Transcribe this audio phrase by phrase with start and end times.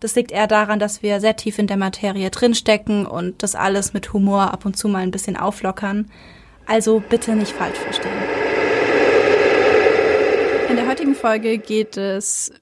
[0.00, 3.94] Das liegt eher daran, dass wir sehr tief in der Materie drinstecken und das alles
[3.94, 6.10] mit Humor ab und zu mal ein bisschen auflockern.
[6.66, 8.12] Also bitte nicht falsch verstehen.
[10.68, 12.52] In der heutigen Folge geht es,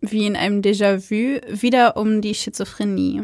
[0.00, 3.22] wie in einem Déjà-vu, wieder um die Schizophrenie.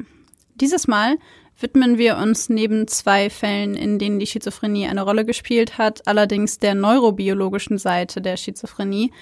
[0.55, 1.17] Dieses Mal
[1.61, 6.59] widmen wir uns neben zwei Fällen, in denen die Schizophrenie eine Rolle gespielt hat, allerdings
[6.59, 9.13] der neurobiologischen Seite der Schizophrenie,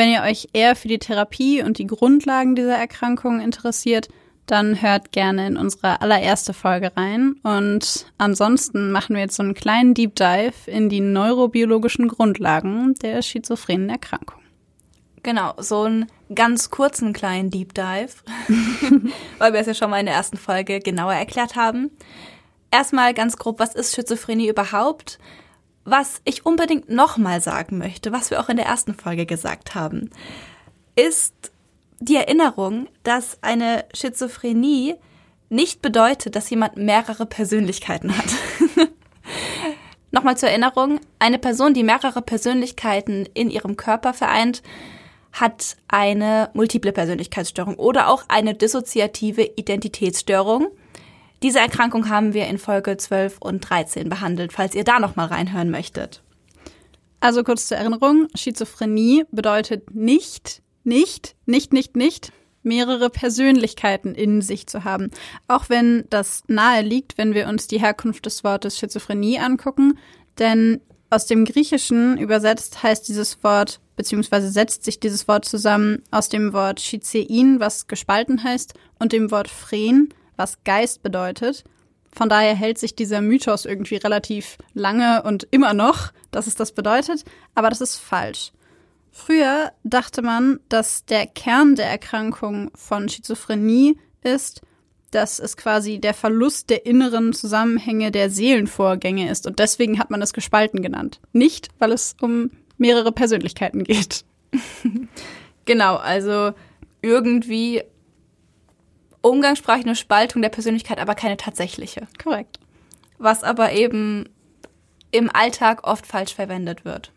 [0.00, 4.08] wenn ihr euch eher für die Therapie und die Grundlagen dieser Erkrankung interessiert,
[4.46, 7.34] dann hört gerne in unsere allererste Folge rein.
[7.42, 13.20] Und ansonsten machen wir jetzt so einen kleinen Deep Dive in die neurobiologischen Grundlagen der
[13.20, 14.40] schizophrenen Erkrankung.
[15.22, 18.14] Genau, so einen ganz kurzen kleinen Deep Dive,
[19.38, 21.90] weil wir es ja schon mal in der ersten Folge genauer erklärt haben.
[22.70, 25.18] Erstmal ganz grob, was ist Schizophrenie überhaupt?
[25.90, 30.10] Was ich unbedingt nochmal sagen möchte, was wir auch in der ersten Folge gesagt haben,
[30.94, 31.50] ist
[31.98, 34.94] die Erinnerung, dass eine Schizophrenie
[35.48, 38.24] nicht bedeutet, dass jemand mehrere Persönlichkeiten hat.
[40.12, 44.62] Nochmal zur Erinnerung, eine Person, die mehrere Persönlichkeiten in ihrem Körper vereint,
[45.32, 50.68] hat eine multiple Persönlichkeitsstörung oder auch eine dissoziative Identitätsstörung.
[51.42, 55.26] Diese Erkrankung haben wir in Folge 12 und 13 behandelt, falls ihr da noch mal
[55.26, 56.22] reinhören möchtet.
[57.20, 64.66] Also kurz zur Erinnerung, Schizophrenie bedeutet nicht, nicht, nicht, nicht, nicht mehrere Persönlichkeiten in sich
[64.66, 65.10] zu haben.
[65.48, 69.98] Auch wenn das nahe liegt, wenn wir uns die Herkunft des Wortes Schizophrenie angucken,
[70.38, 76.28] denn aus dem Griechischen übersetzt heißt dieses Wort, beziehungsweise setzt sich dieses Wort zusammen aus
[76.28, 81.64] dem Wort Schizein, was gespalten heißt, und dem Wort Phren, was Geist bedeutet.
[82.10, 86.72] Von daher hält sich dieser Mythos irgendwie relativ lange und immer noch, dass es das
[86.72, 87.24] bedeutet,
[87.54, 88.50] aber das ist falsch.
[89.12, 94.62] Früher dachte man, dass der Kern der Erkrankung von Schizophrenie ist,
[95.10, 100.22] dass es quasi der Verlust der inneren Zusammenhänge der Seelenvorgänge ist und deswegen hat man
[100.22, 101.20] es gespalten genannt.
[101.32, 104.24] Nicht, weil es um mehrere Persönlichkeiten geht.
[105.64, 106.52] genau, also
[107.02, 107.82] irgendwie
[109.22, 112.06] umgangssprachlich eine Spaltung der Persönlichkeit, aber keine tatsächliche.
[112.22, 112.58] Korrekt.
[113.18, 114.28] Was aber eben
[115.10, 117.12] im Alltag oft falsch verwendet wird.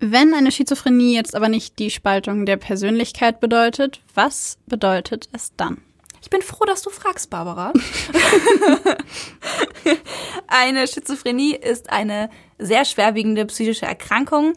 [0.00, 5.82] Wenn eine Schizophrenie jetzt aber nicht die Spaltung der Persönlichkeit bedeutet, was bedeutet es dann?
[6.20, 7.72] Ich bin froh, dass du fragst, Barbara.
[10.46, 14.54] eine Schizophrenie ist eine sehr schwerwiegende psychische Erkrankung,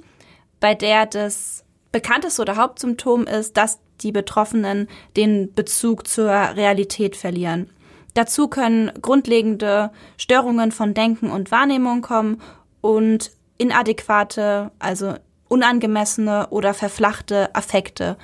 [0.60, 7.70] bei der das bekannteste oder Hauptsymptom ist, dass die Betroffenen den Bezug zur Realität verlieren.
[8.14, 12.42] Dazu können grundlegende Störungen von Denken und Wahrnehmung kommen
[12.82, 15.14] und inadäquate, also
[15.48, 18.18] unangemessene oder verflachte Affekte.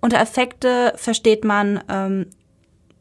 [0.00, 2.26] Unter Affekte versteht man ähm,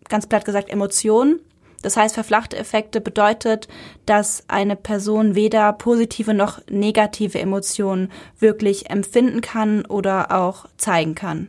[0.08, 1.40] ganz platt gesagt Emotionen.
[1.82, 3.68] Das heißt, verflachte Effekte bedeutet,
[4.06, 11.48] dass eine Person weder positive noch negative Emotionen wirklich empfinden kann oder auch zeigen kann.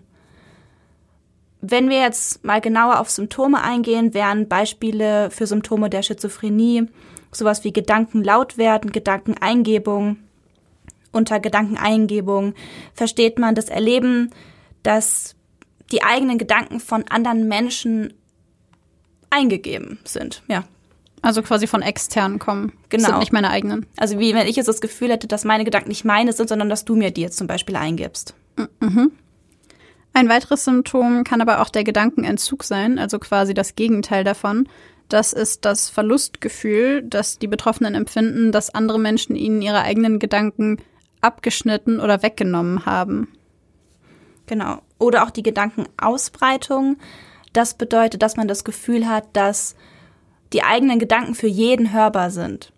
[1.64, 6.88] Wenn wir jetzt mal genauer auf Symptome eingehen, wären Beispiele für Symptome der Schizophrenie
[7.30, 10.18] sowas wie Gedanken laut werden, Gedankeneingebung.
[11.12, 12.54] Unter Gedankeneingebung
[12.94, 14.30] versteht man das Erleben,
[14.82, 15.36] dass
[15.92, 18.12] die eigenen Gedanken von anderen Menschen
[19.30, 20.42] eingegeben sind.
[20.48, 20.64] Ja.
[21.20, 22.72] Also quasi von externen kommen.
[22.88, 23.02] Genau.
[23.02, 23.86] Das sind nicht meine eigenen.
[23.96, 26.68] Also wie wenn ich jetzt das Gefühl hätte, dass meine Gedanken nicht meine sind, sondern
[26.68, 28.34] dass du mir die jetzt zum Beispiel eingibst.
[28.80, 29.12] Mhm.
[30.14, 34.68] Ein weiteres Symptom kann aber auch der Gedankenentzug sein, also quasi das Gegenteil davon.
[35.08, 40.78] Das ist das Verlustgefühl, das die Betroffenen empfinden, dass andere Menschen ihnen ihre eigenen Gedanken
[41.20, 43.28] abgeschnitten oder weggenommen haben.
[44.46, 44.82] Genau.
[44.98, 46.98] Oder auch die Gedankenausbreitung.
[47.52, 49.76] Das bedeutet, dass man das Gefühl hat, dass
[50.52, 52.72] die eigenen Gedanken für jeden hörbar sind.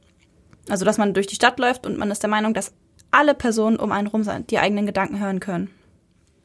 [0.69, 2.73] Also, dass man durch die Stadt läuft und man ist der Meinung, dass
[3.11, 5.71] alle Personen um einen rum sind, die eigenen Gedanken hören können.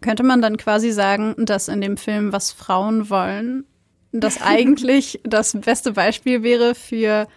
[0.01, 3.65] Könnte man dann quasi sagen, dass in dem Film, was Frauen wollen,
[4.11, 7.27] das eigentlich das beste Beispiel wäre für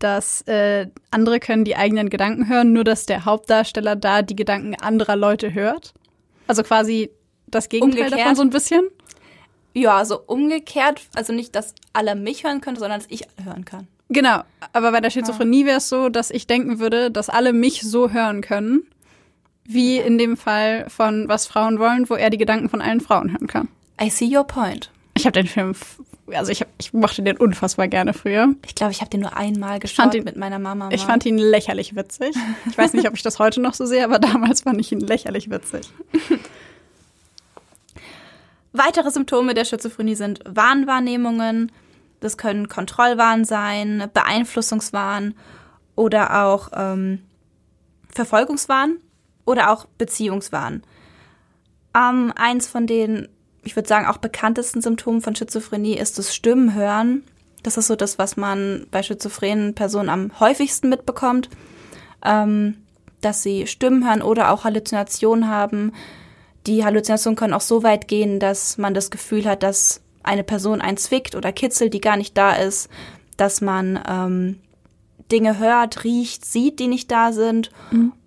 [0.00, 4.74] dass äh, andere können die eigenen Gedanken hören, nur dass der Hauptdarsteller da die Gedanken
[4.74, 5.92] anderer Leute hört?
[6.46, 7.10] Also quasi
[7.46, 8.20] das Gegenteil Umgekehrt.
[8.20, 8.88] davon so ein bisschen?
[9.74, 13.64] Ja, also umgekehrt, also nicht, dass alle mich hören können, sondern dass ich alle hören
[13.64, 13.86] kann.
[14.08, 14.42] Genau,
[14.72, 18.10] aber bei der Schizophrenie wäre es so, dass ich denken würde, dass alle mich so
[18.10, 18.82] hören können,
[19.72, 23.30] wie in dem Fall von Was Frauen wollen, wo er die Gedanken von allen Frauen
[23.32, 23.68] hören kann.
[24.02, 24.90] I see your point.
[25.14, 25.74] Ich habe den Film,
[26.32, 28.54] also ich, hab, ich mochte den unfassbar gerne früher.
[28.66, 30.86] Ich glaube, ich habe den nur einmal fand geschaut ihn- mit meiner Mama.
[30.86, 30.94] Mal.
[30.94, 32.34] Ich fand ihn lächerlich witzig.
[32.70, 35.00] Ich weiß nicht, ob ich das heute noch so sehe, aber damals fand ich ihn
[35.00, 35.90] lächerlich witzig.
[38.72, 41.72] Weitere Symptome der Schizophrenie sind Wahnwahrnehmungen.
[42.20, 45.34] Das können Kontrollwahn sein, Beeinflussungswahn
[45.96, 47.20] oder auch ähm,
[48.14, 48.96] Verfolgungswahn
[49.44, 50.82] oder auch Beziehungswahn.
[51.94, 53.28] Ähm, eins von den,
[53.62, 57.24] ich würde sagen, auch bekanntesten Symptomen von Schizophrenie ist das Stimmenhören.
[57.62, 61.50] Das ist so das, was man bei schizophrenen Personen am häufigsten mitbekommt,
[62.24, 62.76] ähm,
[63.20, 65.92] dass sie Stimmen hören oder auch Halluzinationen haben.
[66.66, 70.80] Die Halluzinationen können auch so weit gehen, dass man das Gefühl hat, dass eine Person
[70.80, 72.88] einen zwickt oder kitzelt, die gar nicht da ist,
[73.36, 74.60] dass man ähm,
[75.30, 77.70] Dinge hört, riecht, sieht, die nicht da sind.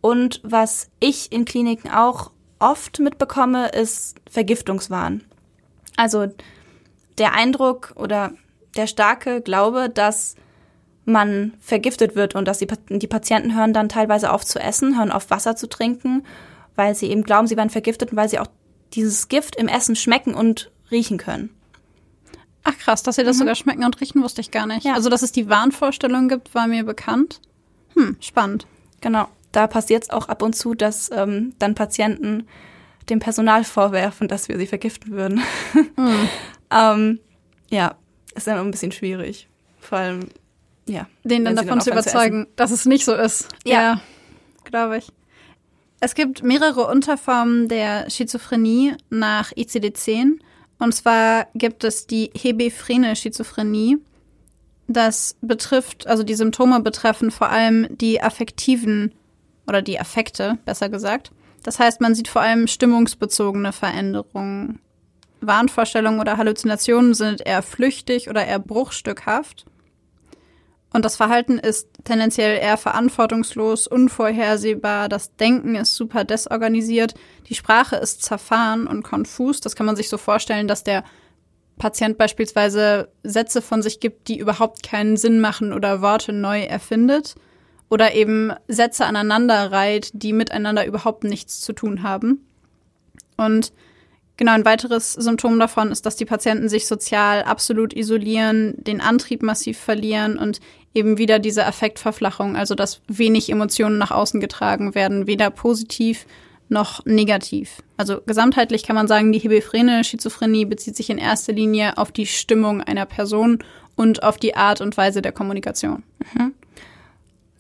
[0.02, 5.24] Und was ich in Kliniken auch oft mitbekomme, ist Vergiftungswahn.
[5.98, 6.28] Also
[7.18, 8.32] der Eindruck oder
[8.76, 10.36] der starke Glaube, dass
[11.06, 15.12] man vergiftet wird und dass die, die Patienten hören dann teilweise auf zu essen, hören
[15.12, 16.26] auf Wasser zu trinken,
[16.76, 18.48] weil sie eben glauben, sie werden vergiftet und weil sie auch
[18.94, 21.50] dieses Gift im Essen schmecken und riechen können.
[22.64, 24.86] Ach krass, dass sie das sogar schmecken und riechen, wusste ich gar nicht.
[24.86, 24.94] Ja.
[24.94, 27.42] Also, dass es die Wahnvorstellung gibt, war mir bekannt.
[27.96, 28.66] Hm, spannend.
[29.02, 29.28] Genau.
[29.52, 32.48] Da passiert es auch ab und zu, dass ähm, dann Patienten
[33.10, 35.42] dem Personal vorwerfen, dass wir sie vergiften würden.
[36.72, 37.20] ähm,
[37.70, 37.96] ja,
[38.34, 39.50] ist dann ein bisschen schwierig.
[39.80, 40.30] Vor allem,
[40.88, 41.08] ja.
[41.24, 43.50] Den dann davon zu aufhören überzeugen, dass es nicht so ist.
[43.66, 44.02] Ja.
[44.64, 45.12] glaube ich.
[46.00, 50.40] Es gibt mehrere Unterformen der Schizophrenie nach ICD-10.
[50.84, 54.00] Und zwar gibt es die hebephrene Schizophrenie.
[54.90, 59.14] Das betrifft, also die Symptome betreffen vor allem die affektiven
[59.66, 61.32] oder die Affekte, besser gesagt.
[61.64, 64.80] Das heißt, man sieht vor allem stimmungsbezogene Veränderungen.
[65.40, 69.66] Wahnvorstellungen oder Halluzinationen sind eher flüchtig oder eher bruchstückhaft.
[70.94, 75.10] Und das Verhalten ist tendenziell eher verantwortungslos, unvorhersehbar.
[75.10, 77.16] Das Denken ist super desorganisiert.
[77.50, 79.60] Die Sprache ist zerfahren und konfus.
[79.60, 81.04] Das kann man sich so vorstellen, dass der
[81.80, 87.34] Patient beispielsweise Sätze von sich gibt, die überhaupt keinen Sinn machen oder Worte neu erfindet.
[87.90, 92.46] Oder eben Sätze aneinander reiht, die miteinander überhaupt nichts zu tun haben.
[93.36, 93.74] Und
[94.36, 99.44] Genau, ein weiteres Symptom davon ist, dass die Patienten sich sozial absolut isolieren, den Antrieb
[99.44, 100.60] massiv verlieren und
[100.94, 106.26] eben wieder diese Affektverflachung, also dass wenig Emotionen nach außen getragen werden, weder positiv
[106.70, 107.82] noch negativ.
[107.98, 112.26] Also gesamtheitlich kann man sagen, die hebephrene Schizophrenie bezieht sich in erster Linie auf die
[112.26, 113.60] Stimmung einer Person
[113.96, 116.04] und auf die Art und Weise der Kommunikation.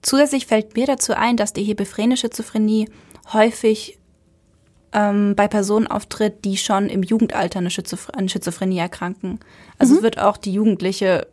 [0.01, 2.89] Zusätzlich fällt mir dazu ein, dass die hebephrene Schizophrenie
[3.31, 3.97] häufig
[4.91, 9.39] ähm, bei Personen auftritt, die schon im Jugendalter eine Schizophr an Schizophrenie erkranken.
[9.77, 11.27] Also es wird auch die jugendliche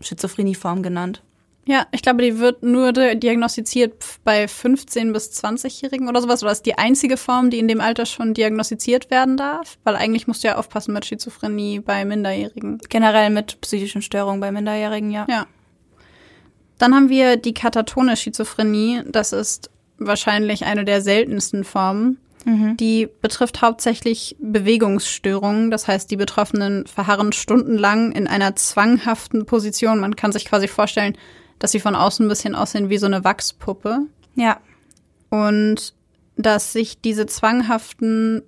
[0.00, 1.22] Schizophrenieform genannt.
[1.66, 6.42] Ja, ich glaube, die wird nur di- diagnostiziert bei 15- bis 20-Jährigen oder sowas.
[6.42, 9.78] Oder ist die einzige Form, die in dem Alter schon diagnostiziert werden darf?
[9.84, 12.78] Weil eigentlich musst du ja aufpassen mit Schizophrenie bei Minderjährigen.
[12.88, 15.26] Generell mit psychischen Störungen bei Minderjährigen, ja.
[15.28, 15.46] Ja.
[16.78, 19.02] Dann haben wir die katatone Schizophrenie.
[19.06, 22.18] Das ist wahrscheinlich eine der seltensten Formen.
[22.46, 25.70] Die betrifft hauptsächlich Bewegungsstörungen.
[25.70, 30.00] Das heißt, die Betroffenen verharren stundenlang in einer zwanghaften Position.
[30.00, 31.16] Man kann sich quasi vorstellen,
[31.58, 34.00] dass sie von außen ein bisschen aussehen wie so eine Wachspuppe.
[34.34, 34.60] Ja.
[35.28, 35.94] Und
[36.36, 38.42] dass sich diese zwanghaften,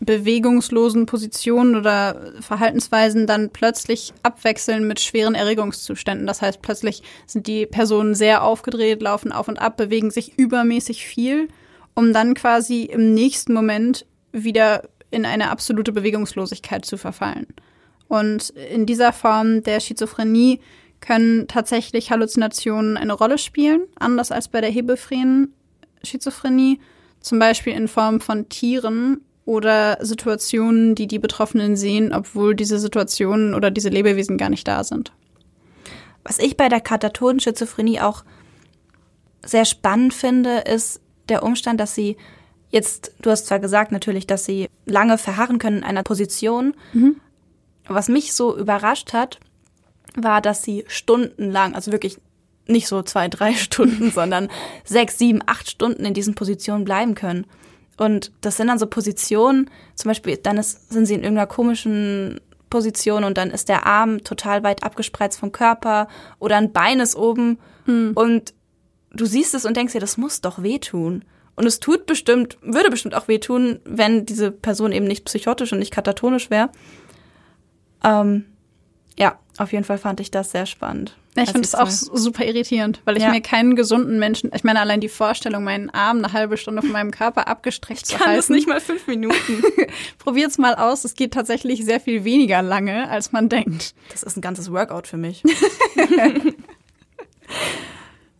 [0.00, 6.26] bewegungslosen Positionen oder Verhaltensweisen dann plötzlich abwechseln mit schweren Erregungszuständen.
[6.26, 11.04] Das heißt, plötzlich sind die Personen sehr aufgedreht, laufen auf und ab, bewegen sich übermäßig
[11.04, 11.48] viel,
[11.98, 17.48] um dann quasi im nächsten Moment wieder in eine absolute Bewegungslosigkeit zu verfallen.
[18.06, 20.60] Und in dieser Form der Schizophrenie
[21.00, 25.52] können tatsächlich Halluzinationen eine Rolle spielen, anders als bei der hebephrenen
[26.04, 26.78] Schizophrenie,
[27.18, 33.54] zum Beispiel in Form von Tieren oder Situationen, die die Betroffenen sehen, obwohl diese Situationen
[33.54, 35.10] oder diese Lebewesen gar nicht da sind.
[36.22, 38.22] Was ich bei der katatonen Schizophrenie auch
[39.44, 42.16] sehr spannend finde, ist der Umstand, dass sie
[42.70, 46.74] jetzt, du hast zwar gesagt natürlich, dass sie lange verharren können in einer Position.
[46.92, 47.16] Mhm.
[47.86, 49.40] Was mich so überrascht hat,
[50.14, 52.18] war, dass sie stundenlang, also wirklich
[52.66, 54.48] nicht so zwei, drei Stunden, sondern
[54.84, 57.46] sechs, sieben, acht Stunden in diesen Positionen bleiben können.
[57.96, 62.40] Und das sind dann so Positionen, zum Beispiel, dann ist, sind sie in irgendeiner komischen
[62.70, 66.06] Position und dann ist der Arm total weit abgespreizt vom Körper
[66.38, 68.12] oder ein Bein ist oben mhm.
[68.14, 68.54] und
[69.12, 71.24] du siehst es und denkst dir, das muss doch wehtun.
[71.56, 75.80] Und es tut bestimmt, würde bestimmt auch wehtun, wenn diese Person eben nicht psychotisch und
[75.80, 76.70] nicht katatonisch wäre.
[78.04, 78.44] Ähm,
[79.18, 81.16] ja, auf jeden Fall fand ich das sehr spannend.
[81.36, 83.30] Ja, ich finde es auch super irritierend, weil ich ja.
[83.30, 86.90] mir keinen gesunden Menschen, ich meine allein die Vorstellung, meinen Arm eine halbe Stunde von
[86.90, 88.38] meinem Körper abgestreckt ich zu halten.
[88.38, 89.62] Ich kann nicht mal fünf Minuten.
[90.18, 93.94] Probiert's mal aus, es geht tatsächlich sehr viel weniger lange, als man denkt.
[94.10, 95.44] Das ist ein ganzes Workout für mich.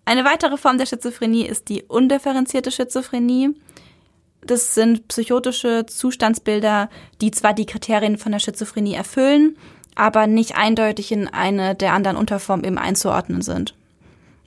[0.09, 3.51] Eine weitere Form der Schizophrenie ist die undifferenzierte Schizophrenie.
[4.41, 6.89] Das sind psychotische Zustandsbilder,
[7.21, 9.59] die zwar die Kriterien von der Schizophrenie erfüllen,
[9.97, 13.75] aber nicht eindeutig in eine der anderen Unterformen eben einzuordnen sind.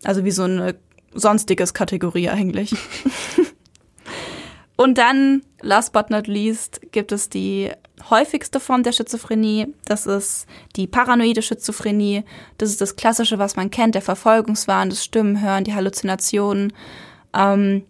[0.04, 0.78] Also wie so eine
[1.14, 2.74] sonstiges Kategorie eigentlich.
[4.78, 7.70] Und dann, last but not least, gibt es die
[8.10, 9.74] häufigste Form der Schizophrenie.
[9.86, 12.24] Das ist die paranoide Schizophrenie.
[12.58, 16.74] Das ist das Klassische, was man kennt, der Verfolgungswahn, das Stimmenhören, die Halluzinationen.
[17.34, 17.84] Ähm,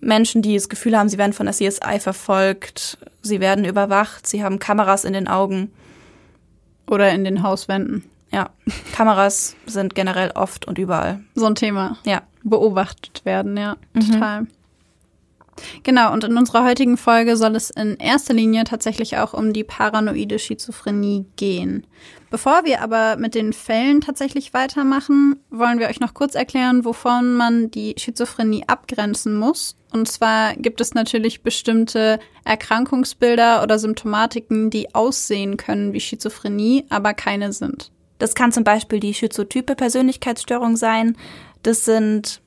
[0.00, 4.44] Menschen, die das Gefühl haben, sie werden von der CSI verfolgt, sie werden überwacht, sie
[4.44, 5.72] haben Kameras in den Augen.
[6.88, 8.04] Oder in den Hauswänden.
[8.30, 8.50] Ja,
[8.92, 11.20] Kameras sind generell oft und überall.
[11.34, 11.98] So ein Thema.
[12.04, 12.22] Ja.
[12.44, 14.00] Beobachtet werden, ja, mhm.
[14.00, 14.46] total.
[15.82, 19.64] Genau, und in unserer heutigen Folge soll es in erster Linie tatsächlich auch um die
[19.64, 21.86] paranoide Schizophrenie gehen.
[22.30, 27.34] Bevor wir aber mit den Fällen tatsächlich weitermachen, wollen wir euch noch kurz erklären, wovon
[27.34, 29.76] man die Schizophrenie abgrenzen muss.
[29.92, 37.14] Und zwar gibt es natürlich bestimmte Erkrankungsbilder oder Symptomatiken, die aussehen können wie Schizophrenie, aber
[37.14, 37.92] keine sind.
[38.18, 41.16] Das kann zum Beispiel die schizotype Persönlichkeitsstörung sein.
[41.62, 42.40] Das sind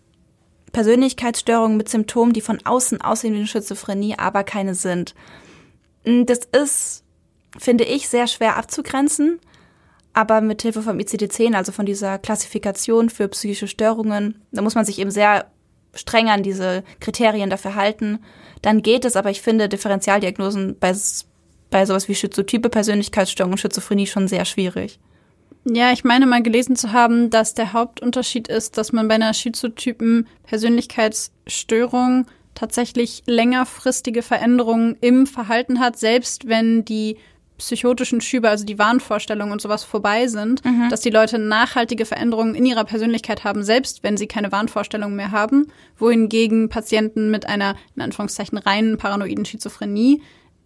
[0.71, 5.15] Persönlichkeitsstörungen mit Symptomen, die von außen aussehen wie eine Schizophrenie, aber keine sind.
[6.03, 7.03] Das ist,
[7.57, 9.39] finde ich, sehr schwer abzugrenzen.
[10.13, 14.83] Aber mit Hilfe vom ICD-10, also von dieser Klassifikation für psychische Störungen, da muss man
[14.83, 15.45] sich eben sehr
[15.93, 18.19] streng an diese Kriterien dafür halten.
[18.61, 20.93] Dann geht es, aber ich finde Differentialdiagnosen bei,
[21.69, 24.99] bei sowas wie schizotype Persönlichkeitsstörung und Schizophrenie schon sehr schwierig.
[25.71, 29.33] Ja, ich meine mal gelesen zu haben, dass der Hauptunterschied ist, dass man bei einer
[29.33, 37.17] schizotypen Persönlichkeitsstörung tatsächlich längerfristige Veränderungen im Verhalten hat, selbst wenn die
[37.57, 40.89] psychotischen Schübe, also die Wahnvorstellungen und sowas vorbei sind, mhm.
[40.89, 45.31] dass die Leute nachhaltige Veränderungen in ihrer Persönlichkeit haben, selbst wenn sie keine Wahnvorstellungen mehr
[45.31, 50.21] haben, wohingegen Patienten mit einer, in Anführungszeichen, reinen paranoiden Schizophrenie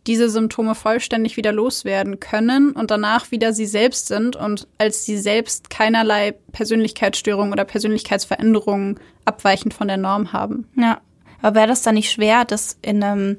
[0.08, 5.18] diese Symptome vollständig wieder loswerden können und danach wieder sie selbst sind und als sie
[5.18, 10.68] selbst keinerlei Persönlichkeitsstörungen oder Persönlichkeitsveränderungen abweichend von der Norm haben.
[10.76, 11.00] Ja,
[11.42, 13.38] aber wäre das dann nicht schwer, das in einem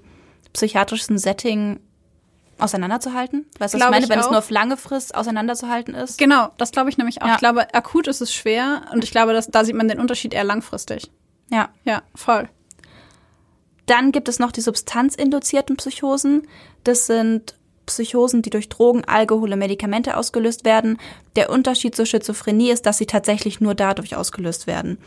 [0.52, 1.80] psychiatrischen Setting
[2.58, 3.46] auseinanderzuhalten?
[3.58, 4.24] Weißt du, was ich meine, ich wenn auch.
[4.24, 6.18] es nur auf lange Frist auseinanderzuhalten ist?
[6.18, 7.26] Genau, das glaube ich nämlich auch.
[7.26, 7.34] Ja.
[7.34, 10.32] Ich glaube, akut ist es schwer und ich glaube, dass, da sieht man den Unterschied
[10.32, 11.10] eher langfristig.
[11.50, 11.68] Ja.
[11.84, 12.48] Ja, voll.
[13.86, 16.46] Dann gibt es noch die substanzinduzierten Psychosen.
[16.84, 20.98] Das sind Psychosen, die durch Drogen, Alkohol und Medikamente ausgelöst werden.
[21.36, 24.98] Der Unterschied zur Schizophrenie ist, dass sie tatsächlich nur dadurch ausgelöst werden.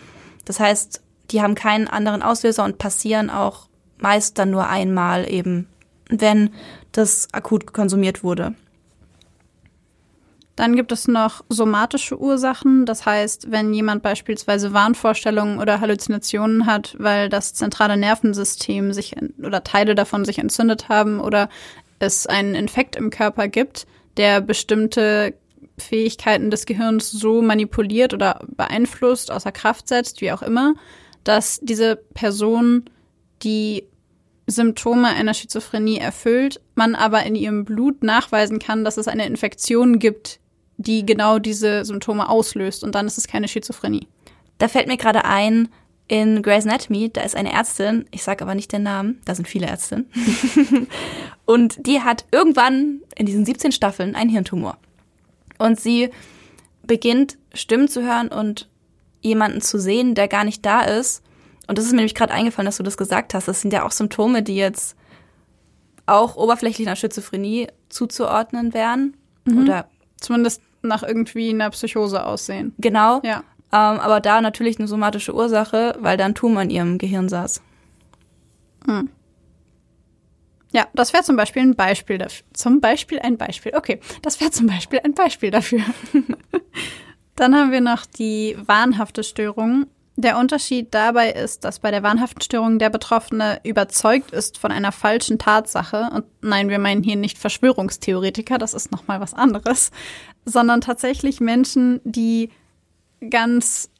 [0.46, 3.68] Das heißt, die haben keinen anderen Auslöser und passieren auch
[3.98, 5.68] meist dann nur einmal eben,
[6.10, 6.52] wenn
[6.92, 8.56] das akut konsumiert wurde.
[10.58, 12.88] Dann gibt es noch somatische Ursachen.
[12.88, 19.64] Das heißt, wenn jemand beispielsweise Wahnvorstellungen oder Halluzinationen hat, weil das zentrale Nervensystem sich oder
[19.64, 21.48] Teile davon sich entzündet haben oder
[22.00, 23.86] es einen Infekt im Körper gibt,
[24.18, 25.36] der bestimmte
[25.78, 30.74] Fähigkeiten des Gehirns so manipuliert oder beeinflusst, außer Kraft setzt, wie auch immer,
[31.24, 32.86] dass diese Person
[33.44, 33.84] die
[34.48, 40.00] Symptome einer Schizophrenie erfüllt, man aber in ihrem Blut nachweisen kann, dass es eine Infektion
[40.00, 40.40] gibt,
[40.78, 44.08] die genau diese Symptome auslöst und dann ist es keine Schizophrenie.
[44.58, 45.70] Da fällt mir gerade ein,
[46.08, 49.48] in Grey's Anatomy, da ist eine Ärztin, ich sage aber nicht den Namen, da sind
[49.48, 50.10] viele Ärztinnen,
[51.46, 54.78] und die hat irgendwann in diesen 17 Staffeln einen Hirntumor.
[55.58, 56.10] Und sie
[56.84, 58.70] beginnt Stimmen zu hören und
[59.22, 61.24] jemanden zu sehen, der gar nicht da ist.
[61.68, 63.48] Und das ist mir nämlich gerade eingefallen, dass du das gesagt hast.
[63.48, 64.96] Das sind ja auch Symptome, die jetzt
[66.06, 69.18] auch oberflächlich einer Schizophrenie zuzuordnen wären.
[69.46, 69.64] Mhm.
[69.64, 72.74] Oder zumindest nach irgendwie einer Psychose aussehen.
[72.78, 73.22] Genau.
[73.24, 73.44] Ja.
[73.72, 77.62] Ähm, aber da natürlich eine somatische Ursache, weil da ein Tumor in ihrem Gehirn saß.
[78.86, 79.10] Hm.
[80.72, 82.46] Ja, das wäre zum Beispiel ein Beispiel dafür.
[82.54, 83.74] Zum Beispiel ein Beispiel.
[83.76, 85.82] Okay, das wäre zum Beispiel ein Beispiel dafür.
[87.36, 89.88] Dann haben wir noch die wahnhafte Störung.
[90.20, 94.92] Der Unterschied dabei ist, dass bei der wahnhaften Störung der Betroffene überzeugt ist von einer
[94.92, 96.10] falschen Tatsache.
[96.12, 99.92] Und nein, wir meinen hier nicht Verschwörungstheoretiker, das ist nochmal was anderes,
[100.44, 102.50] sondern tatsächlich Menschen, die
[103.30, 103.92] ganz,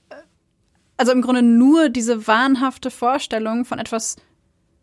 [0.98, 4.16] also im Grunde nur diese wahnhafte Vorstellung von etwas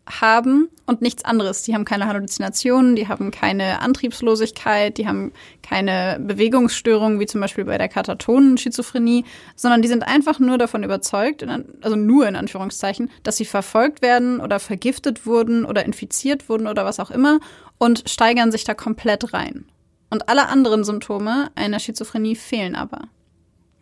[0.07, 1.63] haben und nichts anderes.
[1.63, 5.33] Die haben keine Halluzinationen, die haben keine Antriebslosigkeit, die haben
[5.63, 9.25] keine Bewegungsstörungen, wie zum Beispiel bei der katatonen Schizophrenie,
[9.57, 11.45] sondern die sind einfach nur davon überzeugt,
[11.81, 16.85] also nur in Anführungszeichen, dass sie verfolgt werden oder vergiftet wurden oder infiziert wurden oder
[16.85, 17.41] was auch immer
[17.79, 19.67] und steigern sich da komplett rein.
[20.11, 23.09] Und alle anderen Symptome einer Schizophrenie fehlen aber.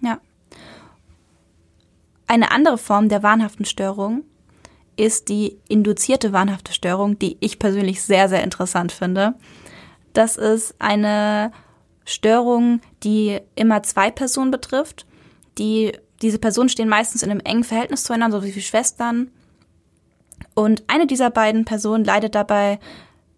[0.01, 0.21] Ja.
[2.27, 4.25] Eine andere Form der wahnhaften Störung
[4.97, 9.35] ist die induzierte wahnhafte Störung, die ich persönlich sehr, sehr interessant finde.
[10.13, 11.53] Das ist eine
[12.05, 15.07] Störung, die immer zwei Personen betrifft.
[15.59, 19.31] Die, diese Personen stehen meistens in einem engen Verhältnis zueinander, so wie Schwestern.
[20.55, 22.79] Und eine dieser beiden Personen leidet dabei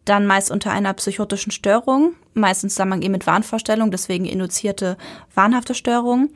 [0.05, 4.99] dann meist unter einer psychotischen Störung, meistens zusammen mit Wahnvorstellung, deswegen induzierte
[5.35, 6.31] wahnhafte Störung.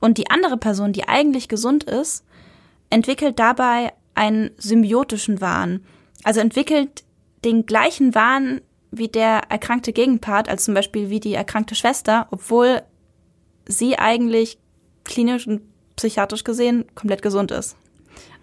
[0.00, 2.24] Und die andere Person, die eigentlich gesund ist,
[2.90, 5.80] entwickelt dabei einen symbiotischen Wahn.
[6.22, 7.04] Also entwickelt
[7.44, 12.82] den gleichen Wahn wie der erkrankte Gegenpart, als zum Beispiel wie die erkrankte Schwester, obwohl
[13.66, 14.58] sie eigentlich
[15.04, 15.62] klinisch und
[15.96, 17.76] psychiatrisch gesehen komplett gesund ist.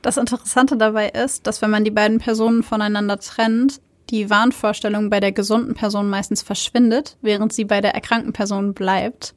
[0.02, 5.20] Das Interessante dabei ist, dass wenn man die beiden Personen voneinander trennt, die Wahnvorstellung bei
[5.20, 9.34] der gesunden Person meistens verschwindet, während sie bei der erkrankten Person bleibt.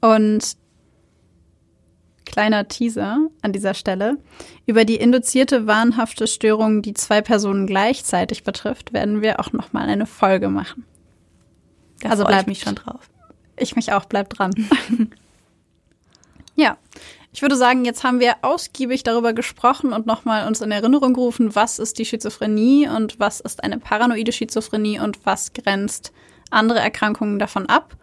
[0.00, 0.56] Und
[2.32, 4.18] kleiner Teaser an dieser Stelle.
[4.66, 9.88] Über die induzierte wahnhafte Störung, die zwei Personen gleichzeitig betrifft, werden wir auch noch mal
[9.88, 10.84] eine Folge machen.
[12.00, 13.08] Da also bleib mich schon drauf.
[13.56, 14.52] Ich mich auch, bleib dran.
[16.56, 16.76] ja.
[17.34, 21.54] Ich würde sagen, jetzt haben wir ausgiebig darüber gesprochen und nochmal uns in Erinnerung gerufen,
[21.54, 26.12] was ist die Schizophrenie und was ist eine paranoide Schizophrenie und was grenzt
[26.50, 27.96] andere Erkrankungen davon ab.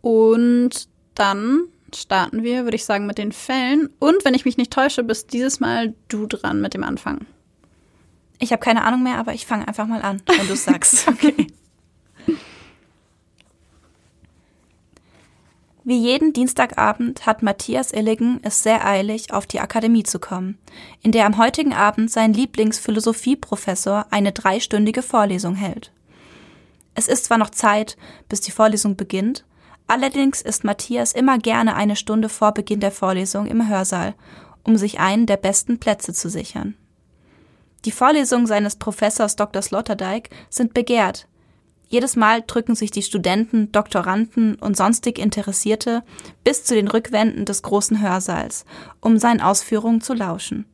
[0.00, 3.88] Und dann starten wir, würde ich sagen, mit den Fällen.
[3.98, 7.26] Und wenn ich mich nicht täusche, bist dieses Mal du dran mit dem Anfang.
[8.38, 11.08] Ich habe keine Ahnung mehr, aber ich fange einfach mal an, wenn du sagst.
[11.08, 11.46] okay.
[15.88, 20.58] Wie jeden Dienstagabend hat Matthias Illigen es sehr eilig, auf die Akademie zu kommen,
[21.00, 25.92] in der am heutigen Abend sein Lieblingsphilosophieprofessor eine dreistündige Vorlesung hält.
[26.96, 27.96] Es ist zwar noch Zeit,
[28.28, 29.44] bis die Vorlesung beginnt,
[29.86, 34.14] Allerdings ist Matthias immer gerne eine Stunde vor Beginn der Vorlesung im Hörsaal,
[34.64, 36.74] um sich einen der besten Plätze zu sichern.
[37.84, 39.62] Die Vorlesungen seines Professors Dr.
[39.62, 41.28] Sloterdijk sind begehrt.
[41.88, 46.02] Jedes Mal drücken sich die Studenten, Doktoranden und sonstig Interessierte
[46.42, 48.64] bis zu den Rückwänden des großen Hörsaals,
[49.00, 50.66] um seinen Ausführungen zu lauschen.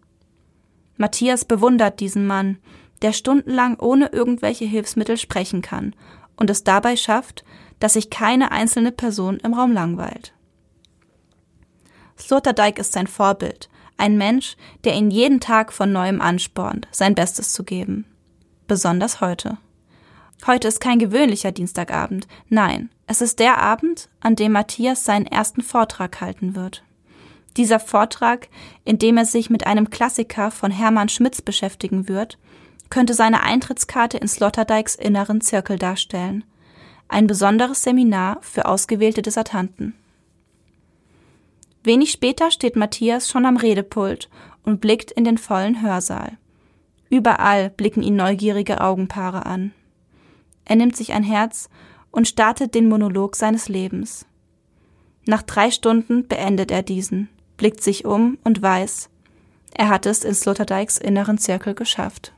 [0.97, 2.57] Matthias bewundert diesen Mann,
[3.03, 5.95] der stundenlang ohne irgendwelche Hilfsmittel sprechen kann
[6.37, 7.45] und es dabei schafft,
[7.83, 10.33] dass sich keine einzelne Person im Raum langweilt.
[12.17, 17.53] Sloterdijk ist sein Vorbild, ein Mensch, der ihn jeden Tag von neuem anspornt, sein Bestes
[17.53, 18.05] zu geben.
[18.69, 19.59] Besonders heute.
[20.47, 25.63] Heute ist kein gewöhnlicher Dienstagabend, nein, es ist der Abend, an dem Matthias seinen ersten
[25.63, 26.85] Vortrag halten wird.
[27.57, 28.49] Dieser Vortrag,
[28.85, 32.39] in dem er sich mit einem Klassiker von Hermann Schmitz beschäftigen wird,
[32.91, 36.45] könnte seine Eintrittskarte in Sloterdijks inneren Zirkel darstellen,
[37.13, 39.95] ein besonderes Seminar für ausgewählte Dissertanten.
[41.85, 44.29] Wenig später steht Matthias schon am Redepult
[44.65, 46.39] und blickt in den vollen Hörsaal.
[47.11, 49.73] Überall blicken ihn neugierige Augenpaare an.
[50.65, 51.69] Er nimmt sich ein Herz
[52.11, 54.25] und startet den Monolog seines Lebens.
[55.27, 59.11] Nach drei Stunden beendet er diesen, blickt sich um und weiß,
[59.75, 62.33] er hat es in Sloterdijks inneren Zirkel geschafft.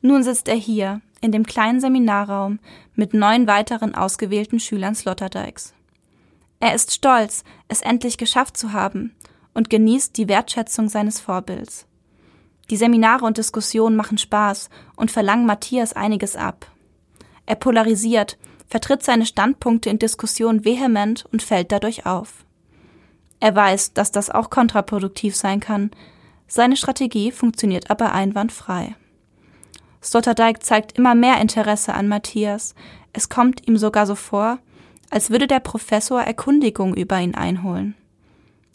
[0.00, 2.58] Nun sitzt er hier, in dem kleinen Seminarraum
[2.94, 5.74] mit neun weiteren ausgewählten Schülern Sloterdijks.
[6.60, 9.14] Er ist stolz, es endlich geschafft zu haben
[9.54, 11.86] und genießt die Wertschätzung seines Vorbilds.
[12.70, 16.70] Die Seminare und Diskussionen machen Spaß und verlangen Matthias einiges ab.
[17.46, 22.44] Er polarisiert, vertritt seine Standpunkte in Diskussionen vehement und fällt dadurch auf.
[23.40, 25.90] Er weiß, dass das auch kontraproduktiv sein kann,
[26.46, 28.94] seine Strategie funktioniert aber einwandfrei.
[30.02, 32.74] Sloterdijk zeigt immer mehr Interesse an Matthias.
[33.12, 34.58] Es kommt ihm sogar so vor,
[35.10, 37.94] als würde der Professor Erkundigung über ihn einholen.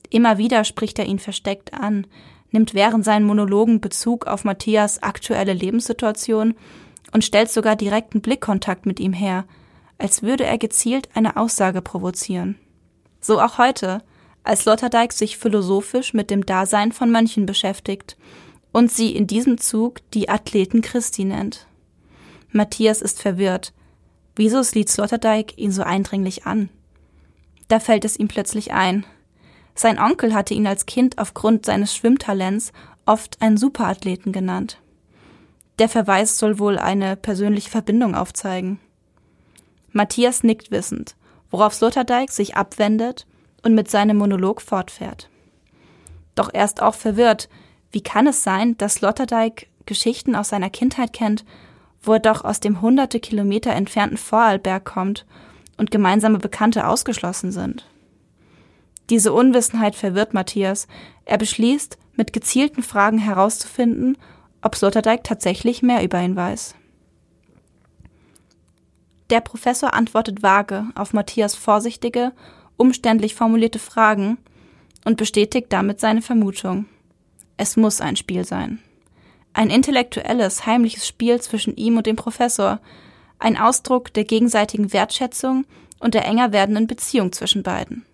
[0.09, 2.05] Immer wieder spricht er ihn versteckt an,
[2.51, 6.53] nimmt während seinen Monologen Bezug auf Matthias aktuelle Lebenssituation
[7.11, 9.45] und stellt sogar direkten Blickkontakt mit ihm her,
[9.97, 12.57] als würde er gezielt eine Aussage provozieren.
[13.19, 14.03] So auch heute,
[14.43, 18.15] als Sloterdijk sich philosophisch mit dem Dasein von Mönchen beschäftigt
[18.75, 21.65] und sie in diesem Zug die Athleten Christi nennt.
[22.51, 23.71] Matthias ist verwirrt.
[24.35, 26.67] Wieso sieht Sloterdijk ihn so eindringlich an?
[27.69, 29.05] Da fällt es ihm plötzlich ein.
[29.75, 32.73] Sein Onkel hatte ihn als Kind aufgrund seines Schwimmtalents
[33.05, 34.81] oft einen Superathleten genannt.
[35.79, 38.81] Der Verweis soll wohl eine persönliche Verbindung aufzeigen.
[39.93, 41.15] Matthias nickt wissend,
[41.49, 43.25] worauf Sloterdijk sich abwendet
[43.63, 45.29] und mit seinem Monolog fortfährt.
[46.35, 47.47] Doch er ist auch verwirrt.
[47.95, 51.45] Wie kann es sein, dass Sloterdijk Geschichten aus seiner Kindheit kennt,
[52.03, 55.25] wo er doch aus dem hunderte Kilometer entfernten Vorarlberg kommt
[55.77, 57.87] und gemeinsame Bekannte ausgeschlossen sind?
[59.09, 60.89] Diese Unwissenheit verwirrt Matthias.
[61.23, 64.17] Er beschließt, mit gezielten Fragen herauszufinden,
[64.61, 66.75] ob Sloterdijk tatsächlich mehr über ihn weiß.
[69.29, 72.33] Der Professor antwortet vage auf Matthias vorsichtige
[72.75, 74.37] umständlich formulierte Fragen
[75.05, 76.87] und bestätigt damit seine Vermutung.
[77.57, 78.79] Es muss ein Spiel sein.
[79.53, 82.79] Ein intellektuelles, heimliches Spiel zwischen ihm und dem Professor,
[83.39, 85.65] ein Ausdruck der gegenseitigen Wertschätzung
[85.99, 88.05] und der enger werdenden Beziehung zwischen beiden.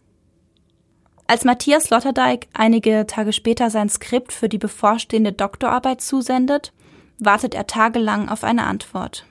[1.27, 6.73] Als Matthias Lotterdijk einige Tage später sein Skript für die bevorstehende Doktorarbeit zusendet,
[7.19, 9.25] wartet er tagelang auf eine Antwort.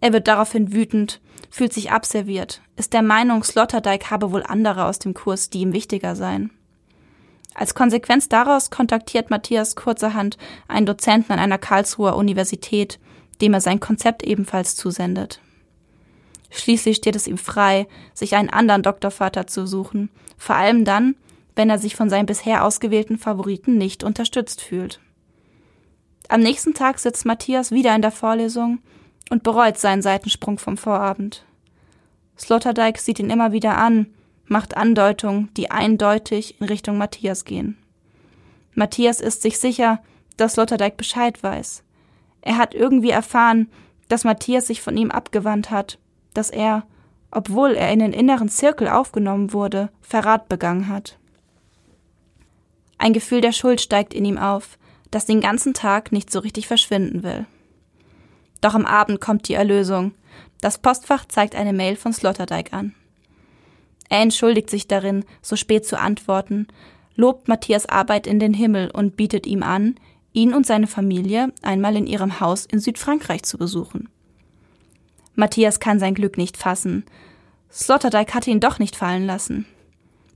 [0.00, 4.98] Er wird daraufhin wütend fühlt sich abserviert, ist der Meinung, Sloterdijk habe wohl andere aus
[4.98, 6.50] dem Kurs, die ihm wichtiger seien.
[7.58, 10.36] Als Konsequenz daraus kontaktiert Matthias kurzerhand
[10.68, 13.00] einen Dozenten an einer Karlsruher Universität,
[13.40, 15.40] dem er sein Konzept ebenfalls zusendet.
[16.50, 21.16] Schließlich steht es ihm frei, sich einen anderen Doktorvater zu suchen, vor allem dann,
[21.54, 25.00] wenn er sich von seinen bisher ausgewählten Favoriten nicht unterstützt fühlt.
[26.28, 28.80] Am nächsten Tag sitzt Matthias wieder in der Vorlesung
[29.30, 31.46] und bereut seinen Seitensprung vom Vorabend.
[32.38, 34.08] Sloterdijk sieht ihn immer wieder an,
[34.46, 37.76] macht Andeutungen, die eindeutig in Richtung Matthias gehen.
[38.74, 40.00] Matthias ist sich sicher,
[40.36, 41.82] dass Sloterdijk Bescheid weiß.
[42.42, 43.68] Er hat irgendwie erfahren,
[44.08, 45.98] dass Matthias sich von ihm abgewandt hat,
[46.34, 46.86] dass er,
[47.30, 51.18] obwohl er in den inneren Zirkel aufgenommen wurde, Verrat begangen hat.
[52.98, 54.78] Ein Gefühl der Schuld steigt in ihm auf,
[55.10, 57.46] das den ganzen Tag nicht so richtig verschwinden will.
[58.60, 60.12] Doch am Abend kommt die Erlösung.
[60.60, 62.94] Das Postfach zeigt eine Mail von Sloterdijk an.
[64.08, 66.68] Er entschuldigt sich darin, so spät zu antworten,
[67.14, 69.96] lobt Matthias Arbeit in den Himmel und bietet ihm an,
[70.32, 74.08] ihn und seine Familie einmal in ihrem Haus in Südfrankreich zu besuchen.
[75.34, 77.04] Matthias kann sein Glück nicht fassen.
[77.72, 79.66] Sloterdijk hatte ihn doch nicht fallen lassen.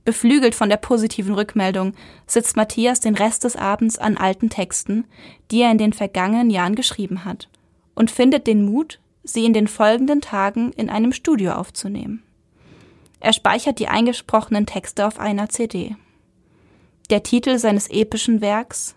[0.03, 1.93] Beflügelt von der positiven Rückmeldung
[2.25, 5.05] sitzt Matthias den Rest des Abends an alten Texten,
[5.51, 7.49] die er in den vergangenen Jahren geschrieben hat
[7.93, 12.23] und findet den Mut, sie in den folgenden Tagen in einem Studio aufzunehmen.
[13.21, 15.95] Er speichert die eingesprochenen Texte auf einer CD.
[17.11, 18.95] Der Titel seines epischen Werks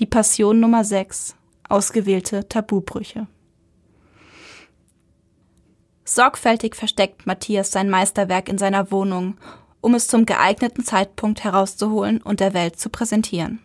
[0.00, 1.36] Die Passion Nummer 6
[1.68, 3.28] Ausgewählte Tabubrüche.
[6.04, 9.38] Sorgfältig versteckt Matthias sein Meisterwerk in seiner Wohnung,
[9.80, 13.60] um es zum geeigneten Zeitpunkt herauszuholen und der Welt zu präsentieren.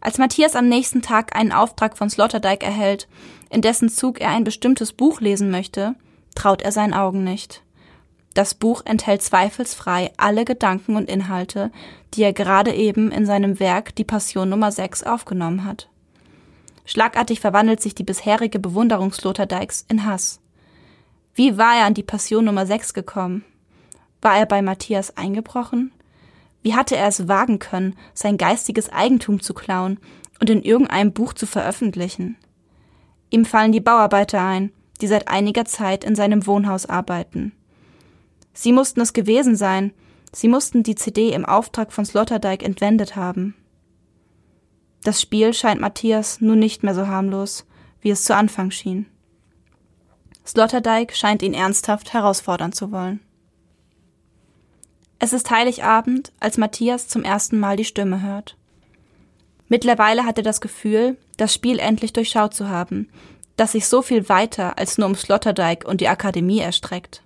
[0.00, 3.06] Als Matthias am nächsten Tag einen Auftrag von Sloterdijk erhält,
[3.50, 5.94] in dessen Zug er ein bestimmtes Buch lesen möchte,
[6.34, 7.62] traut er seinen Augen nicht.
[8.38, 11.72] Das Buch enthält zweifelsfrei alle Gedanken und Inhalte,
[12.14, 15.88] die er gerade eben in seinem Werk Die Passion Nummer 6 aufgenommen hat.
[16.84, 20.38] Schlagartig verwandelt sich die bisherige Bewunderung Sloterdijks in Hass.
[21.34, 23.44] Wie war er an die Passion Nummer 6 gekommen?
[24.22, 25.90] War er bei Matthias eingebrochen?
[26.62, 29.98] Wie hatte er es wagen können, sein geistiges Eigentum zu klauen
[30.38, 32.36] und in irgendeinem Buch zu veröffentlichen?
[33.30, 34.70] Ihm fallen die Bauarbeiter ein,
[35.00, 37.52] die seit einiger Zeit in seinem Wohnhaus arbeiten.
[38.60, 39.92] Sie mussten es gewesen sein,
[40.32, 43.54] sie mussten die CD im Auftrag von Sloterdijk entwendet haben.
[45.04, 47.66] Das Spiel scheint Matthias nun nicht mehr so harmlos,
[48.00, 49.06] wie es zu Anfang schien.
[50.44, 53.20] Sloterdijk scheint ihn ernsthaft herausfordern zu wollen.
[55.20, 58.56] Es ist Heiligabend, als Matthias zum ersten Mal die Stimme hört.
[59.68, 63.08] Mittlerweile hat er das Gefühl, das Spiel endlich durchschaut zu haben,
[63.54, 67.22] das sich so viel weiter als nur um Sloterdijk und die Akademie erstreckt.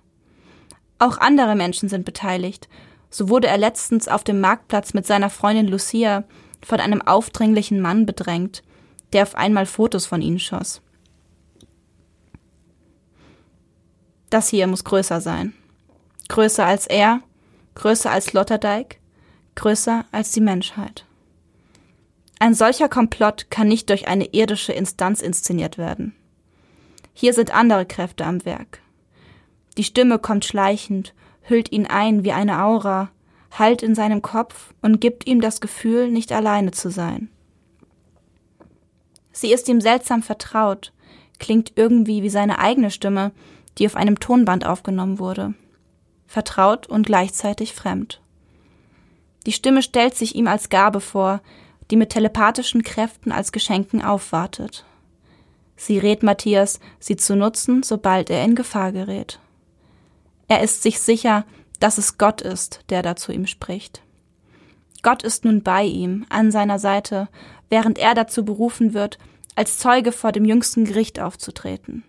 [0.99, 2.69] Auch andere Menschen sind beteiligt.
[3.09, 6.23] So wurde er letztens auf dem Marktplatz mit seiner Freundin Lucia
[6.63, 8.63] von einem aufdringlichen Mann bedrängt,
[9.11, 10.81] der auf einmal Fotos von ihnen schoss.
[14.29, 15.53] Das hier muss größer sein.
[16.29, 17.21] Größer als er,
[17.75, 18.99] größer als Sloterdijk,
[19.55, 21.05] größer als die Menschheit.
[22.39, 26.15] Ein solcher Komplott kann nicht durch eine irdische Instanz inszeniert werden.
[27.13, 28.82] Hier sind andere Kräfte am Werk.
[29.77, 33.09] Die Stimme kommt schleichend, hüllt ihn ein wie eine Aura,
[33.51, 37.29] hallt in seinem Kopf und gibt ihm das Gefühl, nicht alleine zu sein.
[39.31, 40.93] Sie ist ihm seltsam vertraut,
[41.39, 43.31] klingt irgendwie wie seine eigene Stimme,
[43.77, 45.55] die auf einem Tonband aufgenommen wurde.
[46.27, 48.21] Vertraut und gleichzeitig fremd.
[49.45, 51.41] Die Stimme stellt sich ihm als Gabe vor,
[51.91, 54.85] die mit telepathischen Kräften als Geschenken aufwartet.
[55.75, 59.39] Sie rät Matthias, sie zu nutzen, sobald er in Gefahr gerät.
[60.47, 61.45] Er ist sich sicher,
[61.79, 64.01] dass es Gott ist, der da zu ihm spricht.
[65.01, 67.27] Gott ist nun bei ihm, an seiner Seite,
[67.69, 69.17] während er dazu berufen wird,
[69.55, 72.03] als Zeuge vor dem jüngsten Gericht aufzutreten.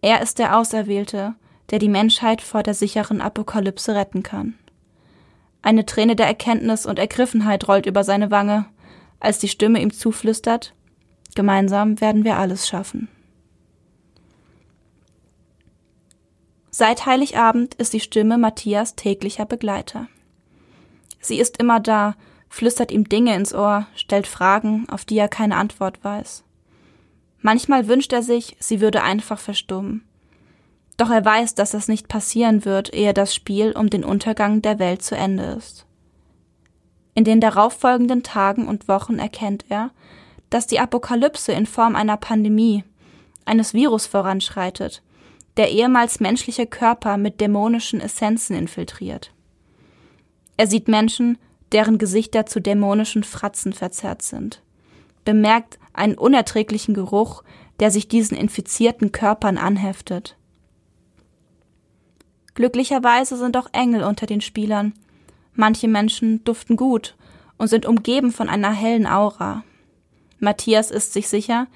[0.00, 1.34] Er ist der Auserwählte,
[1.70, 4.54] der die Menschheit vor der sicheren Apokalypse retten kann.
[5.62, 8.66] Eine Träne der Erkenntnis und Ergriffenheit rollt über seine Wange,
[9.20, 10.74] als die Stimme ihm zuflüstert
[11.34, 13.08] Gemeinsam werden wir alles schaffen.
[16.74, 20.08] Seit Heiligabend ist die Stimme Matthias täglicher Begleiter.
[21.20, 22.14] Sie ist immer da,
[22.48, 26.44] flüstert ihm Dinge ins Ohr, stellt Fragen, auf die er keine Antwort weiß.
[27.42, 30.02] Manchmal wünscht er sich, sie würde einfach verstummen.
[30.96, 34.78] Doch er weiß, dass das nicht passieren wird, ehe das Spiel um den Untergang der
[34.78, 35.84] Welt zu Ende ist.
[37.14, 39.90] In den darauffolgenden Tagen und Wochen erkennt er,
[40.48, 42.84] dass die Apokalypse in Form einer Pandemie,
[43.44, 45.02] eines Virus voranschreitet,
[45.56, 49.32] der ehemals menschliche Körper mit dämonischen Essenzen infiltriert.
[50.56, 51.38] Er sieht Menschen,
[51.72, 54.62] deren Gesichter zu dämonischen Fratzen verzerrt sind,
[55.24, 57.42] bemerkt einen unerträglichen Geruch,
[57.80, 60.36] der sich diesen infizierten Körpern anheftet.
[62.54, 64.92] Glücklicherweise sind auch Engel unter den Spielern.
[65.54, 67.16] Manche Menschen duften gut
[67.56, 69.64] und sind umgeben von einer hellen Aura.
[70.38, 71.66] Matthias ist sich sicher,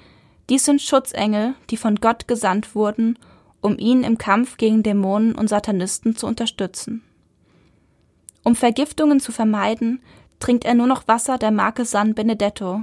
[0.49, 3.17] dies sind Schutzengel, die von Gott gesandt wurden,
[3.61, 7.03] um ihn im Kampf gegen Dämonen und Satanisten zu unterstützen.
[8.43, 10.01] Um Vergiftungen zu vermeiden,
[10.39, 12.81] trinkt er nur noch Wasser der Marke San Benedetto,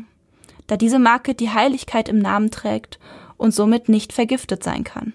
[0.67, 2.99] da diese Marke die Heiligkeit im Namen trägt
[3.37, 5.13] und somit nicht vergiftet sein kann.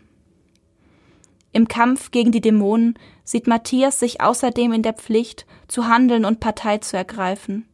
[1.51, 6.39] Im Kampf gegen die Dämonen sieht Matthias sich außerdem in der Pflicht, zu handeln und
[6.39, 7.65] Partei zu ergreifen.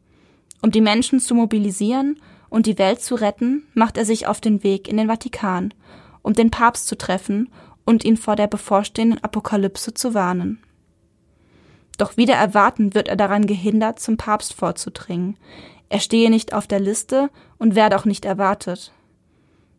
[0.61, 2.19] Um die Menschen zu mobilisieren
[2.49, 5.73] und die Welt zu retten, macht er sich auf den Weg in den Vatikan,
[6.21, 7.49] um den Papst zu treffen
[7.85, 10.61] und ihn vor der bevorstehenden Apokalypse zu warnen.
[11.97, 15.37] Doch wieder erwarten wird er daran gehindert, zum Papst vorzudringen.
[15.87, 18.91] Er stehe nicht auf der Liste und werde auch nicht erwartet.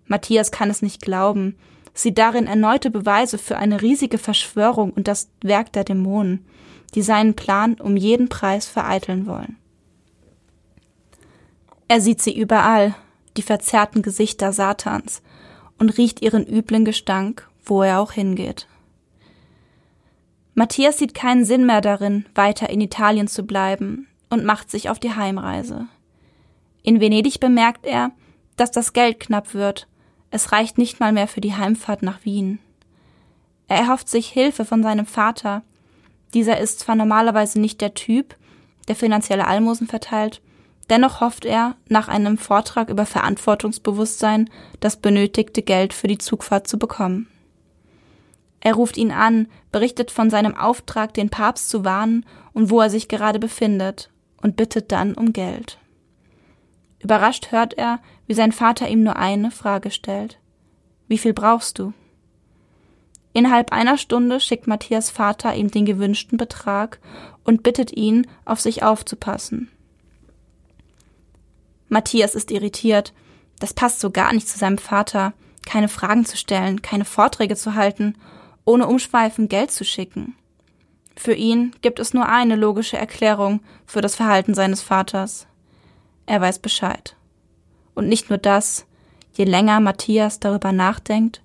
[0.07, 1.57] Matthias kann es nicht glauben,
[1.93, 6.47] sieht darin erneute Beweise für eine riesige Verschwörung und das Werk der Dämonen,
[6.95, 9.57] die seinen Plan um jeden Preis vereiteln wollen.
[11.89, 12.95] Er sieht sie überall,
[13.37, 15.23] die verzerrten Gesichter Satans,
[15.79, 18.67] und riecht ihren üblen Gestank, wo er auch hingeht.
[20.55, 24.99] Matthias sieht keinen Sinn mehr darin, weiter in Italien zu bleiben und macht sich auf
[24.99, 25.87] die Heimreise.
[26.83, 28.13] In Venedig bemerkt er,
[28.57, 29.87] dass das Geld knapp wird.
[30.31, 32.59] Es reicht nicht mal mehr für die Heimfahrt nach Wien.
[33.69, 35.63] Er erhofft sich Hilfe von seinem Vater.
[36.33, 38.37] Dieser ist zwar normalerweise nicht der Typ,
[38.89, 40.41] der finanzielle Almosen verteilt,
[40.89, 44.49] dennoch hofft er, nach einem Vortrag über Verantwortungsbewusstsein
[44.81, 47.29] das benötigte Geld für die Zugfahrt zu bekommen.
[48.61, 52.91] Er ruft ihn an, berichtet von seinem Auftrag, den Papst zu warnen und wo er
[52.91, 54.11] sich gerade befindet,
[54.43, 55.79] und bittet dann um Geld.
[57.01, 60.39] Überrascht hört er, wie sein Vater ihm nur eine Frage stellt.
[61.09, 61.93] Wie viel brauchst du?
[63.33, 67.01] Innerhalb einer Stunde schickt Matthias Vater ihm den gewünschten Betrag
[67.45, 69.71] und bittet ihn, auf sich aufzupassen.
[71.89, 73.13] Matthias ist irritiert.
[73.61, 75.33] Das passt so gar nicht zu seinem Vater,
[75.67, 78.17] keine Fragen zu stellen, keine Vorträge zu halten,
[78.67, 80.37] ohne Umschweifen Geld zu schicken.
[81.17, 85.47] Für ihn gibt es nur eine logische Erklärung für das Verhalten seines Vaters.
[86.27, 87.17] Er weiß Bescheid.
[87.95, 88.85] Und nicht nur das,
[89.33, 91.41] je länger Matthias darüber nachdenkt,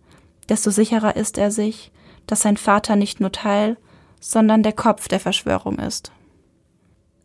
[0.49, 1.91] desto sicherer ist er sich,
[2.27, 3.77] dass sein Vater nicht nur Teil,
[4.19, 6.11] sondern der Kopf der Verschwörung ist.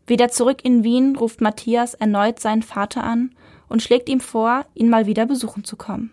[0.05, 3.31] Wieder zurück in Wien ruft Matthias erneut seinen Vater an
[3.67, 6.11] und schlägt ihm vor, ihn mal wieder besuchen zu kommen.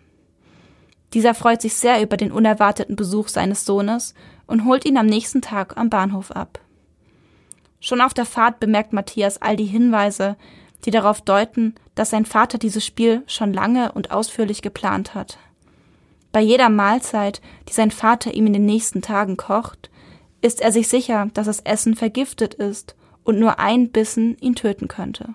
[1.15, 4.13] Dieser freut sich sehr über den unerwarteten Besuch seines Sohnes
[4.47, 6.59] und holt ihn am nächsten Tag am Bahnhof ab.
[7.79, 10.35] Schon auf der Fahrt bemerkt Matthias all die Hinweise,
[10.83, 15.37] die darauf deuten, dass sein Vater dieses Spiel schon lange und ausführlich geplant hat.
[16.33, 19.89] Bei jeder Mahlzeit, die sein Vater ihm in den nächsten Tagen kocht,
[20.41, 24.89] ist er sich sicher, dass das Essen vergiftet ist und nur ein Bissen ihn töten
[24.89, 25.33] könnte.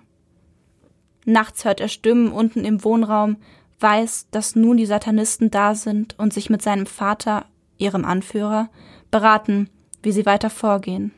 [1.25, 3.37] Nachts hört er Stimmen unten im Wohnraum,
[3.81, 7.45] weiß, dass nun die Satanisten da sind und sich mit seinem Vater,
[7.77, 8.69] ihrem Anführer,
[9.09, 9.69] beraten,
[10.03, 11.11] wie sie weiter vorgehen.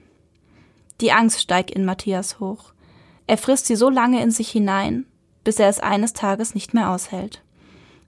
[1.02, 2.73] Die Angst steigt in Matthias hoch.
[3.28, 5.06] Er frisst sie so lange in sich hinein,
[5.43, 7.41] bis er es eines Tages nicht mehr aushält.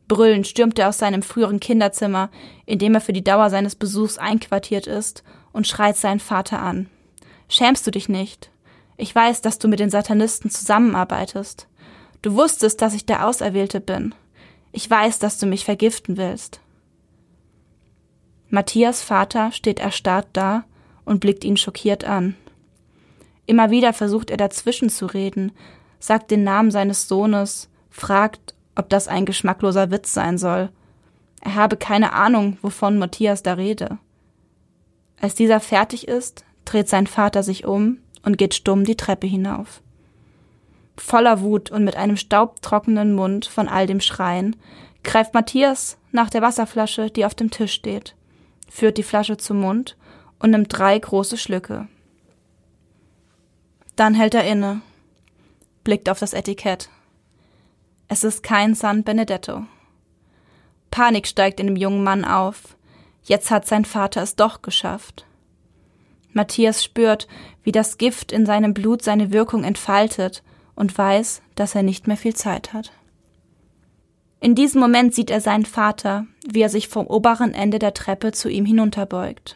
[0.07, 2.29] Brüllend stürmt er aus seinem früheren Kinderzimmer,
[2.65, 6.89] in dem er für die Dauer seines Besuchs einquartiert ist, und schreit seinen Vater an.
[7.47, 8.51] Schämst du dich nicht?
[8.97, 11.67] Ich weiß, dass du mit den Satanisten zusammenarbeitest.
[12.21, 14.13] Du wusstest, dass ich der Auserwählte bin.
[14.75, 16.59] Ich weiß, dass du mich vergiften willst.
[18.49, 20.65] Matthias Vater steht erstarrt da
[21.05, 22.35] und blickt ihn schockiert an.
[23.45, 25.53] Immer wieder versucht er dazwischen zu reden,
[25.99, 30.67] sagt den Namen seines Sohnes, fragt, ob das ein geschmackloser Witz sein soll.
[31.39, 33.97] Er habe keine Ahnung, wovon Matthias da rede.
[35.21, 39.81] Als dieser fertig ist, dreht sein Vater sich um und geht stumm die Treppe hinauf.
[40.97, 44.55] Voller Wut und mit einem staubtrockenen Mund von all dem Schreien
[45.03, 48.15] greift Matthias nach der Wasserflasche, die auf dem Tisch steht,
[48.69, 49.97] führt die Flasche zum Mund
[50.39, 51.87] und nimmt drei große Schlücke.
[53.95, 54.81] Dann hält er inne,
[55.83, 56.89] blickt auf das Etikett.
[58.07, 59.65] Es ist kein San Benedetto.
[60.91, 62.77] Panik steigt in dem jungen Mann auf.
[63.23, 65.25] Jetzt hat sein Vater es doch geschafft.
[66.31, 67.27] Matthias spürt,
[67.63, 70.43] wie das Gift in seinem Blut seine Wirkung entfaltet
[70.75, 72.91] und weiß, dass er nicht mehr viel Zeit hat.
[74.39, 78.31] In diesem Moment sieht er seinen Vater, wie er sich vom oberen Ende der Treppe
[78.31, 79.55] zu ihm hinunterbeugt.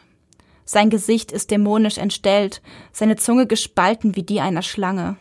[0.64, 5.16] Sein Gesicht ist dämonisch entstellt, seine Zunge gespalten wie die einer Schlange.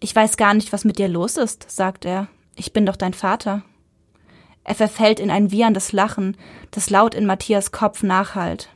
[0.00, 2.28] Ich weiß gar nicht, was mit dir los ist, sagt er.
[2.54, 3.62] Ich bin doch dein Vater.
[4.62, 6.36] Er verfällt in ein wieherndes Lachen,
[6.70, 8.68] das laut in Matthias Kopf nachhallt.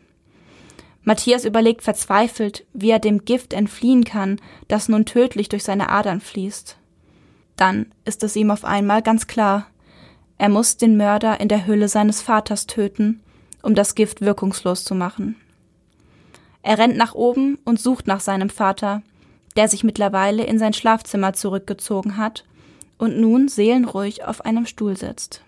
[1.11, 6.20] Matthias überlegt verzweifelt, wie er dem Gift entfliehen kann, das nun tödlich durch seine Adern
[6.20, 6.77] fließt.
[7.57, 9.66] Dann ist es ihm auf einmal ganz klar.
[10.38, 13.20] Er muss den Mörder in der Hülle seines Vaters töten,
[13.61, 15.35] um das Gift wirkungslos zu machen.
[16.62, 19.03] Er rennt nach oben und sucht nach seinem Vater,
[19.57, 22.44] der sich mittlerweile in sein Schlafzimmer zurückgezogen hat
[22.99, 25.42] und nun seelenruhig auf einem Stuhl sitzt.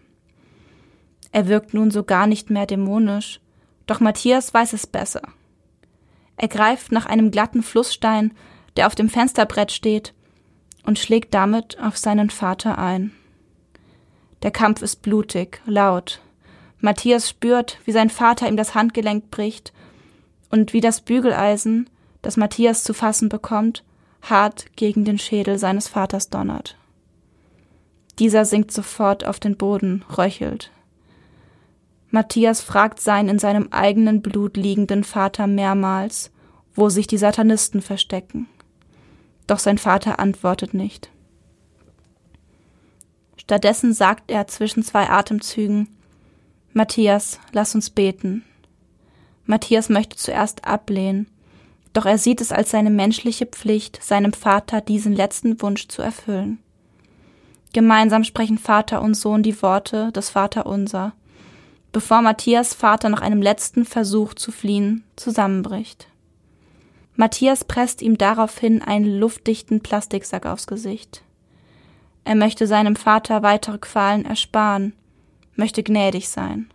[1.30, 3.38] Er wirkt nun so gar nicht mehr dämonisch,
[3.86, 5.22] doch Matthias weiß es besser.
[6.36, 8.32] Er greift nach einem glatten Flussstein,
[8.76, 10.14] der auf dem Fensterbrett steht,
[10.84, 13.12] und schlägt damit auf seinen Vater ein.
[14.42, 16.20] Der Kampf ist blutig, laut.
[16.80, 19.72] Matthias spürt, wie sein Vater ihm das Handgelenk bricht
[20.50, 21.88] und wie das Bügeleisen,
[22.22, 23.84] das Matthias zu fassen bekommt,
[24.22, 26.76] hart gegen den Schädel seines Vaters donnert.
[28.18, 30.70] Dieser sinkt sofort auf den Boden, röchelt.
[32.12, 36.30] Matthias fragt seinen in seinem eigenen Blut liegenden Vater mehrmals,
[36.74, 38.48] wo sich die Satanisten verstecken.
[39.46, 41.10] Doch sein Vater antwortet nicht.
[43.38, 45.88] Stattdessen sagt er zwischen zwei Atemzügen
[46.74, 48.44] Matthias, lass uns beten.
[49.46, 51.28] Matthias möchte zuerst ablehnen,
[51.94, 56.58] doch er sieht es als seine menschliche Pflicht, seinem Vater diesen letzten Wunsch zu erfüllen.
[57.72, 61.14] Gemeinsam sprechen Vater und Sohn die Worte des Vaterunser,
[61.92, 66.08] bevor Matthias Vater nach einem letzten Versuch zu fliehen zusammenbricht.
[67.14, 71.22] Matthias presst ihm daraufhin einen luftdichten Plastiksack aufs Gesicht.
[72.24, 74.94] Er möchte seinem Vater weitere Qualen ersparen,
[75.54, 76.70] möchte gnädig sein.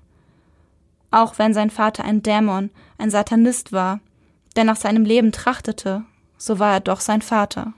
[1.09, 3.99] Auch wenn sein Vater ein Dämon, ein Satanist war,
[4.55, 6.03] der nach seinem Leben trachtete,
[6.37, 7.73] so war er doch sein Vater.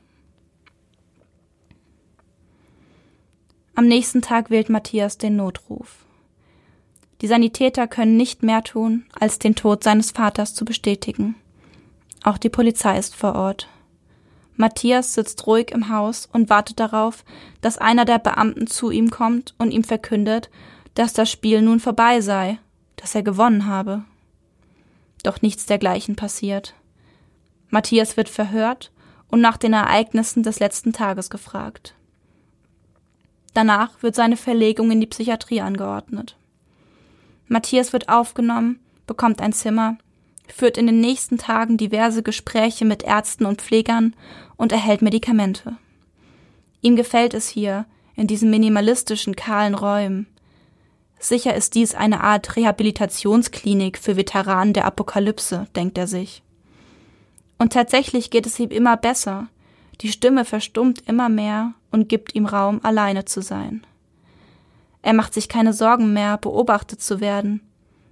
[3.75, 6.05] Am nächsten Tag wählt Matthias den Notruf.
[7.21, 11.35] Die Sanitäter können nicht mehr tun, als den Tod seines Vaters zu bestätigen.
[12.23, 13.67] Auch die Polizei ist vor Ort.
[14.55, 17.23] Matthias sitzt ruhig im Haus und wartet darauf,
[17.61, 20.49] dass einer der Beamten zu ihm kommt und ihm verkündet,
[20.95, 22.59] dass das Spiel nun vorbei sei,
[22.97, 24.03] dass er gewonnen habe.
[25.23, 26.73] Doch nichts dergleichen passiert.
[27.69, 28.91] Matthias wird verhört
[29.29, 31.95] und nach den Ereignissen des letzten Tages gefragt.
[33.53, 36.38] Danach wird seine Verlegung in die Psychiatrie angeordnet.
[37.49, 39.97] Matthias wird aufgenommen, bekommt ein Zimmer,
[40.47, 44.15] führt in den nächsten Tagen diverse Gespräche mit Ärzten und Pflegern
[44.55, 45.77] und erhält Medikamente.
[46.81, 47.85] Ihm gefällt es hier,
[48.15, 50.27] in diesen minimalistischen, kahlen Räumen.
[51.19, 56.43] Sicher ist dies eine Art Rehabilitationsklinik für Veteranen der Apokalypse, denkt er sich.
[57.57, 59.47] Und tatsächlich geht es ihm immer besser.
[60.01, 63.85] Die Stimme verstummt immer mehr und gibt ihm Raum, alleine zu sein.
[65.01, 67.61] Er macht sich keine Sorgen mehr, beobachtet zu werden,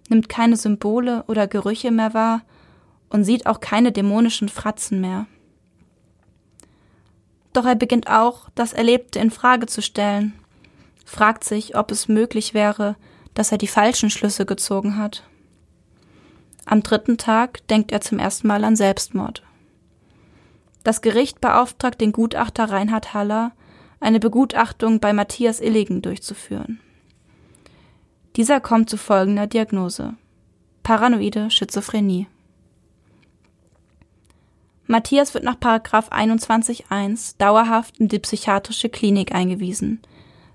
[0.09, 2.41] nimmt keine Symbole oder Gerüche mehr wahr
[3.09, 5.27] und sieht auch keine dämonischen Fratzen mehr.
[7.53, 10.33] Doch er beginnt auch, das Erlebte in Frage zu stellen,
[11.05, 12.95] fragt sich, ob es möglich wäre,
[13.33, 15.23] dass er die falschen Schlüsse gezogen hat.
[16.65, 19.41] Am dritten Tag denkt er zum ersten Mal an Selbstmord.
[20.83, 23.53] Das Gericht beauftragt den Gutachter Reinhard Haller,
[23.99, 26.79] eine Begutachtung bei Matthias Illigen durchzuführen.
[28.35, 30.13] Dieser kommt zu folgender Diagnose.
[30.83, 32.27] Paranoide Schizophrenie.
[34.85, 40.01] Matthias wird nach 21.1 dauerhaft in die psychiatrische Klinik eingewiesen.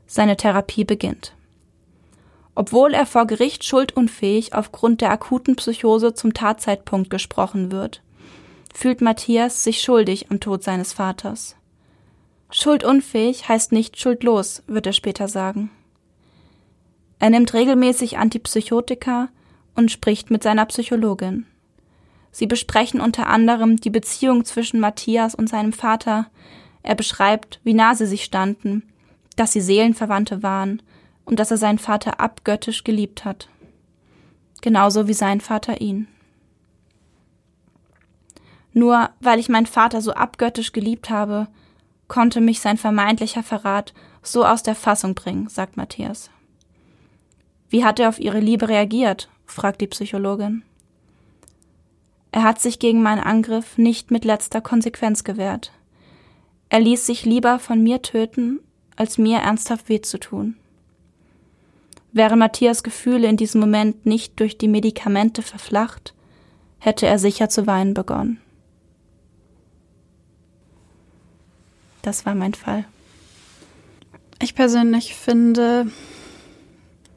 [0.06, 1.34] Seine Therapie beginnt.
[2.54, 8.02] Obwohl er vor Gericht schuldunfähig aufgrund der akuten Psychose zum Tatzeitpunkt gesprochen wird,
[8.74, 11.56] fühlt Matthias sich schuldig am Tod seines Vaters.
[12.54, 15.70] Schuldunfähig heißt nicht schuldlos, wird er später sagen.
[17.18, 19.28] Er nimmt regelmäßig Antipsychotika
[19.74, 21.46] und spricht mit seiner Psychologin.
[22.30, 26.26] Sie besprechen unter anderem die Beziehung zwischen Matthias und seinem Vater.
[26.82, 28.82] Er beschreibt, wie nah sie sich standen,
[29.36, 30.82] dass sie Seelenverwandte waren
[31.24, 33.48] und dass er seinen Vater abgöttisch geliebt hat.
[34.60, 36.06] Genauso wie sein Vater ihn.
[38.74, 41.48] Nur weil ich meinen Vater so abgöttisch geliebt habe,
[42.12, 46.28] konnte mich sein vermeintlicher Verrat so aus der Fassung bringen, sagt Matthias.
[47.70, 49.30] Wie hat er auf ihre Liebe reagiert?
[49.46, 50.62] fragt die Psychologin.
[52.30, 55.72] Er hat sich gegen meinen Angriff nicht mit letzter Konsequenz gewehrt.
[56.68, 58.60] Er ließ sich lieber von mir töten,
[58.94, 60.56] als mir ernsthaft weh zu tun.
[62.12, 66.12] Wären Matthias Gefühle in diesem Moment nicht durch die Medikamente verflacht,
[66.78, 68.38] hätte er sicher zu weinen begonnen.
[72.02, 72.84] Das war mein Fall.
[74.40, 75.86] Ich persönlich finde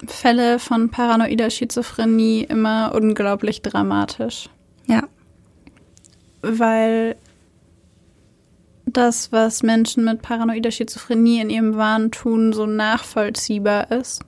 [0.06, 4.50] Fälle von paranoider Schizophrenie immer unglaublich dramatisch.
[4.88, 5.04] Ja.
[6.42, 7.16] Weil
[8.86, 14.24] das, was Menschen mit paranoider Schizophrenie in ihrem Wahn tun, so nachvollziehbar ist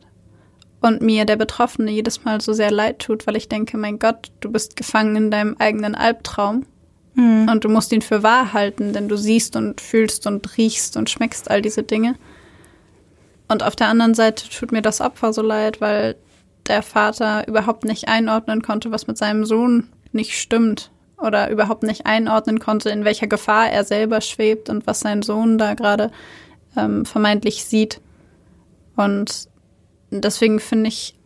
[0.81, 4.31] und mir der Betroffene jedes Mal so sehr leid tut, weil ich denke, mein Gott,
[4.39, 6.65] du bist gefangen in deinem eigenen Albtraum
[7.17, 7.49] mhm.
[7.51, 11.09] und du musst ihn für wahr halten, denn du siehst und fühlst und riechst und
[11.09, 12.15] schmeckst all diese Dinge.
[13.49, 16.15] Und auf der anderen Seite tut mir das Opfer so leid, weil
[16.67, 22.05] der Vater überhaupt nicht einordnen konnte, was mit seinem Sohn nicht stimmt oder überhaupt nicht
[22.05, 26.11] einordnen konnte, in welcher Gefahr er selber schwebt und was sein Sohn da gerade
[26.75, 28.01] ähm, vermeintlich sieht.
[28.95, 29.47] Und
[30.11, 31.16] deswegen finde ich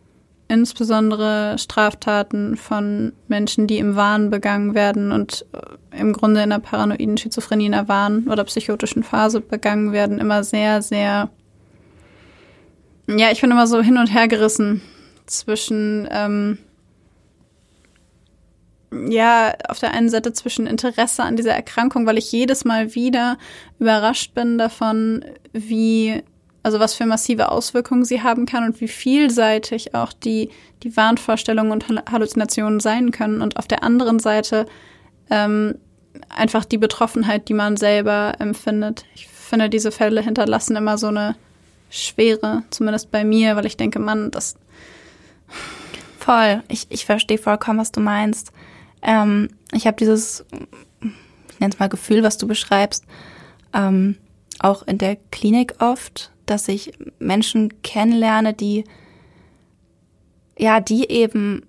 [0.51, 6.59] insbesondere Straftaten von Menschen, die im Wahn begangen werden und äh, im Grunde in einer
[6.59, 11.29] paranoiden Schizophrenie in der Wahn- oder psychotischen Phase begangen werden, immer sehr, sehr,
[13.07, 14.81] ja, ich bin immer so hin und her gerissen
[15.25, 16.57] zwischen, ähm,
[19.07, 23.37] ja, auf der einen Seite zwischen Interesse an dieser Erkrankung, weil ich jedes Mal wieder
[23.79, 25.23] überrascht bin davon,
[25.53, 26.23] wie
[26.63, 30.49] also was für massive Auswirkungen sie haben kann und wie vielseitig auch die,
[30.83, 33.41] die Wahnvorstellungen und Halluzinationen sein können.
[33.41, 34.67] Und auf der anderen Seite
[35.29, 35.75] ähm,
[36.29, 39.05] einfach die Betroffenheit, die man selber empfindet.
[39.15, 41.35] Ich finde, diese Fälle hinterlassen immer so eine
[41.89, 44.55] Schwere, zumindest bei mir, weil ich denke, Mann, das.
[46.19, 46.63] Voll.
[46.67, 48.51] Ich, ich verstehe vollkommen, was du meinst.
[49.01, 50.45] Ähm, ich habe dieses,
[51.01, 53.05] ich nenne es mal Gefühl, was du beschreibst,
[53.73, 54.17] ähm,
[54.59, 58.83] auch in der Klinik oft, dass ich Menschen kennenlerne, die
[60.57, 61.65] ja, die eben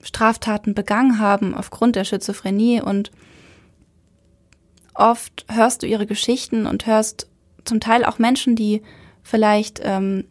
[0.00, 2.80] Straftaten begangen haben aufgrund der Schizophrenie.
[2.80, 3.10] Und
[4.94, 7.28] oft hörst du ihre Geschichten und hörst
[7.64, 8.82] zum Teil auch Menschen, die
[9.22, 10.24] vielleicht, ähm,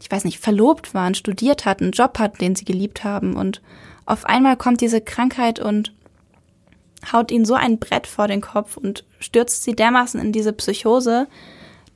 [0.00, 3.34] ich weiß nicht, verlobt waren, studiert hatten, einen Job hatten, den sie geliebt haben.
[3.34, 3.62] Und
[4.04, 5.92] auf einmal kommt diese Krankheit und
[7.12, 11.26] haut ihnen so ein Brett vor den Kopf und stürzt sie dermaßen in diese Psychose,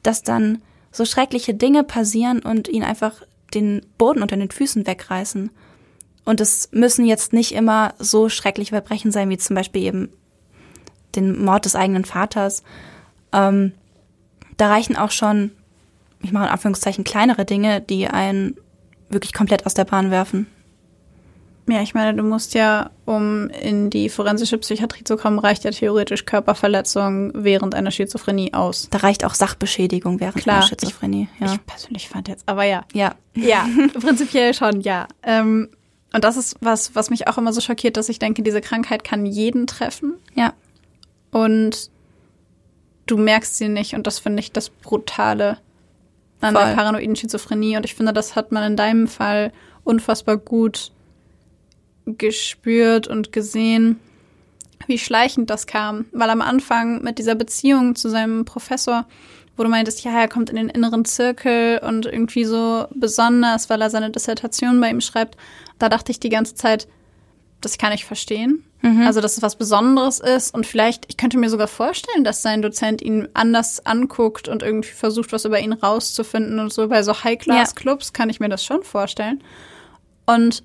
[0.03, 0.63] dass dann
[0.93, 3.23] so schreckliche Dinge passieren und ihn einfach
[3.55, 5.51] den Boden unter den Füßen wegreißen.
[6.25, 10.09] Und es müssen jetzt nicht immer so schreckliche Verbrechen sein, wie zum Beispiel eben
[11.17, 12.63] den Mord des eigenen Vaters.
[13.33, 13.73] Ähm,
[14.57, 15.53] da reichen auch schon,
[16.23, 18.57] ich mache in Anführungszeichen, kleinere Dinge, die einen
[19.09, 20.47] wirklich komplett aus der Bahn werfen.
[21.71, 25.71] Ja, ich meine, du musst ja, um in die forensische Psychiatrie zu kommen, reicht ja
[25.71, 28.89] theoretisch Körperverletzung während einer Schizophrenie aus.
[28.91, 31.29] Da reicht auch Sachbeschädigung während Klar, einer Schizophrenie.
[31.35, 31.53] Ich, ja.
[31.55, 32.85] ich persönlich fand jetzt, aber ja.
[32.93, 33.15] Ja.
[33.35, 33.69] Ja,
[34.01, 35.07] prinzipiell schon, ja.
[35.23, 35.69] Ähm,
[36.13, 39.05] und das ist was, was mich auch immer so schockiert, dass ich denke, diese Krankheit
[39.05, 40.15] kann jeden treffen.
[40.35, 40.55] Ja.
[41.31, 41.91] Und
[43.07, 45.59] du merkst sie nicht und das finde ich das Brutale
[46.41, 46.65] an Voll.
[46.65, 47.77] der paranoiden Schizophrenie.
[47.77, 49.53] Und ich finde, das hat man in deinem Fall
[49.85, 50.93] unfassbar gut
[52.17, 54.01] gespürt und gesehen,
[54.87, 56.07] wie schleichend das kam.
[56.13, 59.07] Weil am Anfang mit dieser Beziehung zu seinem Professor,
[59.57, 63.83] wo du meintest, ja, er kommt in den inneren Zirkel und irgendwie so besonders, weil
[63.83, 65.37] er seine Dissertation bei ihm schreibt,
[65.79, 66.89] da dachte ich die ganze Zeit,
[67.61, 68.65] das kann ich verstehen.
[68.83, 69.03] Mhm.
[69.03, 72.63] Also, dass es was Besonderes ist und vielleicht, ich könnte mir sogar vorstellen, dass sein
[72.63, 76.89] Dozent ihn anders anguckt und irgendwie versucht, was über ihn rauszufinden und so.
[76.89, 78.13] Bei so High-Class-Clubs ja.
[78.15, 79.43] kann ich mir das schon vorstellen.
[80.25, 80.63] Und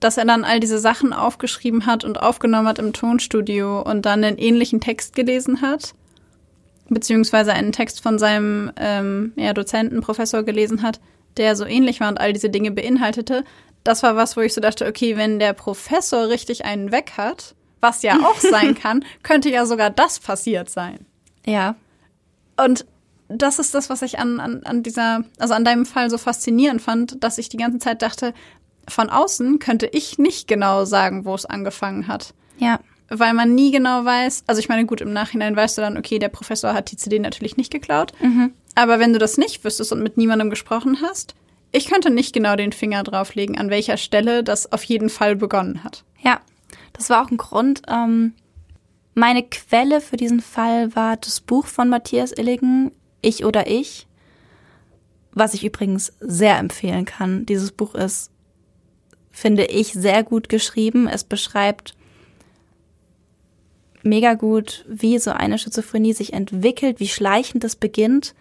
[0.00, 4.24] dass er dann all diese Sachen aufgeschrieben hat und aufgenommen hat im Tonstudio und dann
[4.24, 5.94] einen ähnlichen Text gelesen hat,
[6.88, 11.00] beziehungsweise einen Text von seinem ähm, ja, Dozenten, Professor gelesen hat,
[11.36, 13.44] der so ähnlich war und all diese Dinge beinhaltete,
[13.84, 17.54] das war was, wo ich so dachte, okay, wenn der Professor richtig einen weg hat,
[17.80, 21.06] was ja auch sein kann, könnte ja sogar das passiert sein.
[21.46, 21.76] Ja.
[22.56, 22.84] Und
[23.28, 26.80] das ist das, was ich an, an, an dieser, also an deinem Fall so faszinierend
[26.80, 28.32] fand, dass ich die ganze Zeit dachte,
[28.88, 32.34] von außen könnte ich nicht genau sagen, wo es angefangen hat.
[32.58, 32.80] Ja.
[33.10, 36.18] Weil man nie genau weiß, also ich meine, gut, im Nachhinein weißt du dann, okay,
[36.18, 38.12] der Professor hat die CD natürlich nicht geklaut.
[38.20, 38.52] Mhm.
[38.74, 41.34] Aber wenn du das nicht wüsstest und mit niemandem gesprochen hast,
[41.72, 45.84] ich könnte nicht genau den Finger drauflegen, an welcher Stelle das auf jeden Fall begonnen
[45.84, 46.04] hat.
[46.22, 46.40] Ja,
[46.92, 47.82] das war auch ein Grund.
[47.88, 48.34] Ähm,
[49.14, 54.06] meine Quelle für diesen Fall war das Buch von Matthias Illigen, Ich oder Ich,
[55.32, 57.44] was ich übrigens sehr empfehlen kann.
[57.46, 58.30] Dieses Buch ist,
[59.38, 61.06] finde ich, sehr gut geschrieben.
[61.06, 61.94] Es beschreibt
[64.02, 68.34] mega gut, wie so eine Schizophrenie sich entwickelt, wie schleichend es beginnt.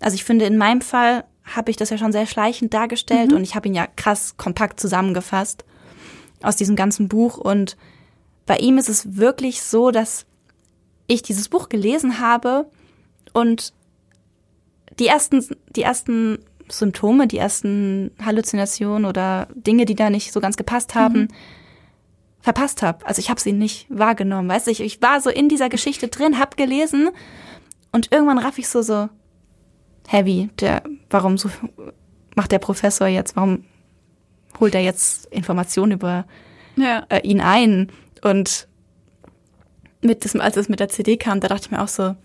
[0.00, 3.36] Also ich finde, in meinem Fall habe ich das ja schon sehr schleichend dargestellt mhm.
[3.36, 5.64] und ich habe ihn ja krass kompakt zusammengefasst
[6.42, 7.36] aus diesem ganzen Buch.
[7.36, 7.76] Und
[8.46, 10.24] bei ihm ist es wirklich so, dass
[11.08, 12.70] ich dieses Buch gelesen habe
[13.34, 13.74] und
[14.98, 15.44] die ersten,
[15.76, 16.38] die ersten
[16.70, 21.28] Symptome, die ersten Halluzinationen oder Dinge, die da nicht so ganz gepasst haben, mhm.
[22.40, 23.06] verpasst habe.
[23.06, 24.48] Also ich habe sie nicht wahrgenommen.
[24.48, 27.10] Weißt du, ich, ich war so in dieser Geschichte drin, hab gelesen
[27.92, 29.08] und irgendwann raff ich so so,
[30.08, 30.48] heavy.
[30.60, 31.50] Der, warum so
[32.34, 33.64] macht der Professor jetzt, warum
[34.58, 36.26] holt er jetzt Informationen über
[36.76, 37.04] ja.
[37.08, 37.92] äh, ihn ein?
[38.22, 38.66] Und
[40.00, 42.16] mit diesem, als es mit der CD kam, da dachte ich mir auch so,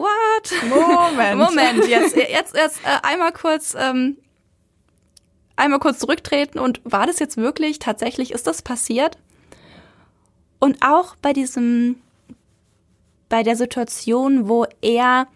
[0.00, 0.68] what?
[0.68, 1.38] Moment.
[1.38, 4.16] Moment, jetzt, jetzt, jetzt äh, einmal kurz, ähm,
[5.56, 9.18] einmal kurz zurücktreten und war das jetzt wirklich, tatsächlich, ist das passiert?
[10.58, 11.96] Und auch bei diesem,
[13.28, 15.26] bei der Situation, wo er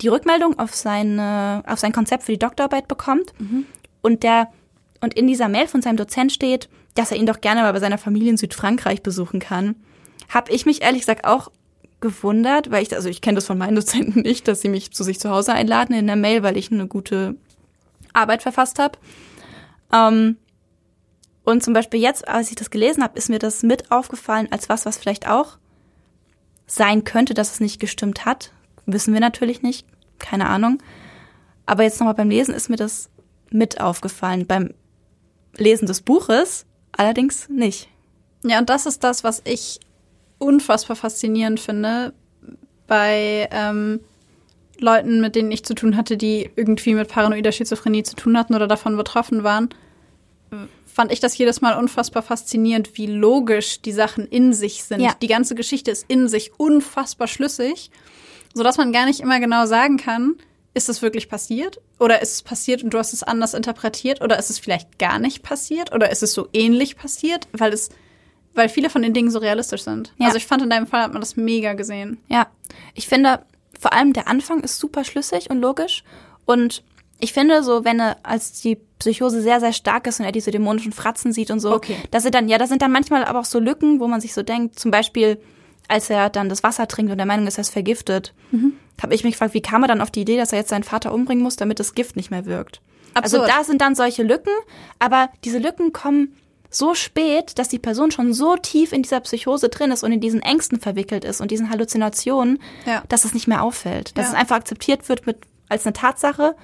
[0.00, 3.66] die Rückmeldung auf, seine, auf sein Konzept für die Doktorarbeit bekommt mhm.
[4.02, 4.48] und der
[5.00, 7.80] und in dieser Mail von seinem Dozent steht, dass er ihn doch gerne mal bei
[7.80, 9.74] seiner Familie in Südfrankreich besuchen kann,
[10.28, 11.50] habe ich mich ehrlich gesagt auch
[12.02, 15.02] gewundert, weil ich, also ich kenne das von meinen Dozenten nicht, dass sie mich zu
[15.02, 17.36] sich zu Hause einladen in der Mail, weil ich eine gute
[18.12, 18.98] Arbeit verfasst habe.
[19.92, 20.36] Ähm,
[21.44, 24.68] und zum Beispiel jetzt, als ich das gelesen habe, ist mir das mit aufgefallen als
[24.68, 25.58] was, was vielleicht auch
[26.66, 28.52] sein könnte, dass es nicht gestimmt hat.
[28.86, 29.86] Wissen wir natürlich nicht,
[30.18, 30.82] keine Ahnung.
[31.66, 33.10] Aber jetzt nochmal beim Lesen ist mir das
[33.50, 34.46] mit aufgefallen.
[34.46, 34.72] Beim
[35.56, 37.88] Lesen des Buches allerdings nicht.
[38.44, 39.80] Ja, und das ist das, was ich
[40.42, 42.12] unfassbar faszinierend finde
[42.86, 44.00] bei ähm,
[44.78, 48.54] Leuten, mit denen ich zu tun hatte, die irgendwie mit paranoider Schizophrenie zu tun hatten
[48.54, 49.70] oder davon betroffen waren,
[50.84, 55.00] fand ich das jedes Mal unfassbar faszinierend, wie logisch die Sachen in sich sind.
[55.00, 55.14] Ja.
[55.22, 57.90] Die ganze Geschichte ist in sich unfassbar schlüssig
[58.54, 60.36] sodass man gar nicht immer genau sagen kann,
[60.74, 61.80] ist es wirklich passiert?
[61.98, 64.22] Oder ist es passiert und du hast es anders interpretiert?
[64.22, 65.94] Oder ist es vielleicht gar nicht passiert?
[65.94, 67.46] Oder ist es so ähnlich passiert?
[67.52, 67.90] Weil es,
[68.54, 70.12] weil viele von den Dingen so realistisch sind.
[70.18, 70.26] Ja.
[70.26, 72.18] Also ich fand in deinem Fall hat man das mega gesehen.
[72.28, 72.46] Ja.
[72.94, 73.44] Ich finde,
[73.78, 76.04] vor allem der Anfang ist super schlüssig und logisch.
[76.44, 76.82] Und
[77.18, 80.50] ich finde so, wenn er als die Psychose sehr, sehr stark ist und er diese
[80.50, 81.96] dämonischen Fratzen sieht und so, okay.
[82.10, 84.34] dass er dann, ja, da sind dann manchmal aber auch so Lücken, wo man sich
[84.34, 85.40] so denkt, zum Beispiel,
[85.88, 88.72] als er dann das Wasser trinkt und der Meinung ist, er ist vergiftet, mhm.
[89.00, 90.82] habe ich mich gefragt, wie kam er dann auf die Idee, dass er jetzt seinen
[90.82, 92.80] Vater umbringen muss, damit das Gift nicht mehr wirkt.
[93.14, 93.42] Also Absurd.
[93.42, 94.52] Also da sind dann solche Lücken,
[94.98, 96.36] aber diese Lücken kommen
[96.72, 100.20] so spät, dass die Person schon so tief in dieser Psychose drin ist und in
[100.20, 103.02] diesen Ängsten verwickelt ist und diesen Halluzinationen, ja.
[103.08, 104.16] dass es nicht mehr auffällt.
[104.16, 104.32] Dass ja.
[104.32, 105.36] es einfach akzeptiert wird mit,
[105.68, 106.56] als eine Tatsache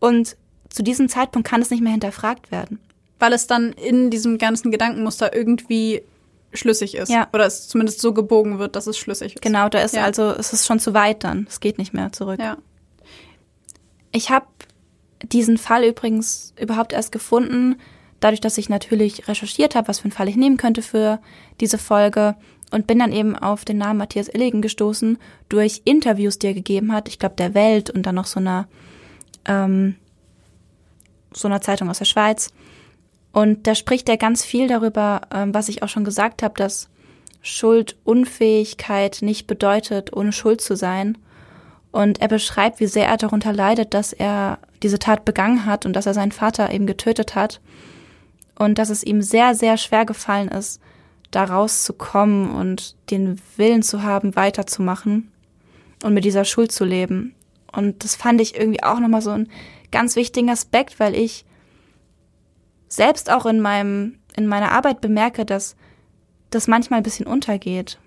[0.00, 0.36] und
[0.68, 2.80] zu diesem Zeitpunkt kann es nicht mehr hinterfragt werden.
[3.20, 6.02] Weil es dann in diesem ganzen Gedankenmuster irgendwie
[6.52, 7.08] schlüssig ist.
[7.08, 7.28] Ja.
[7.32, 9.42] Oder es zumindest so gebogen wird, dass es schlüssig ist.
[9.42, 10.04] Genau, da ist ja.
[10.04, 11.46] also, es ist schon zu weit dann.
[11.48, 12.40] Es geht nicht mehr zurück.
[12.40, 12.58] Ja.
[14.10, 14.46] Ich habe
[15.22, 17.76] diesen Fall übrigens überhaupt erst gefunden,
[18.22, 21.20] dadurch, dass ich natürlich recherchiert habe, was für einen Fall ich nehmen könnte für
[21.60, 22.36] diese Folge
[22.70, 25.18] und bin dann eben auf den Namen Matthias Illigen gestoßen
[25.48, 27.08] durch Interviews, die er gegeben hat.
[27.08, 28.66] Ich glaube, der Welt und dann noch so einer
[29.44, 29.96] ähm,
[31.34, 32.52] so einer Zeitung aus der Schweiz.
[33.32, 36.88] Und da spricht er ganz viel darüber, ähm, was ich auch schon gesagt habe, dass
[37.40, 41.18] Schuldunfähigkeit nicht bedeutet, ohne Schuld zu sein.
[41.90, 45.94] Und er beschreibt, wie sehr er darunter leidet, dass er diese Tat begangen hat und
[45.94, 47.60] dass er seinen Vater eben getötet hat.
[48.62, 50.80] Und dass es ihm sehr, sehr schwer gefallen ist,
[51.32, 55.32] da rauszukommen und den Willen zu haben, weiterzumachen
[56.04, 57.34] und mit dieser Schuld zu leben.
[57.72, 59.50] Und das fand ich irgendwie auch nochmal so einen
[59.90, 61.44] ganz wichtigen Aspekt, weil ich
[62.86, 65.74] selbst auch in meinem, in meiner Arbeit bemerke, dass
[66.50, 67.98] das manchmal ein bisschen untergeht.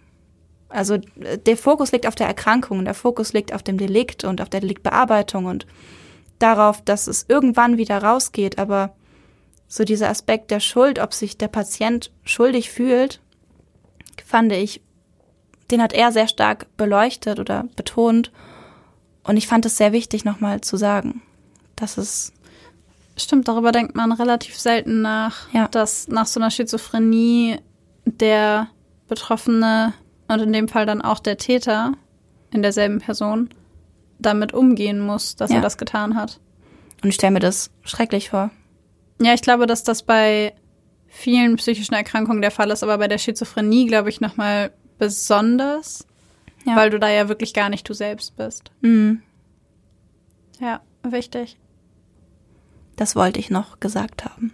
[0.70, 1.00] Also
[1.46, 4.62] der Fokus liegt auf der Erkrankung, der Fokus liegt auf dem Delikt und auf der
[4.62, 5.68] Deliktbearbeitung und
[6.40, 8.96] darauf, dass es irgendwann wieder rausgeht, aber
[9.68, 13.20] so dieser Aspekt der Schuld, ob sich der Patient schuldig fühlt,
[14.26, 14.82] fand ich,
[15.72, 18.32] den hat er sehr stark beleuchtet oder betont.
[19.24, 21.22] Und ich fand es sehr wichtig, nochmal zu sagen,
[21.76, 22.32] dass es.
[23.18, 25.70] Stimmt, darüber denkt man relativ selten nach, ja.
[25.70, 27.58] dass nach so einer Schizophrenie
[28.04, 28.68] der
[29.08, 29.94] Betroffene
[30.28, 31.94] und in dem Fall dann auch der Täter
[32.52, 33.50] in derselben Person
[34.20, 35.58] damit umgehen muss, dass ja.
[35.58, 36.40] er das getan hat.
[37.04, 38.52] Und ich stelle mir das schrecklich vor.
[39.22, 40.54] Ja, ich glaube, dass das bei
[41.08, 46.06] vielen psychischen Erkrankungen der Fall ist, aber bei der Schizophrenie, glaube ich, nochmal besonders,
[46.66, 46.76] ja.
[46.76, 48.72] weil du da ja wirklich gar nicht du selbst bist.
[48.82, 49.22] Mhm.
[50.60, 51.58] Ja, wichtig.
[52.96, 54.54] Das wollte ich noch gesagt haben.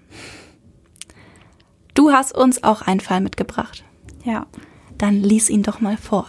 [1.93, 3.83] Du hast uns auch einen Fall mitgebracht.
[4.23, 4.47] Ja.
[4.97, 6.27] Dann lies ihn doch mal vor.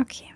[0.00, 0.32] Okay.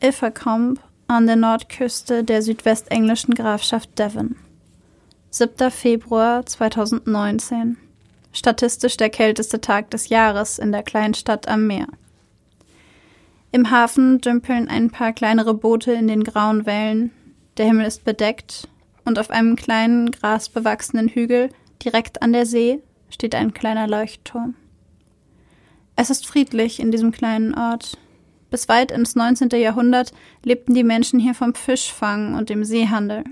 [0.00, 0.80] Ilfracombe
[1.12, 4.36] an der Nordküste der südwestenglischen Grafschaft Devon.
[5.30, 5.70] 7.
[5.70, 7.76] Februar 2019.
[8.32, 11.86] Statistisch der kälteste Tag des Jahres in der Kleinstadt am Meer.
[13.50, 17.10] Im Hafen dümpeln ein paar kleinere Boote in den grauen Wellen.
[17.58, 18.68] Der Himmel ist bedeckt
[19.04, 21.50] und auf einem kleinen grasbewachsenen Hügel
[21.84, 24.54] direkt an der See steht ein kleiner Leuchtturm.
[25.94, 27.98] Es ist friedlich in diesem kleinen Ort.
[28.52, 29.48] Bis weit ins 19.
[29.58, 30.12] Jahrhundert
[30.44, 33.24] lebten die Menschen hier vom Fischfang und dem Seehandel.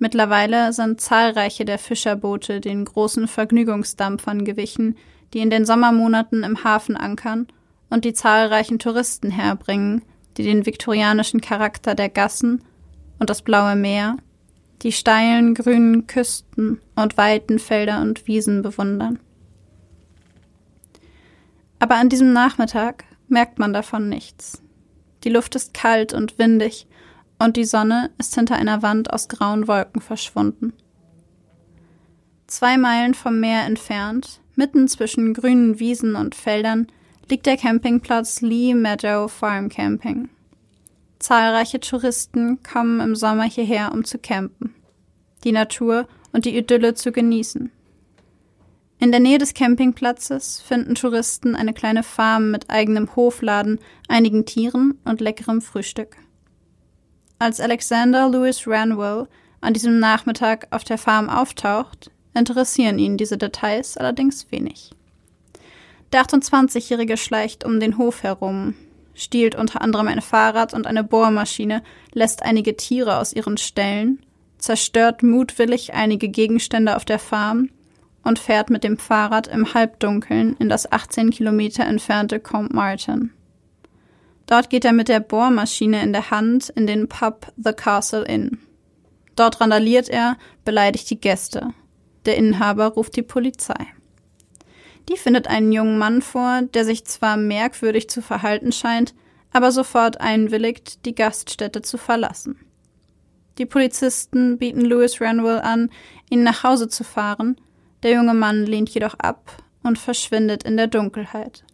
[0.00, 4.96] Mittlerweile sind zahlreiche der Fischerboote den großen Vergnügungsdampfern gewichen,
[5.32, 7.46] die in den Sommermonaten im Hafen ankern
[7.88, 10.02] und die zahlreichen Touristen herbringen,
[10.36, 12.64] die den viktorianischen Charakter der Gassen
[13.20, 14.16] und das blaue Meer,
[14.82, 19.20] die steilen grünen Küsten und weiten Felder und Wiesen bewundern.
[21.78, 24.62] Aber an diesem Nachmittag merkt man davon nichts.
[25.24, 26.86] Die Luft ist kalt und windig,
[27.38, 30.72] und die Sonne ist hinter einer Wand aus grauen Wolken verschwunden.
[32.46, 36.86] Zwei Meilen vom Meer entfernt, mitten zwischen grünen Wiesen und Feldern,
[37.28, 40.28] liegt der Campingplatz Lee Meadow Farm Camping.
[41.18, 44.74] Zahlreiche Touristen kommen im Sommer hierher, um zu campen,
[45.44, 47.72] die Natur und die Idylle zu genießen.
[48.98, 53.78] In der Nähe des Campingplatzes finden Touristen eine kleine Farm mit eigenem Hofladen,
[54.08, 56.16] einigen Tieren und leckerem Frühstück.
[57.38, 59.28] Als Alexander Louis Ranwell
[59.60, 64.92] an diesem Nachmittag auf der Farm auftaucht, interessieren ihn diese Details allerdings wenig.
[66.12, 68.74] Der 28-Jährige schleicht um den Hof herum,
[69.14, 71.82] stiehlt unter anderem ein Fahrrad und eine Bohrmaschine,
[72.14, 74.20] lässt einige Tiere aus ihren Ställen,
[74.56, 77.68] zerstört mutwillig einige Gegenstände auf der Farm
[78.26, 83.30] und fährt mit dem Fahrrad im Halbdunkeln in das 18 Kilometer entfernte Combe Martin.
[84.46, 88.58] Dort geht er mit der Bohrmaschine in der Hand in den Pub The Castle Inn.
[89.36, 91.72] Dort randaliert er, beleidigt die Gäste.
[92.24, 93.86] Der Inhaber ruft die Polizei.
[95.08, 99.14] Die findet einen jungen Mann vor, der sich zwar merkwürdig zu verhalten scheint,
[99.52, 102.58] aber sofort einwilligt, die Gaststätte zu verlassen.
[103.58, 105.90] Die Polizisten bieten Louis Ranwell an,
[106.28, 107.56] ihn nach Hause zu fahren,
[108.02, 111.64] der junge Mann lehnt jedoch ab und verschwindet in der Dunkelheit.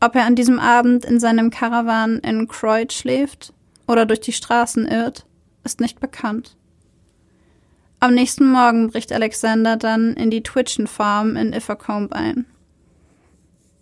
[0.00, 3.52] Ob er an diesem Abend in seinem Karawan in Croyd schläft
[3.86, 5.26] oder durch die Straßen irrt,
[5.64, 6.56] ist nicht bekannt.
[8.00, 12.46] Am nächsten Morgen bricht Alexander dann in die Twitchen Farm in Iffercombe ein.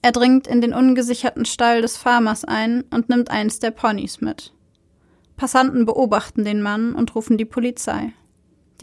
[0.03, 4.53] Er dringt in den ungesicherten Stall des Farmers ein und nimmt eins der Ponys mit.
[5.39, 8.13] Passanten beobachten den Mann und rufen die Polizei.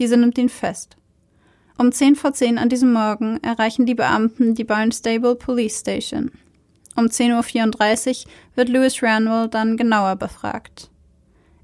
[0.00, 0.97] Diese nimmt ihn fest.
[1.80, 6.32] Um zehn vor zehn an diesem Morgen erreichen die Beamten die Barnstable Police Station.
[6.96, 10.90] Um 10.34 Uhr wird Louis Ranwell dann genauer befragt.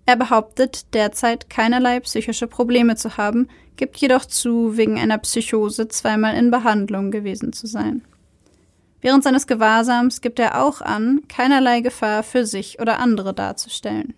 [0.07, 6.37] Er behauptet, derzeit keinerlei psychische Probleme zu haben, gibt jedoch zu, wegen einer Psychose zweimal
[6.37, 8.03] in Behandlung gewesen zu sein.
[9.01, 14.15] Während seines Gewahrsams gibt er auch an, keinerlei Gefahr für sich oder andere darzustellen.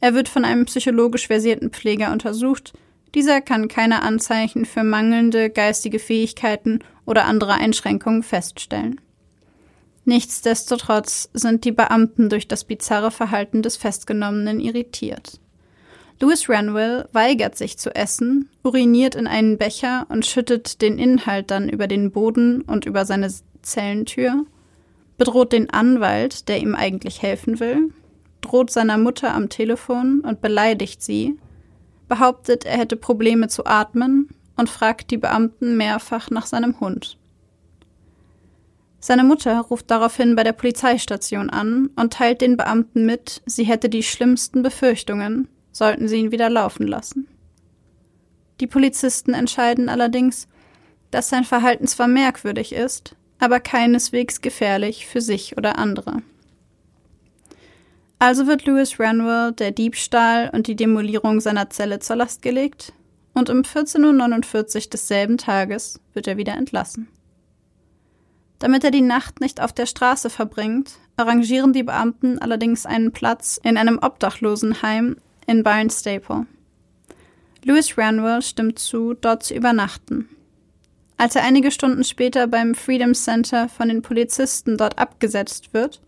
[0.00, 2.72] Er wird von einem psychologisch versierten Pfleger untersucht,
[3.14, 9.00] dieser kann keine Anzeichen für mangelnde geistige Fähigkeiten oder andere Einschränkungen feststellen.
[10.04, 15.40] Nichtsdestotrotz sind die Beamten durch das bizarre Verhalten des Festgenommenen irritiert.
[16.20, 21.68] Louis Ranwell weigert sich zu essen, uriniert in einen Becher und schüttet den Inhalt dann
[21.68, 23.28] über den Boden und über seine
[23.62, 24.44] Zellentür,
[25.18, 27.92] bedroht den Anwalt, der ihm eigentlich helfen will,
[28.40, 31.38] droht seiner Mutter am Telefon und beleidigt sie,
[32.12, 37.16] behauptet, er hätte Probleme zu atmen und fragt die Beamten mehrfach nach seinem Hund.
[39.00, 43.88] Seine Mutter ruft daraufhin bei der Polizeistation an und teilt den Beamten mit, sie hätte
[43.88, 47.28] die schlimmsten Befürchtungen, sollten sie ihn wieder laufen lassen.
[48.60, 50.48] Die Polizisten entscheiden allerdings,
[51.10, 56.18] dass sein Verhalten zwar merkwürdig ist, aber keineswegs gefährlich für sich oder andere.
[58.22, 62.92] Also wird Louis Ranwell der Diebstahl und die Demolierung seiner Zelle zur Last gelegt
[63.34, 67.08] und um 14.49 Uhr desselben Tages wird er wieder entlassen.
[68.60, 73.58] Damit er die Nacht nicht auf der Straße verbringt, arrangieren die Beamten allerdings einen Platz
[73.60, 75.16] in einem Obdachlosenheim
[75.48, 76.46] in Barnstaple.
[77.64, 80.28] Louis Ranwell stimmt zu, dort zu übernachten.
[81.16, 86.00] Als er einige Stunden später beim Freedom Center von den Polizisten dort abgesetzt wird,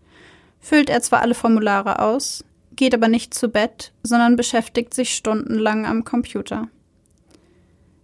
[0.65, 2.43] füllt er zwar alle Formulare aus,
[2.75, 6.67] geht aber nicht zu Bett, sondern beschäftigt sich stundenlang am Computer.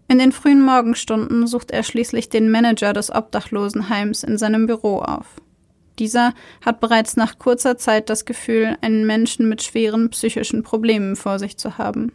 [0.07, 5.25] In den frühen Morgenstunden sucht er schließlich den Manager des Obdachlosenheims in seinem Büro auf.
[5.97, 11.39] Dieser hat bereits nach kurzer Zeit das Gefühl, einen Menschen mit schweren psychischen Problemen vor
[11.39, 12.11] sich zu haben.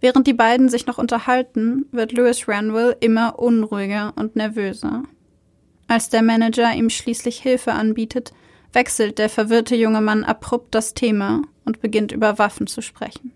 [0.00, 5.02] Während die beiden sich noch unterhalten, wird Louis Ranwell immer unruhiger und nervöser.
[5.88, 8.32] Als der Manager ihm schließlich Hilfe anbietet,
[8.74, 13.32] wechselt der verwirrte junge Mann abrupt das Thema und beginnt über Waffen zu sprechen.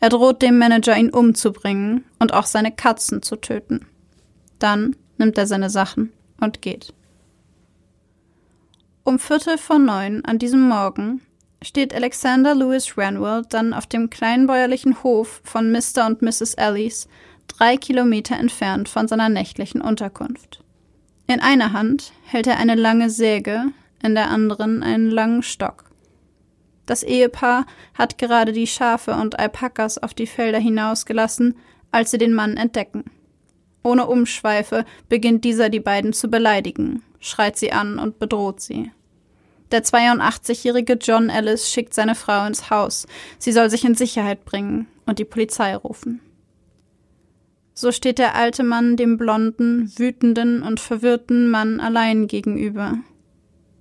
[0.00, 3.86] Er droht dem Manager, ihn umzubringen und auch seine Katzen zu töten.
[4.58, 6.92] Dann nimmt er seine Sachen und geht.
[9.04, 11.22] Um Viertel vor neun an diesem Morgen
[11.62, 16.06] steht Alexander Lewis Ranwell dann auf dem kleinbäuerlichen Hof von Mr.
[16.06, 16.54] und Mrs.
[16.54, 17.08] Ellis,
[17.46, 20.62] drei Kilometer entfernt von seiner nächtlichen Unterkunft.
[21.26, 23.66] In einer Hand hält er eine lange Säge,
[24.02, 25.84] in der anderen einen langen Stock.
[26.86, 31.56] Das Ehepaar hat gerade die Schafe und Alpakas auf die Felder hinausgelassen,
[31.90, 33.04] als sie den Mann entdecken.
[33.82, 38.90] Ohne Umschweife beginnt dieser die beiden zu beleidigen, schreit sie an und bedroht sie.
[39.72, 43.06] Der 82-jährige John Ellis schickt seine Frau ins Haus.
[43.38, 46.20] Sie soll sich in Sicherheit bringen und die Polizei rufen.
[47.74, 52.98] So steht der alte Mann dem blonden, wütenden und verwirrten Mann allein gegenüber.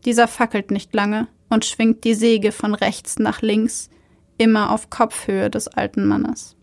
[0.05, 3.89] Dieser fackelt nicht lange und schwingt die Säge von rechts nach links,
[4.37, 6.55] immer auf Kopfhöhe des alten Mannes.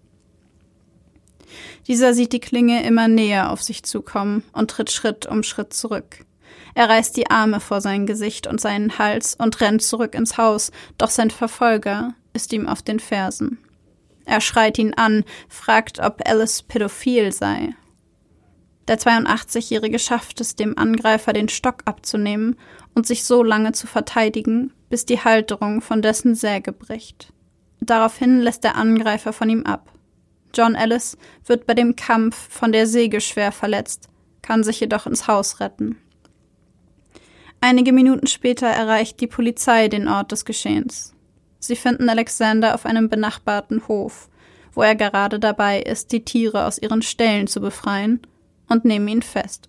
[1.87, 6.25] Dieser sieht die Klinge immer näher auf sich zukommen und tritt Schritt um Schritt zurück.
[6.75, 10.71] Er reißt die Arme vor sein Gesicht und seinen Hals und rennt zurück ins Haus,
[10.97, 13.59] doch sein Verfolger ist ihm auf den Fersen.
[14.25, 17.75] Er schreit ihn an, fragt, ob Alice pädophil sei.
[18.89, 22.57] Der 82-Jährige schafft es, dem Angreifer den Stock abzunehmen
[22.95, 27.33] und sich so lange zu verteidigen, bis die Halterung von dessen Säge bricht.
[27.81, 29.93] Daraufhin lässt der Angreifer von ihm ab.
[30.55, 31.17] John Ellis
[31.47, 34.09] wird bei dem Kampf von der Säge schwer verletzt,
[34.43, 35.97] kann sich jedoch ins Haus retten.
[37.61, 41.15] Einige Minuten später erreicht die Polizei den Ort des Geschehens.
[41.61, 44.29] Sie finden Alexander auf einem benachbarten Hof,
[44.73, 48.21] wo er gerade dabei ist, die Tiere aus ihren Ställen zu befreien,
[48.73, 49.69] und nehmen ihn fest.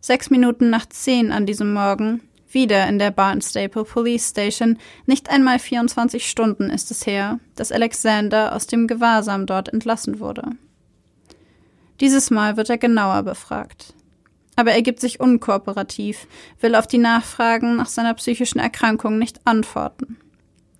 [0.00, 5.58] Sechs Minuten nach zehn an diesem Morgen, wieder in der Barnstaple Police Station, nicht einmal
[5.58, 10.50] 24 Stunden ist es her, dass Alexander aus dem Gewahrsam dort entlassen wurde.
[12.00, 13.94] Dieses Mal wird er genauer befragt
[14.56, 16.26] aber er gibt sich unkooperativ,
[16.60, 20.16] will auf die Nachfragen nach seiner psychischen Erkrankung nicht antworten.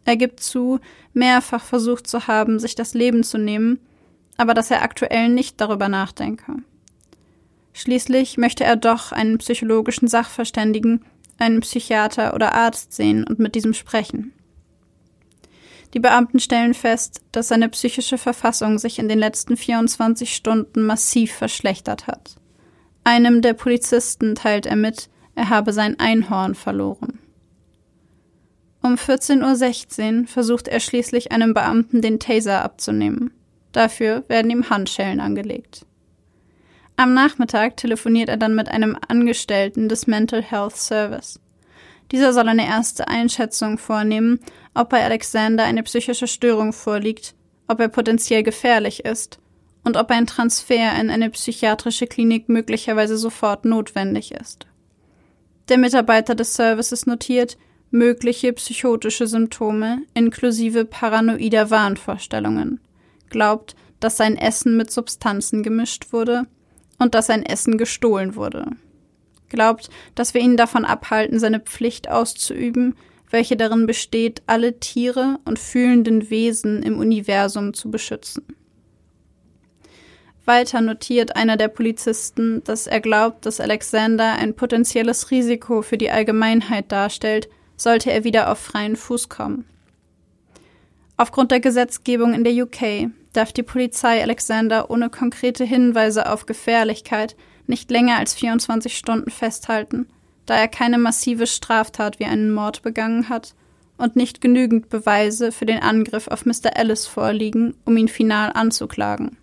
[0.05, 0.81] Er gibt zu,
[1.13, 3.81] mehrfach versucht zu haben, sich das Leben zu nehmen,
[4.37, 6.57] aber dass er aktuell nicht darüber nachdenke.
[7.75, 11.05] Schließlich möchte er doch einen psychologischen Sachverständigen,
[11.39, 14.33] einen Psychiater oder Arzt sehen und mit diesem sprechen.
[15.93, 21.33] Die Beamten stellen fest, dass seine psychische Verfassung sich in den letzten 24 Stunden massiv
[21.33, 22.37] verschlechtert hat.
[23.03, 27.19] Einem der Polizisten teilt er mit, er habe sein Einhorn verloren.
[28.83, 33.33] Um 14.16 Uhr versucht er schließlich einem Beamten den Taser abzunehmen.
[33.73, 35.87] Dafür werden ihm Handschellen angelegt.
[36.97, 41.41] Am Nachmittag telefoniert er dann mit einem Angestellten des Mental Health Service.
[42.13, 44.39] Dieser soll eine erste Einschätzung vornehmen,
[44.75, 47.35] ob bei Alexander eine psychische Störung vorliegt,
[47.67, 49.41] ob er potenziell gefährlich ist
[49.83, 54.67] und ob ein Transfer in eine psychiatrische Klinik möglicherweise sofort notwendig ist.
[55.69, 57.57] Der Mitarbeiter des Services notiert
[57.91, 62.81] mögliche psychotische Symptome inklusive paranoider Wahnvorstellungen,
[63.31, 66.47] glaubt, dass sein Essen mit Substanzen gemischt wurde
[66.99, 68.67] und dass sein Essen gestohlen wurde,
[69.49, 72.97] glaubt, dass wir ihn davon abhalten, seine Pflicht auszuüben,
[73.31, 78.45] welche darin besteht, alle Tiere und fühlenden Wesen im Universum zu beschützen.
[80.47, 86.11] Weiter notiert einer der Polizisten, dass er glaubt, dass Alexander ein potenzielles Risiko für die
[86.11, 89.65] Allgemeinheit darstellt, sollte er wieder auf freien Fuß kommen.
[91.17, 97.37] Aufgrund der Gesetzgebung in der UK darf die Polizei Alexander ohne konkrete Hinweise auf Gefährlichkeit
[97.67, 100.07] nicht länger als 24 Stunden festhalten,
[100.47, 103.55] da er keine massive Straftat wie einen Mord begangen hat
[103.97, 106.77] und nicht genügend Beweise für den Angriff auf Mr.
[106.77, 109.37] Ellis vorliegen, um ihn final anzuklagen.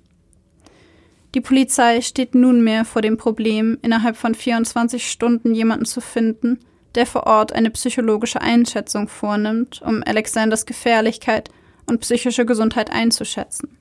[1.34, 6.60] Die Polizei steht nunmehr vor dem Problem, innerhalb von 24 Stunden jemanden zu finden,
[6.96, 11.50] der vor Ort eine psychologische Einschätzung vornimmt, um Alexanders Gefährlichkeit
[11.88, 13.78] und psychische Gesundheit einzuschätzen.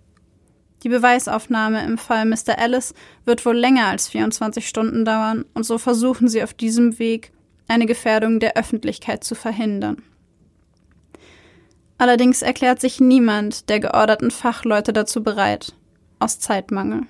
[0.82, 2.58] Die Beweisaufnahme im Fall Mr.
[2.58, 7.32] Ellis wird wohl länger als 24 Stunden dauern und so versuchen sie auf diesem Weg,
[7.68, 10.02] eine Gefährdung der Öffentlichkeit zu verhindern.
[11.98, 15.74] Allerdings erklärt sich niemand der georderten Fachleute dazu bereit,
[16.18, 17.02] aus Zeitmangel.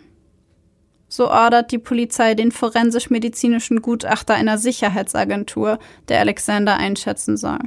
[1.09, 7.59] So ordert die Polizei den forensisch-medizinischen Gutachter einer Sicherheitsagentur, der Alexander einschätzen soll.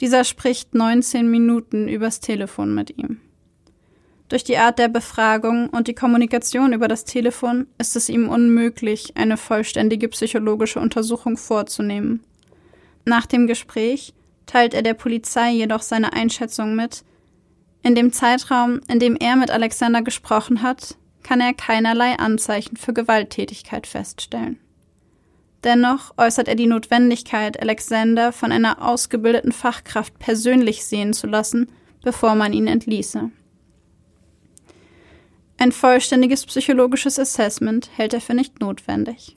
[0.00, 3.20] Dieser spricht 19 Minuten übers Telefon mit ihm.
[4.28, 9.16] Durch die Art der Befragung und die Kommunikation über das Telefon ist es ihm unmöglich,
[9.16, 12.22] eine vollständige psychologische Untersuchung vorzunehmen.
[13.06, 14.12] Nach dem Gespräch
[14.44, 17.04] teilt er der Polizei jedoch seine Einschätzung mit.
[17.82, 22.92] In dem Zeitraum, in dem er mit Alexander gesprochen hat, kann er keinerlei Anzeichen für
[22.92, 24.58] Gewalttätigkeit feststellen.
[25.64, 31.70] Dennoch äußert er die Notwendigkeit, Alexander von einer ausgebildeten Fachkraft persönlich sehen zu lassen,
[32.02, 33.30] bevor man ihn entließe.
[35.60, 39.36] Ein vollständiges psychologisches Assessment hält er für nicht notwendig.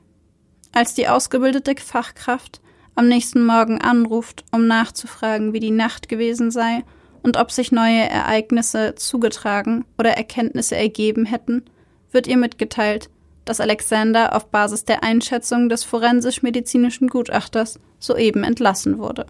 [0.71, 2.61] Als die ausgebildete Fachkraft
[2.93, 6.83] am nächsten Morgen anruft, um nachzufragen, wie die Nacht gewesen sei
[7.23, 11.63] und ob sich neue Ereignisse zugetragen oder Erkenntnisse ergeben hätten,
[12.11, 13.09] wird ihr mitgeteilt,
[13.43, 19.25] dass Alexander auf Basis der Einschätzung des forensisch-medizinischen Gutachters soeben entlassen wurde.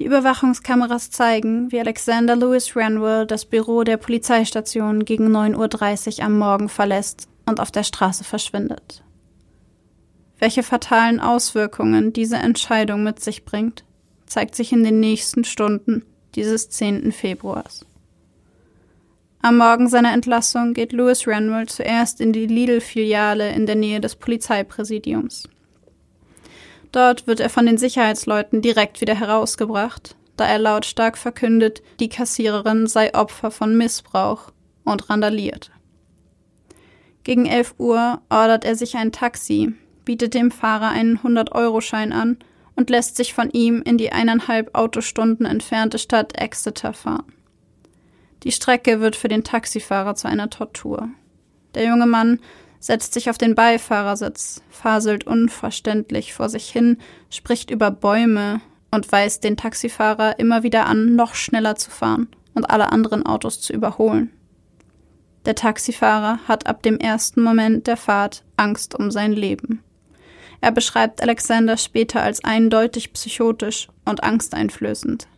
[0.00, 6.38] Die Überwachungskameras zeigen, wie Alexander Lewis Ranwell das Büro der Polizeistation gegen 9.30 Uhr am
[6.38, 9.04] Morgen verlässt und auf der Straße verschwindet.
[10.38, 13.84] Welche fatalen Auswirkungen diese Entscheidung mit sich bringt,
[14.24, 17.12] zeigt sich in den nächsten Stunden dieses 10.
[17.12, 17.84] Februars.
[19.42, 24.16] Am Morgen seiner Entlassung geht Lewis Ranwell zuerst in die Lidl-Filiale in der Nähe des
[24.16, 25.46] Polizeipräsidiums.
[26.92, 32.86] Dort wird er von den Sicherheitsleuten direkt wieder herausgebracht, da er lautstark verkündet, die Kassiererin
[32.86, 34.52] sei Opfer von Missbrauch
[34.84, 35.70] und randaliert.
[37.22, 39.74] Gegen 11 Uhr ordert er sich ein Taxi,
[40.04, 42.38] bietet dem Fahrer einen 100-Euro-Schein an
[42.74, 47.32] und lässt sich von ihm in die eineinhalb Autostunden entfernte Stadt Exeter fahren.
[48.42, 51.10] Die Strecke wird für den Taxifahrer zu einer Tortur.
[51.74, 52.40] Der junge Mann
[52.80, 58.60] setzt sich auf den Beifahrersitz, faselt unverständlich vor sich hin, spricht über Bäume
[58.90, 63.60] und weist den Taxifahrer immer wieder an, noch schneller zu fahren und alle anderen Autos
[63.60, 64.32] zu überholen.
[65.44, 69.82] Der Taxifahrer hat ab dem ersten Moment der Fahrt Angst um sein Leben.
[70.60, 75.28] Er beschreibt Alexander später als eindeutig psychotisch und angsteinflößend.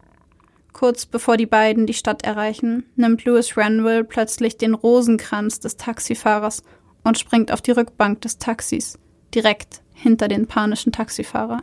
[0.73, 6.65] Kurz bevor die beiden die Stadt erreichen, nimmt Louis Ranville plötzlich den Rosenkranz des Taxifahrers
[7.05, 8.99] und springt auf die Rückbank des Taxis,
[9.35, 11.63] direkt hinter den panischen Taxifahrer.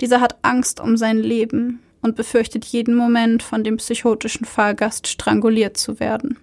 [0.00, 5.76] Dieser hat Angst um sein Leben und befürchtet jeden Moment von dem psychotischen Fahrgast stranguliert
[5.76, 6.38] zu werden.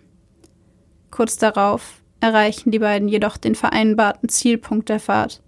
[1.10, 5.42] Kurz darauf erreichen die beiden jedoch den vereinbarten Zielpunkt der Fahrt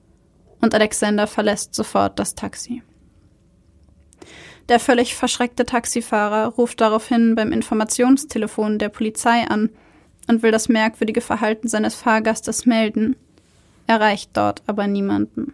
[0.62, 2.82] und Alexander verlässt sofort das Taxi.
[4.68, 9.70] Der völlig verschreckte Taxifahrer ruft daraufhin beim Informationstelefon der Polizei an
[10.30, 13.16] und will das merkwürdige Verhalten seines Fahrgastes melden,
[13.88, 15.54] erreicht dort aber niemanden.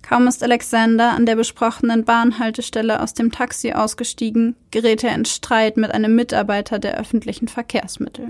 [0.00, 5.76] Kaum ist Alexander an der besprochenen Bahnhaltestelle aus dem Taxi ausgestiegen, gerät er in Streit
[5.76, 8.28] mit einem Mitarbeiter der öffentlichen Verkehrsmittel.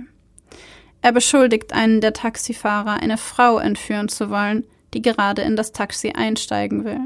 [1.03, 4.64] Er beschuldigt einen der Taxifahrer, eine Frau entführen zu wollen,
[4.95, 7.01] die gerade in das Taxi einsteigen will.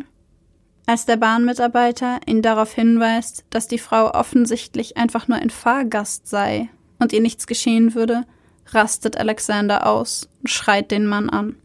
[0.87, 6.71] Als der Bahnmitarbeiter ihn darauf hinweist, dass die Frau offensichtlich einfach nur ein Fahrgast sei
[7.01, 8.25] und ihr nichts geschehen würde,
[8.67, 11.57] rastet Alexander aus und schreit den Mann an.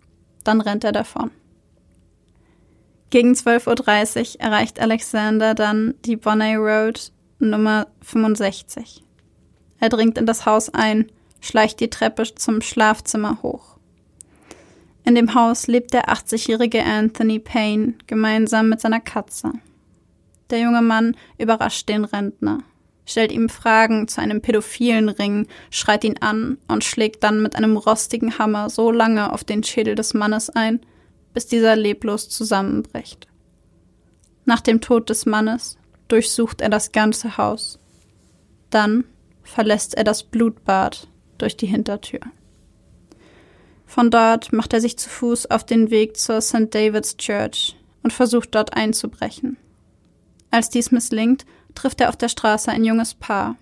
[0.44, 1.32] Dann rennt er davon.
[3.12, 9.04] Gegen 12.30 Uhr erreicht Alexander dann die Bonney Road Nummer 65.
[9.80, 13.78] Er dringt in das Haus ein, schleicht die Treppe zum Schlafzimmer hoch.
[15.04, 19.52] In dem Haus lebt der 80-jährige Anthony Payne gemeinsam mit seiner Katze.
[20.50, 22.64] Der junge Mann überrascht den Rentner,
[23.06, 27.78] stellt ihm Fragen zu einem pädophilen Ring, schreit ihn an und schlägt dann mit einem
[27.78, 30.82] rostigen Hammer so lange auf den Schädel des Mannes ein,
[31.34, 33.28] bis dieser leblos zusammenbricht.
[34.45, 35.78] Nach dem Tod des Mannes
[36.08, 37.80] durchsucht er das ganze Haus.
[38.70, 39.06] Dann
[39.43, 42.22] verlässt er das Blutbad durch die Hintertür.
[43.86, 46.74] Von dort macht er sich zu Fuß auf den Weg zur St.
[46.74, 49.58] David's Church und versucht dort einzubrechen.
[50.51, 51.45] Als dies misslingt,
[51.76, 53.55] trifft er auf der Straße ein junges Paar.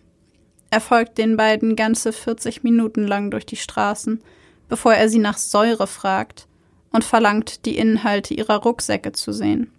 [0.70, 4.24] Er folgt den beiden ganze 40 Minuten lang durch die Straßen,
[4.70, 6.48] bevor er sie nach Säure fragt
[6.92, 9.72] und verlangt, die Inhalte ihrer Rucksäcke zu sehen.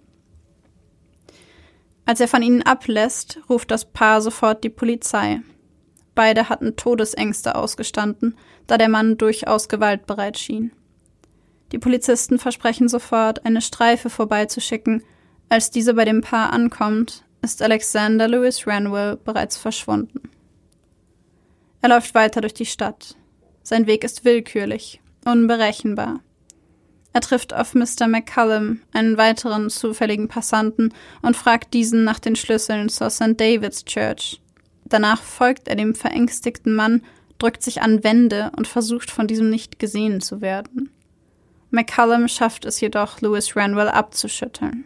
[2.07, 5.41] Als er von ihnen ablässt, ruft das Paar sofort die Polizei.
[6.15, 10.71] Beide hatten Todesängste ausgestanden, da der Mann durchaus gewaltbereit schien.
[11.73, 15.03] Die Polizisten versprechen sofort, eine Streife vorbeizuschicken.
[15.49, 20.31] Als diese bei dem Paar ankommt, ist Alexander Lewis Ranwell bereits verschwunden.
[21.83, 23.15] Er läuft weiter durch die Stadt.
[23.63, 26.21] Sein Weg ist willkürlich, unberechenbar.
[27.13, 28.09] Er trifft auf Mr.
[28.09, 30.93] McCullum, einen weiteren zufälligen Passanten,
[31.23, 33.39] und fragt diesen nach den Schlüsseln zur St.
[33.39, 34.41] David's Church.
[34.85, 37.03] Danach folgt er dem verängstigten Mann,
[37.39, 40.91] drückt sich an Wände und versucht von diesem nicht gesehen zu werden.
[41.71, 44.85] McCullum schafft es jedoch, Louis Ranwell abzuschütteln.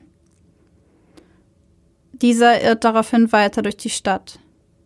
[2.21, 4.41] Dieser irrt daraufhin weiter durch die Stadt.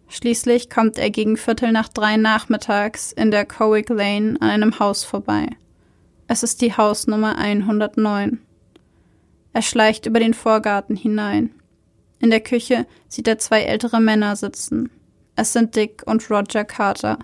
[0.09, 5.05] Schließlich kommt er gegen Viertel nach drei nachmittags in der Cowick Lane an einem Haus
[5.05, 5.47] vorbei.
[6.28, 8.39] Es ist die Hausnummer 109.
[9.55, 11.51] Er schleicht über den Vorgarten hinein.
[12.18, 14.91] In der Küche sieht er zwei ältere Männer sitzen.
[15.35, 17.18] Es sind Dick und Roger Carter,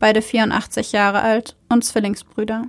[0.00, 2.64] beide 84 Jahre alt und Zwillingsbrüder.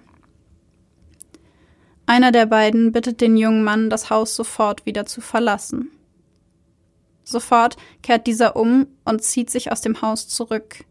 [2.06, 5.92] Einer der beiden bittet den jungen Mann, das Haus sofort wieder zu verlassen.
[7.28, 10.86] Sofort kehrt dieser um und zieht sich aus dem Haus zurück.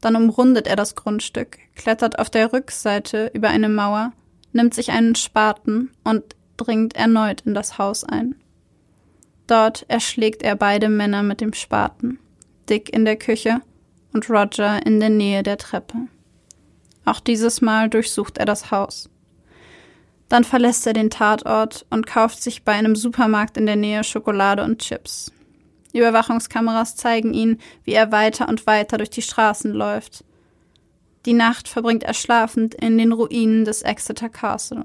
[0.00, 4.12] Dann umrundet er das Grundstück, klettert auf der Rückseite über eine Mauer,
[4.52, 8.34] nimmt sich einen Spaten und dringt erneut in das Haus ein.
[9.46, 12.18] Dort erschlägt er beide Männer mit dem Spaten.
[12.68, 13.60] Dick in der Küche
[14.12, 16.08] und Roger in der Nähe der Treppe.
[17.04, 19.10] Auch dieses Mal durchsucht er das Haus.
[20.28, 24.64] Dann verlässt er den Tatort und kauft sich bei einem Supermarkt in der Nähe Schokolade
[24.64, 25.30] und Chips.
[25.92, 30.24] Überwachungskameras zeigen ihn, wie er weiter und weiter durch die Straßen läuft.
[31.24, 34.84] Die Nacht verbringt er schlafend in den Ruinen des Exeter Castle.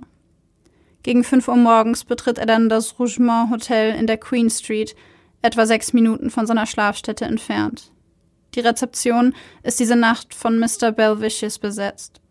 [1.03, 4.95] Gegen fünf Uhr morgens betritt er dann das Rougemont Hotel in der Queen Street,
[5.41, 7.91] etwa sechs Minuten von seiner Schlafstätte entfernt.
[8.55, 9.33] Die Rezeption
[9.63, 10.91] ist diese Nacht von Mr.
[10.91, 12.21] Belvicius besetzt.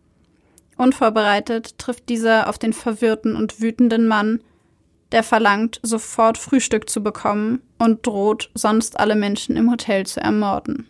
[0.76, 4.42] Unvorbereitet trifft dieser auf den verwirrten und wütenden Mann,
[5.12, 10.88] der verlangt, sofort Frühstück zu bekommen und droht, sonst alle Menschen im Hotel zu ermorden.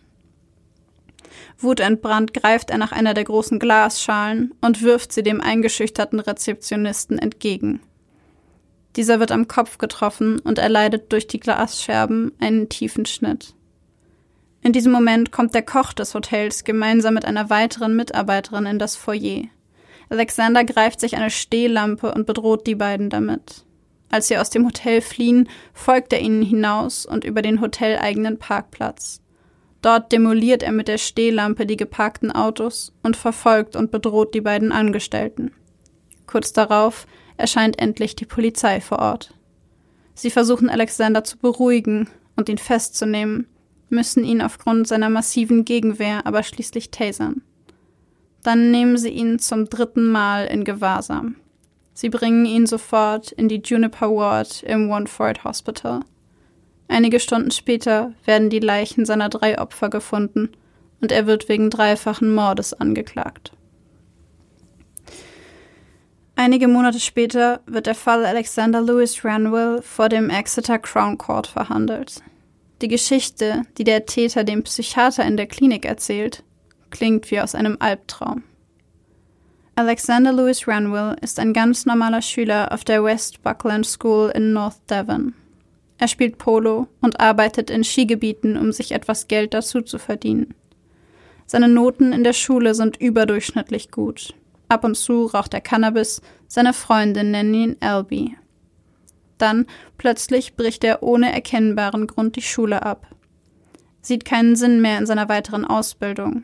[1.59, 7.81] Wutentbrannt greift er nach einer der großen Glasschalen und wirft sie dem eingeschüchterten Rezeptionisten entgegen.
[8.95, 13.55] Dieser wird am Kopf getroffen und erleidet durch die Glasscherben einen tiefen Schnitt.
[14.61, 18.95] In diesem Moment kommt der Koch des Hotels gemeinsam mit einer weiteren Mitarbeiterin in das
[18.95, 19.43] Foyer.
[20.09, 23.65] Alexander greift sich eine Stehlampe und bedroht die beiden damit.
[24.13, 29.21] Als sie aus dem Hotel fliehen, folgt er ihnen hinaus und über den hoteleigenen Parkplatz.
[29.81, 34.71] Dort demoliert er mit der Stehlampe die geparkten Autos und verfolgt und bedroht die beiden
[34.71, 35.51] Angestellten.
[36.27, 37.07] Kurz darauf
[37.37, 39.33] erscheint endlich die Polizei vor Ort.
[40.13, 43.47] Sie versuchen Alexander zu beruhigen und ihn festzunehmen,
[43.89, 47.41] müssen ihn aufgrund seiner massiven Gegenwehr aber schließlich tasern.
[48.43, 51.37] Dann nehmen sie ihn zum dritten Mal in Gewahrsam.
[51.93, 56.01] Sie bringen ihn sofort in die Juniper Ward im Wanford Hospital.
[56.87, 60.49] Einige Stunden später werden die Leichen seiner drei Opfer gefunden
[61.01, 63.51] und er wird wegen dreifachen Mordes angeklagt.
[66.35, 72.21] Einige Monate später wird der Fall Alexander Lewis Ranwell vor dem Exeter Crown Court verhandelt.
[72.81, 76.43] Die Geschichte, die der Täter dem Psychiater in der Klinik erzählt,
[76.89, 78.43] klingt wie aus einem Albtraum.
[79.75, 84.77] Alexander Lewis Ranville ist ein ganz normaler Schüler auf der West Buckland School in North
[84.87, 85.33] Devon.
[85.97, 90.53] Er spielt Polo und arbeitet in Skigebieten, um sich etwas Geld dazu zu verdienen.
[91.47, 94.35] Seine Noten in der Schule sind überdurchschnittlich gut.
[94.69, 98.37] Ab und zu raucht er Cannabis, seine Freundin nennen ihn Albie.
[99.39, 99.65] Dann
[99.97, 103.07] plötzlich bricht er ohne erkennbaren Grund die Schule ab.
[104.03, 106.43] Sieht keinen Sinn mehr in seiner weiteren Ausbildung.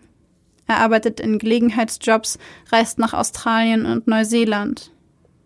[0.69, 2.37] Er arbeitet in Gelegenheitsjobs,
[2.71, 4.91] reist nach Australien und Neuseeland.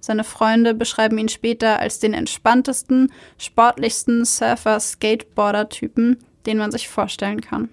[0.01, 7.69] Seine Freunde beschreiben ihn später als den entspanntesten, sportlichsten Surfer-Skateboarder-Typen, den man sich vorstellen kann.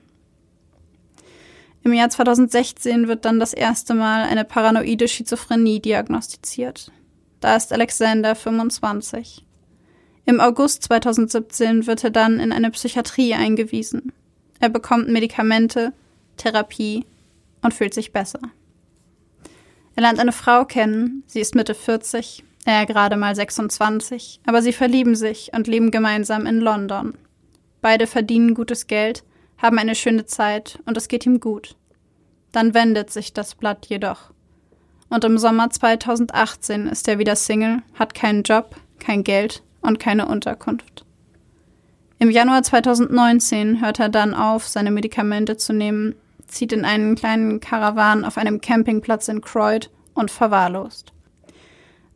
[1.83, 6.93] Im Jahr 2016 wird dann das erste Mal eine paranoide Schizophrenie diagnostiziert.
[7.41, 9.45] Da ist Alexander 25.
[10.25, 14.13] Im August 2017 wird er dann in eine Psychiatrie eingewiesen.
[14.61, 15.93] Er bekommt Medikamente,
[16.37, 17.07] Therapie
[17.63, 18.41] und fühlt sich besser.
[19.97, 24.73] Er lernt eine Frau kennen, sie ist Mitte 40, er gerade mal 26, aber sie
[24.73, 27.15] verlieben sich und leben gemeinsam in London.
[27.81, 29.25] Beide verdienen gutes Geld,
[29.59, 31.77] haben eine schöne Zeit und es geht ihm gut.
[32.53, 34.33] Dann wendet sich das Blatt jedoch.
[35.09, 40.27] Und im Sommer 2018 ist er wieder Single, hat keinen Job, kein Geld und keine
[40.27, 41.05] Unterkunft.
[42.19, 46.15] Im Januar 2019 hört er dann auf, seine Medikamente zu nehmen
[46.51, 51.13] zieht in einen kleinen Karawan auf einem Campingplatz in Croyd und verwahrlost.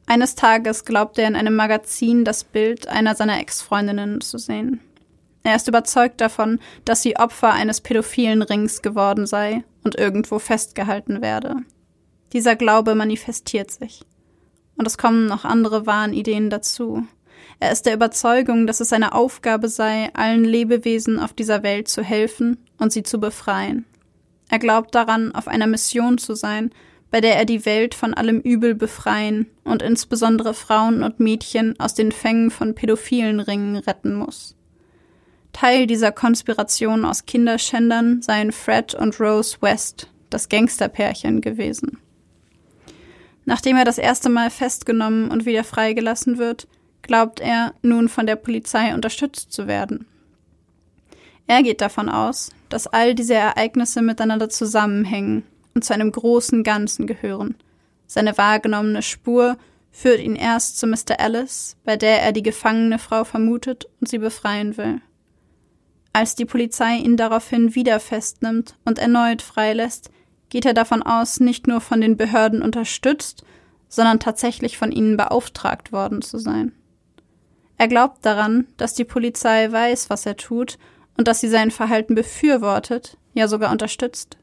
[0.07, 4.81] Eines Tages glaubt er in einem Magazin das Bild einer seiner Ex-Freundinnen zu sehen.
[5.43, 11.23] Er ist überzeugt davon, dass sie Opfer eines pädophilen Rings geworden sei und irgendwo festgehalten
[11.23, 11.57] werde.
[12.33, 14.03] Dieser Glaube manifestiert sich.
[14.77, 17.07] Und es kommen noch andere Wahnideen dazu.
[17.61, 22.03] Er ist der Überzeugung, dass es seine Aufgabe sei, allen Lebewesen auf dieser Welt zu
[22.03, 23.85] helfen und sie zu befreien.
[24.55, 26.71] Er glaubt daran, auf einer Mission zu sein,
[27.11, 31.95] bei der er die Welt von allem Übel befreien und insbesondere Frauen und Mädchen aus
[31.95, 34.55] den Fängen von pädophilen Ringen retten muss.
[35.53, 41.99] Teil dieser Konspiration aus Kinderschändern seien Fred und Rose West, das Gangsterpärchen, gewesen.
[43.47, 46.69] Nachdem er das erste Mal festgenommen und wieder freigelassen wird,
[47.03, 50.07] glaubt er, nun von der Polizei unterstützt zu werden.
[51.49, 55.45] Er geht davon aus, dass all diese Ereignisse miteinander zusammenhängen
[55.75, 57.57] und zu einem großen Ganzen gehören.
[58.07, 59.57] Seine wahrgenommene Spur
[59.91, 61.19] führt ihn erst zu Mr.
[61.19, 65.01] Alice, bei der er die gefangene Frau vermutet und sie befreien will.
[66.13, 70.11] Als die Polizei ihn daraufhin wieder festnimmt und erneut freilässt,
[70.49, 73.45] geht er davon aus, nicht nur von den Behörden unterstützt,
[73.89, 76.73] sondern tatsächlich von ihnen beauftragt worden zu sein.
[77.79, 80.79] Er glaubt daran, dass die Polizei weiß, was er tut
[81.17, 84.39] und dass sie sein Verhalten befürwortet, ja sogar unterstützt.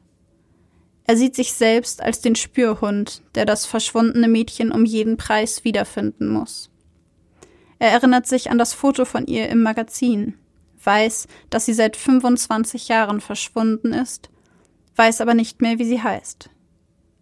[1.04, 6.28] Er sieht sich selbst als den Spürhund, der das verschwundene Mädchen um jeden Preis wiederfinden
[6.28, 6.70] muss.
[7.78, 10.34] Er erinnert sich an das Foto von ihr im Magazin,
[10.84, 14.30] weiß, dass sie seit 25 Jahren verschwunden ist,
[14.96, 16.50] weiß aber nicht mehr, wie sie heißt.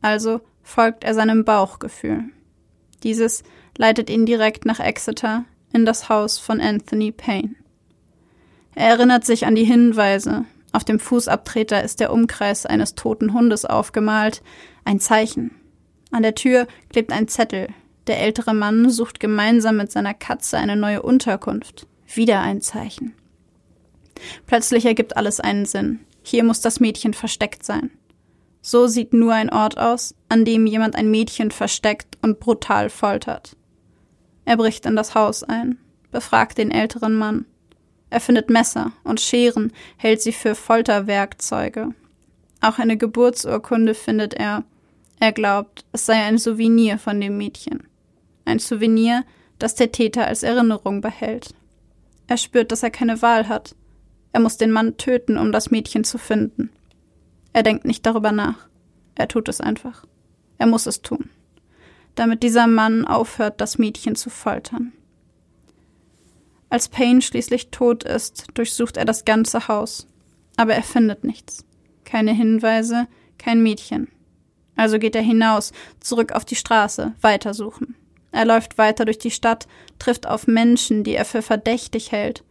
[0.02, 2.24] Also folgt er seinem Bauchgefühl.
[3.02, 3.42] Dieses
[3.76, 7.54] leitet ihn direkt nach Exeter in das Haus von Anthony Payne.
[8.74, 10.44] Er erinnert sich an die Hinweise.
[10.72, 14.42] Auf dem Fußabtreter ist der Umkreis eines toten Hundes aufgemalt,
[14.84, 15.50] ein Zeichen.
[16.12, 17.68] An der Tür klebt ein Zettel.
[18.06, 21.86] Der ältere Mann sucht gemeinsam mit seiner Katze eine neue Unterkunft.
[22.06, 23.14] Wieder ein Zeichen.
[24.46, 26.00] Plötzlich ergibt alles einen Sinn.
[26.22, 27.90] Hier muss das Mädchen versteckt sein.
[28.62, 33.56] So sieht nur ein Ort aus, an dem jemand ein Mädchen versteckt und brutal foltert.
[34.44, 35.78] Er bricht in das Haus ein,
[36.10, 37.46] befragt den älteren Mann.
[38.10, 41.94] Er findet Messer und Scheren, hält sie für Folterwerkzeuge.
[42.60, 44.64] Auch eine Geburtsurkunde findet er.
[45.20, 47.86] Er glaubt, es sei ein Souvenir von dem Mädchen.
[48.44, 49.24] Ein Souvenir,
[49.58, 51.54] das der Täter als Erinnerung behält.
[52.26, 53.74] Er spürt, dass er keine Wahl hat.
[54.32, 56.70] Er muss den Mann töten, um das Mädchen zu finden.
[57.52, 58.68] Er denkt nicht darüber nach.
[59.14, 60.04] Er tut es einfach.
[60.58, 61.30] Er muss es tun.
[62.14, 64.92] Damit dieser Mann aufhört, das Mädchen zu foltern.
[66.70, 70.06] Als Payne schließlich tot ist, durchsucht er das ganze Haus.
[70.56, 71.64] Aber er findet nichts.
[72.04, 74.08] Keine Hinweise, kein Mädchen.
[74.76, 77.96] Also geht er hinaus, zurück auf die Straße, weitersuchen.
[78.32, 79.66] Er läuft weiter durch die Stadt,
[79.98, 82.44] trifft auf Menschen, die er für verdächtig hält,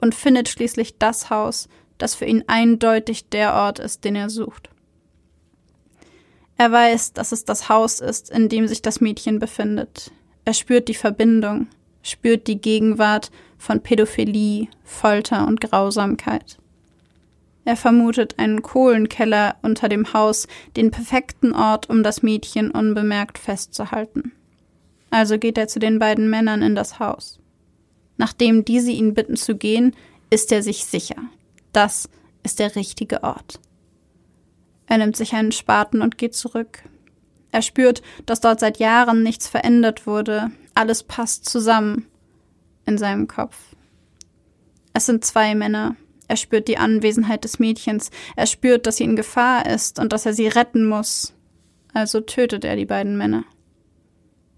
[0.00, 1.68] und findet schließlich das Haus,
[1.98, 4.70] das für ihn eindeutig der Ort ist, den er sucht.
[6.56, 10.10] Er weiß, dass es das Haus ist, in dem sich das Mädchen befindet.
[10.44, 11.68] Er spürt die Verbindung,
[12.02, 16.58] spürt die Gegenwart von Pädophilie, Folter und Grausamkeit.
[17.64, 24.32] Er vermutet einen Kohlenkeller unter dem Haus, den perfekten Ort, um das Mädchen unbemerkt festzuhalten.
[25.10, 27.40] Also geht er zu den beiden Männern in das Haus.
[28.16, 29.94] Nachdem diese ihn bitten zu gehen,
[30.30, 31.16] ist er sich sicher.
[31.72, 32.08] Das
[32.42, 33.60] ist der richtige Ort.
[34.86, 36.82] Er nimmt sich einen Spaten und geht zurück.
[37.52, 40.50] Er spürt, dass dort seit Jahren nichts verändert wurde.
[40.74, 42.06] Alles passt zusammen
[42.88, 43.56] in seinem Kopf.
[44.94, 45.94] Es sind zwei Männer.
[46.26, 48.10] Er spürt die Anwesenheit des Mädchens.
[48.34, 51.34] Er spürt, dass sie in Gefahr ist und dass er sie retten muss.
[51.94, 53.44] Also tötet er die beiden Männer.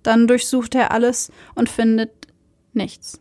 [0.02, 2.11] Dann durchsucht er alles und findet
[2.73, 3.20] nichts.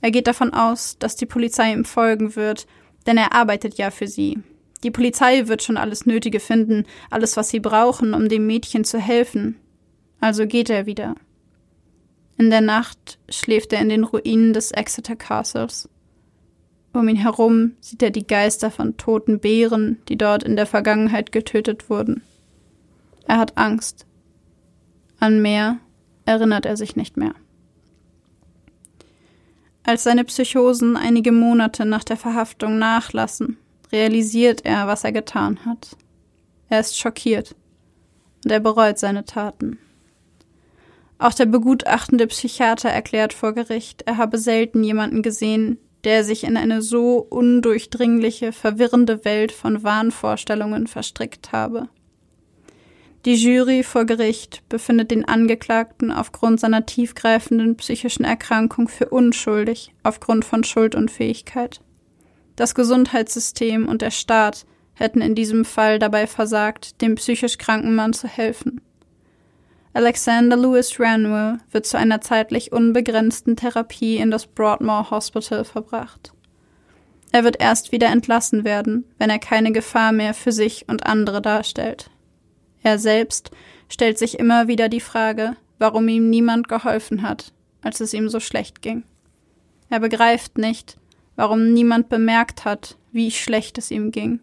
[0.00, 2.66] Er geht davon aus, dass die Polizei ihm folgen wird,
[3.06, 4.38] denn er arbeitet ja für sie.
[4.82, 8.98] Die Polizei wird schon alles Nötige finden, alles, was sie brauchen, um dem Mädchen zu
[8.98, 9.56] helfen.
[10.20, 11.14] Also geht er wieder.
[12.36, 15.88] In der Nacht schläft er in den Ruinen des Exeter Castles.
[16.92, 21.32] Um ihn herum sieht er die Geister von toten Bären, die dort in der Vergangenheit
[21.32, 22.22] getötet wurden.
[23.26, 24.06] Er hat Angst.
[25.18, 25.78] An mehr
[26.24, 27.34] erinnert er sich nicht mehr.
[29.82, 33.58] Als seine Psychosen einige Monate nach der Verhaftung nachlassen,
[33.92, 35.96] realisiert er, was er getan hat.
[36.68, 37.54] Er ist schockiert
[38.44, 39.78] und er bereut seine Taten.
[41.18, 46.56] Auch der begutachtende Psychiater erklärt vor Gericht, er habe selten jemanden gesehen, der sich in
[46.56, 51.88] eine so undurchdringliche, verwirrende Welt von Wahnvorstellungen verstrickt habe.
[53.24, 60.44] Die Jury vor Gericht befindet den Angeklagten aufgrund seiner tiefgreifenden psychischen Erkrankung für unschuldig aufgrund
[60.44, 61.80] von Schuldunfähigkeit.
[62.54, 68.12] Das Gesundheitssystem und der Staat hätten in diesem Fall dabei versagt, dem psychisch kranken Mann
[68.12, 68.82] zu helfen.
[69.96, 76.32] Alexander Lewis Ranwell wird zu einer zeitlich unbegrenzten Therapie in das Broadmoor Hospital verbracht.
[77.30, 81.40] Er wird erst wieder entlassen werden, wenn er keine Gefahr mehr für sich und andere
[81.40, 82.10] darstellt.
[82.82, 83.52] Er selbst
[83.88, 88.40] stellt sich immer wieder die Frage, warum ihm niemand geholfen hat, als es ihm so
[88.40, 89.04] schlecht ging.
[89.90, 90.98] Er begreift nicht,
[91.36, 94.40] warum niemand bemerkt hat, wie schlecht es ihm ging.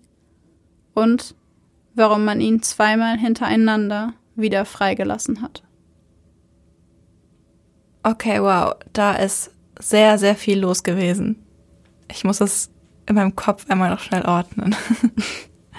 [0.94, 1.36] Und
[1.94, 5.64] warum man ihn zweimal hintereinander wieder freigelassen hat.
[8.04, 11.44] Okay, wow, da ist sehr, sehr viel los gewesen.
[12.10, 12.72] Ich muss es
[13.06, 14.76] in meinem Kopf einmal noch schnell ordnen.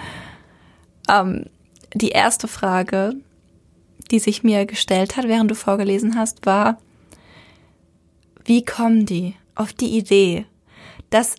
[1.09, 1.45] ähm,
[1.93, 3.15] die erste Frage,
[4.11, 6.77] die sich mir gestellt hat, während du vorgelesen hast, war,
[8.45, 10.45] wie kommen die auf die Idee,
[11.09, 11.35] dass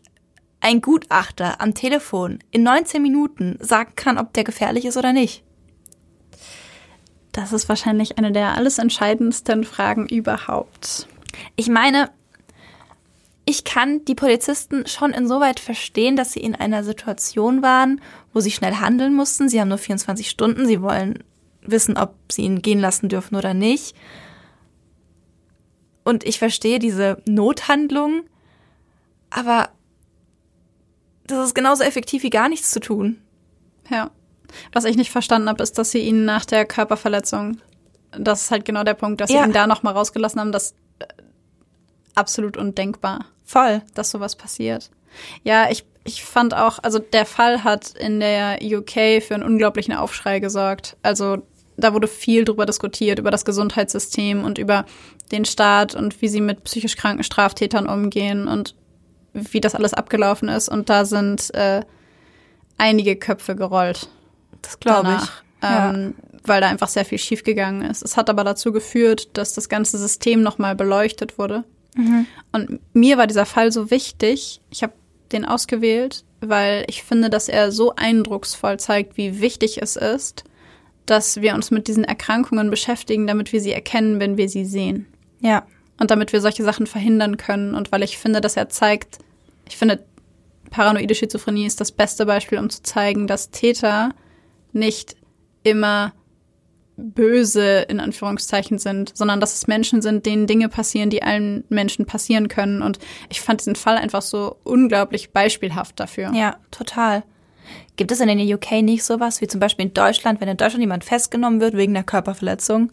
[0.61, 5.45] ein Gutachter am Telefon in 19 Minuten sagen kann, ob der gefährlich ist oder nicht?
[7.35, 11.09] Das ist wahrscheinlich eine der alles entscheidendsten Fragen überhaupt.
[11.57, 12.11] Ich meine,
[13.45, 18.01] ich kann die Polizisten schon insoweit verstehen, dass sie in einer Situation waren,
[18.33, 19.49] wo sie schnell handeln mussten.
[19.49, 20.65] Sie haben nur 24 Stunden.
[20.65, 21.25] Sie wollen
[21.61, 23.97] wissen, ob sie ihn gehen lassen dürfen oder nicht.
[26.05, 28.23] Und ich verstehe diese Nothandlung,
[29.29, 29.71] aber
[31.27, 33.21] das ist genauso effektiv wie gar nichts zu tun.
[33.91, 34.13] Ja.
[34.73, 37.59] Was ich nicht verstanden habe, ist, dass sie ihn nach der Körperverletzung,
[38.13, 39.43] das ist halt genau der Punkt, dass ja.
[39.43, 41.07] sie ihn da nochmal rausgelassen haben, das äh,
[42.15, 43.27] absolut undenkbar.
[43.45, 43.83] Voll.
[43.95, 44.91] Dass sowas passiert.
[45.43, 49.95] Ja, ich, ich fand auch, also der Fall hat in der UK für einen unglaublichen
[49.95, 50.97] Aufschrei gesorgt.
[51.03, 51.43] Also
[51.77, 54.85] da wurde viel drüber diskutiert, über das Gesundheitssystem und über
[55.33, 58.75] den Staat und wie sie mit psychisch kranken Straftätern umgehen und
[59.33, 60.69] wie das alles abgelaufen ist.
[60.69, 61.83] Und da sind äh,
[62.79, 64.09] einige Köpfe gerollt.
[64.65, 65.29] Das glaube ich.
[65.63, 66.39] Ähm, ja.
[66.47, 68.03] Weil da einfach sehr viel schiefgegangen ist.
[68.03, 71.65] Es hat aber dazu geführt, dass das ganze System nochmal beleuchtet wurde.
[71.95, 72.27] Mhm.
[72.53, 74.61] Und mir war dieser Fall so wichtig.
[74.71, 74.93] Ich habe
[75.33, 80.45] den ausgewählt, weil ich finde, dass er so eindrucksvoll zeigt, wie wichtig es ist,
[81.07, 85.07] dass wir uns mit diesen Erkrankungen beschäftigen, damit wir sie erkennen, wenn wir sie sehen.
[85.41, 85.67] Ja.
[85.99, 87.75] Und damit wir solche Sachen verhindern können.
[87.75, 89.19] Und weil ich finde, dass er zeigt,
[89.69, 90.05] ich finde,
[90.71, 94.11] paranoide Schizophrenie ist das beste Beispiel, um zu zeigen, dass Täter
[94.75, 95.17] nicht
[95.63, 96.13] immer
[96.97, 102.07] böse in Anführungszeichen sind, sondern dass es Menschen sind, denen Dinge passieren, die allen Menschen
[102.07, 102.83] passieren können.
[102.83, 102.99] Und
[103.29, 106.33] ich fand diesen Fall einfach so unglaublich beispielhaft dafür.
[106.35, 107.25] Ja, total.
[107.97, 110.83] Gibt es in den UK nicht sowas wie zum Beispiel in Deutschland, wenn in Deutschland
[110.83, 112.93] jemand festgenommen wird wegen einer Körperverletzung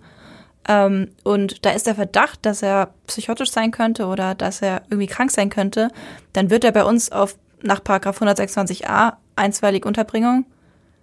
[0.68, 5.08] ähm, und da ist der Verdacht, dass er psychotisch sein könnte oder dass er irgendwie
[5.08, 5.90] krank sein könnte,
[6.34, 10.46] dann wird er bei uns auf nach Paragraph 126a einstweilig Unterbringung,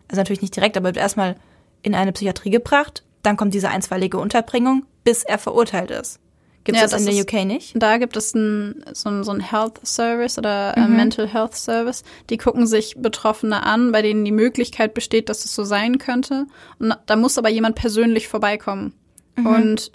[0.09, 1.36] also natürlich nicht direkt, aber wird erstmal
[1.82, 6.20] in eine Psychiatrie gebracht, dann kommt diese einstweilige Unterbringung, bis er verurteilt ist.
[6.64, 7.72] Gibt Ja, es das in das der UK nicht?
[7.76, 10.97] Da gibt es ein, so, ein, so ein Health Service oder äh, Mhm.
[10.97, 12.02] Mental Health Service.
[12.28, 16.47] Die gucken sich Betroffene an, bei denen die Möglichkeit besteht, dass es so sein könnte.
[16.78, 18.93] Und da muss aber jemand persönlich vorbeikommen.
[19.36, 19.93] Und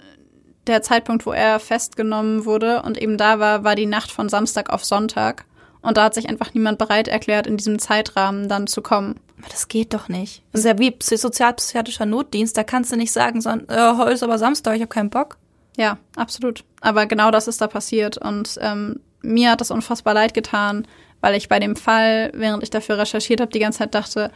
[0.66, 4.70] der Zeitpunkt, wo er festgenommen wurde und eben da war, war die Nacht von Samstag
[4.70, 5.44] auf Sonntag.
[5.84, 9.20] Und da hat sich einfach niemand bereit erklärt, in diesem Zeitrahmen dann zu kommen.
[9.38, 10.42] Aber das geht doch nicht.
[10.52, 12.56] Das ist ja wie psy- sozialpsychiatrischer Notdienst.
[12.56, 15.36] Da kannst du nicht sagen, so, äh, heute ist aber Samstag, ich habe keinen Bock.
[15.76, 16.64] Ja, absolut.
[16.80, 18.16] Aber genau das ist da passiert.
[18.16, 20.86] Und ähm, mir hat das unfassbar leid getan,
[21.20, 24.30] weil ich bei dem Fall, während ich dafür recherchiert habe, die ganze Zeit dachte,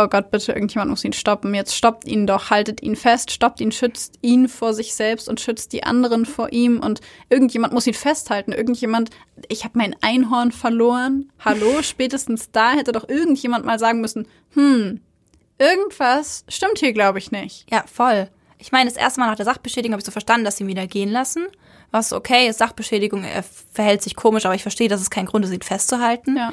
[0.00, 1.54] oh Gott, bitte, irgendjemand muss ihn stoppen.
[1.54, 5.40] Jetzt stoppt ihn doch, haltet ihn fest, stoppt ihn, schützt ihn vor sich selbst und
[5.40, 6.80] schützt die anderen vor ihm.
[6.80, 8.52] Und irgendjemand muss ihn festhalten.
[8.52, 9.10] Irgendjemand,
[9.48, 11.30] ich habe mein Einhorn verloren.
[11.44, 15.00] Hallo, spätestens da hätte doch irgendjemand mal sagen müssen, hm,
[15.58, 17.66] irgendwas stimmt hier, glaube ich, nicht.
[17.70, 18.28] Ja, voll.
[18.58, 20.68] Ich meine, das erste Mal nach der Sachbeschädigung habe ich so verstanden, dass sie ihn
[20.68, 21.46] wieder gehen lassen.
[21.90, 25.44] Was okay ist, Sachbeschädigung, er verhält sich komisch, aber ich verstehe, dass es kein Grund
[25.44, 26.36] ist, ihn festzuhalten.
[26.36, 26.52] Ja.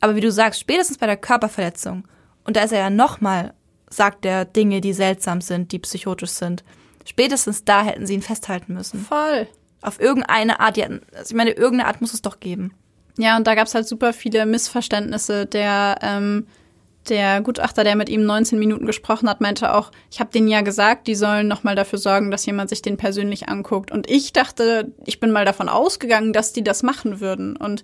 [0.00, 2.04] Aber wie du sagst, spätestens bei der Körperverletzung,
[2.44, 3.54] und da ist er ja nochmal,
[3.90, 6.64] sagt er Dinge, die seltsam sind, die psychotisch sind.
[7.04, 9.00] Spätestens da hätten sie ihn festhalten müssen.
[9.00, 9.48] Voll.
[9.80, 12.74] Auf irgendeine Art, die hatten, also ich meine, irgendeine Art muss es doch geben.
[13.18, 15.46] Ja, und da gab's halt super viele Missverständnisse.
[15.46, 16.46] Der, ähm,
[17.08, 20.60] der Gutachter, der mit ihm 19 Minuten gesprochen hat, meinte auch, ich habe denen ja
[20.62, 23.90] gesagt, die sollen nochmal dafür sorgen, dass jemand sich den persönlich anguckt.
[23.90, 27.56] Und ich dachte, ich bin mal davon ausgegangen, dass die das machen würden.
[27.56, 27.82] Und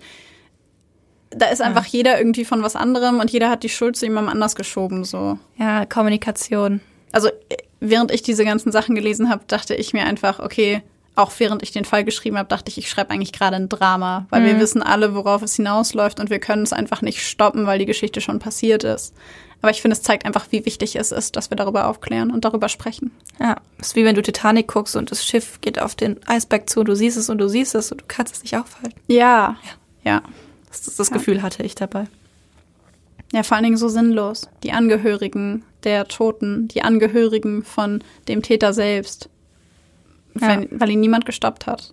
[1.30, 4.32] da ist einfach jeder irgendwie von was anderem und jeder hat die Schuld zu jemandem
[4.32, 5.04] anders geschoben.
[5.04, 5.38] So.
[5.56, 6.80] Ja, Kommunikation.
[7.12, 10.82] Also äh, während ich diese ganzen Sachen gelesen habe, dachte ich mir einfach, okay,
[11.18, 14.26] auch während ich den Fall geschrieben habe, dachte ich, ich schreibe eigentlich gerade ein Drama,
[14.30, 17.80] weil wir wissen alle, worauf es hinausläuft und wir können es einfach nicht stoppen, weil
[17.80, 19.14] die Geschichte schon passiert ist.
[19.60, 22.44] Aber ich finde, es zeigt einfach, wie wichtig es ist, dass wir darüber aufklären und
[22.44, 23.10] darüber sprechen.
[23.40, 26.84] Ja, ist wie wenn du Titanic guckst und das Schiff geht auf den Eisberg zu,
[26.84, 29.00] du siehst es und du siehst es und du kannst es nicht aufhalten.
[29.08, 29.56] Ja.
[30.04, 30.22] Ja.
[30.68, 31.16] Das, das Ja.
[31.16, 32.04] Gefühl hatte ich dabei.
[33.32, 34.48] Ja, vor allen Dingen so sinnlos.
[34.62, 39.28] Die Angehörigen der Toten, die Angehörigen von dem Täter selbst.
[40.34, 41.92] Weil, weil ihn niemand gestoppt hat.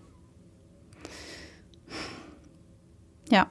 [3.29, 3.47] Ja.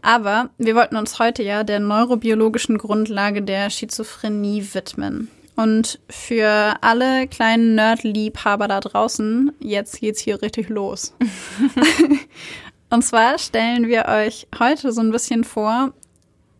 [0.00, 5.28] Aber wir wollten uns heute ja der neurobiologischen Grundlage der Schizophrenie widmen.
[5.54, 11.14] Und für alle kleinen Nerd-Liebhaber da draußen, jetzt geht's hier richtig los.
[12.92, 15.94] Und zwar stellen wir euch heute so ein bisschen vor,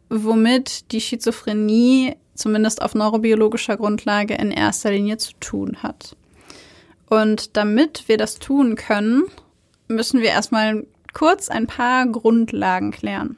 [0.08, 6.16] womit die Schizophrenie zumindest auf neurobiologischer Grundlage in erster Linie zu tun hat.
[7.10, 9.24] Und damit wir das tun können,
[9.88, 13.36] müssen wir erstmal kurz ein paar Grundlagen klären.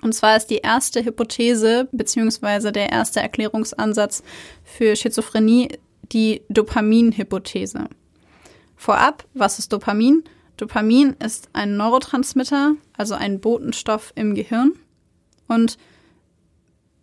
[0.00, 4.22] Und zwar ist die erste Hypothese beziehungsweise der erste Erklärungsansatz
[4.62, 5.80] für Schizophrenie
[6.12, 7.88] die Dopamin-Hypothese.
[8.76, 10.22] Vorab, was ist Dopamin?
[10.56, 14.72] Dopamin ist ein Neurotransmitter, also ein Botenstoff im Gehirn.
[15.48, 15.78] Und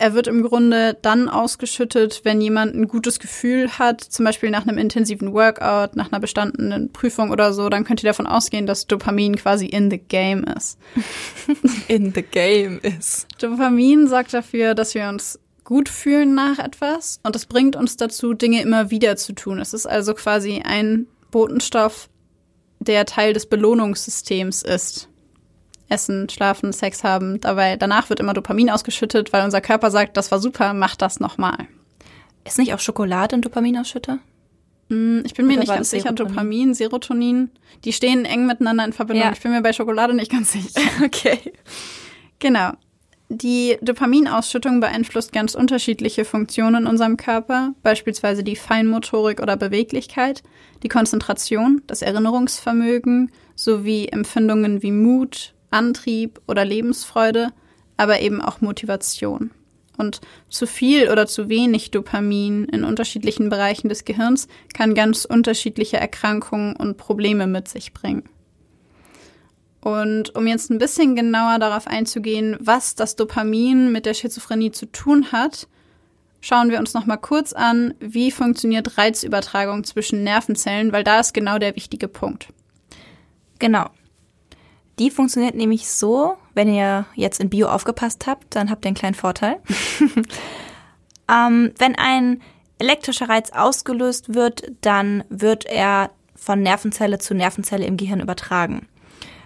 [0.02, 4.66] er wird im Grunde dann ausgeschüttet, wenn jemand ein gutes Gefühl hat, zum Beispiel nach
[4.66, 8.88] einem intensiven Workout, nach einer bestandenen Prüfung oder so, dann könnt ihr davon ausgehen, dass
[8.88, 10.80] Dopamin quasi in the game ist.
[11.88, 13.28] In the game ist.
[13.40, 18.34] Dopamin sorgt dafür, dass wir uns gut fühlen nach etwas und es bringt uns dazu,
[18.34, 19.60] Dinge immer wieder zu tun.
[19.60, 22.10] Es ist also quasi ein Botenstoff,
[22.82, 25.08] der Teil des Belohnungssystems ist.
[25.88, 27.40] Essen, schlafen, Sex haben.
[27.42, 31.20] Dabei, danach wird immer Dopamin ausgeschüttet, weil unser Körper sagt, das war super, mach das
[31.20, 31.68] nochmal.
[32.46, 34.20] Ist nicht auch Schokolade ein Dopaminausschütter?
[34.90, 36.12] Hm, Ich bin mir Oder nicht ganz sicher?
[36.14, 37.52] Dopamin, Serotonin,
[37.84, 39.28] die stehen eng miteinander in Verbindung.
[39.28, 39.34] Ja.
[39.34, 40.80] Ich bin mir bei Schokolade nicht ganz sicher.
[41.06, 41.40] Okay.
[42.40, 42.72] Genau.
[43.34, 50.44] Die Dopaminausschüttung beeinflusst ganz unterschiedliche Funktionen in unserem Körper, beispielsweise die Feinmotorik oder Beweglichkeit,
[50.84, 57.54] die Konzentration, das Erinnerungsvermögen sowie Empfindungen wie Mut, Antrieb oder Lebensfreude,
[57.96, 59.52] aber eben auch Motivation.
[59.98, 65.96] Und zu viel oder zu wenig Dopamin in unterschiedlichen Bereichen des Gehirns kann ganz unterschiedliche
[65.96, 68.24] Erkrankungen und Probleme mit sich bringen.
[69.82, 74.86] Und um jetzt ein bisschen genauer darauf einzugehen, was das Dopamin mit der Schizophrenie zu
[74.86, 75.68] tun hat,
[76.40, 81.34] schauen wir uns noch mal kurz an, wie funktioniert Reizübertragung zwischen Nervenzellen, weil da ist
[81.34, 82.48] genau der wichtige Punkt.
[83.58, 83.90] Genau.
[85.00, 88.96] Die funktioniert nämlich so, wenn ihr jetzt in Bio aufgepasst habt, dann habt ihr einen
[88.96, 89.58] kleinen Vorteil.
[91.32, 92.42] ähm, wenn ein
[92.78, 98.88] elektrischer Reiz ausgelöst wird, dann wird er von Nervenzelle zu Nervenzelle im Gehirn übertragen.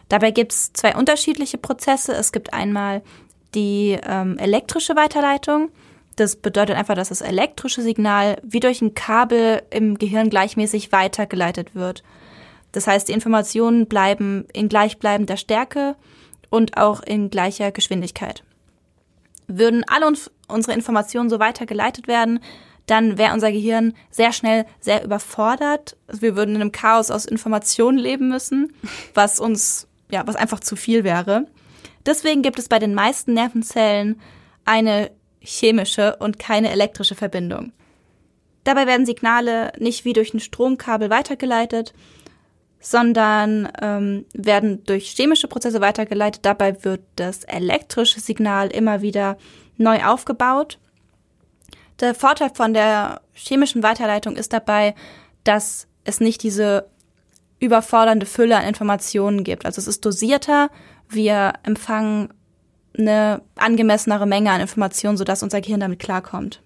[0.10, 2.14] Dabei gibt es zwei unterschiedliche Prozesse.
[2.14, 3.02] Es gibt einmal
[3.54, 5.70] die ähm, elektrische Weiterleitung.
[6.16, 11.76] Das bedeutet einfach, dass das elektrische Signal wie durch ein Kabel im Gehirn gleichmäßig weitergeleitet
[11.76, 12.04] wird.
[12.72, 15.96] Das heißt, die Informationen bleiben in gleichbleibender Stärke
[16.50, 18.44] und auch in gleicher Geschwindigkeit.
[19.48, 22.40] Würden alle uns, unsere Informationen so weitergeleitet werden,
[22.86, 25.98] dann wäre unser Gehirn sehr schnell sehr überfordert.
[26.08, 28.74] Wir würden in einem Chaos aus Informationen leben müssen,
[29.14, 31.48] was uns, ja, was einfach zu viel wäre.
[32.06, 34.22] Deswegen gibt es bei den meisten Nervenzellen
[34.64, 37.72] eine chemische und keine elektrische Verbindung.
[38.64, 41.94] Dabei werden Signale nicht wie durch ein Stromkabel weitergeleitet,
[42.80, 46.46] sondern ähm, werden durch chemische Prozesse weitergeleitet.
[46.46, 49.38] Dabei wird das elektrische Signal immer wieder
[49.78, 50.80] neu aufgebaut.
[52.00, 54.96] Der Vorteil von der chemischen Weiterleitung ist dabei,
[55.44, 56.90] dass es nicht diese
[57.66, 59.66] überfordernde Fülle an Informationen gibt.
[59.66, 60.70] Also es ist dosierter,
[61.10, 62.30] wir empfangen
[62.98, 66.62] eine angemessenere Menge an Informationen, sodass unser Gehirn damit klarkommt.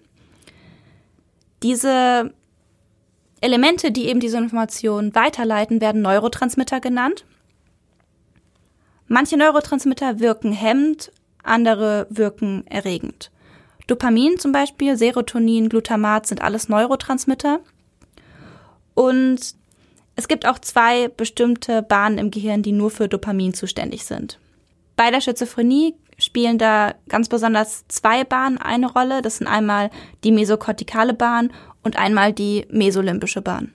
[1.62, 2.32] Diese
[3.40, 7.24] Elemente, die eben diese Informationen weiterleiten, werden Neurotransmitter genannt.
[9.08, 11.10] Manche Neurotransmitter wirken hemmend,
[11.42, 13.30] andere wirken erregend.
[13.86, 17.60] Dopamin zum Beispiel, Serotonin, Glutamat sind alles Neurotransmitter.
[18.94, 19.54] Und
[20.16, 24.38] es gibt auch zwei bestimmte Bahnen im Gehirn, die nur für Dopamin zuständig sind.
[24.96, 29.22] Bei der Schizophrenie spielen da ganz besonders zwei Bahnen eine Rolle.
[29.22, 29.90] Das sind einmal
[30.22, 33.72] die mesokortikale Bahn und einmal die mesolimbische Bahn.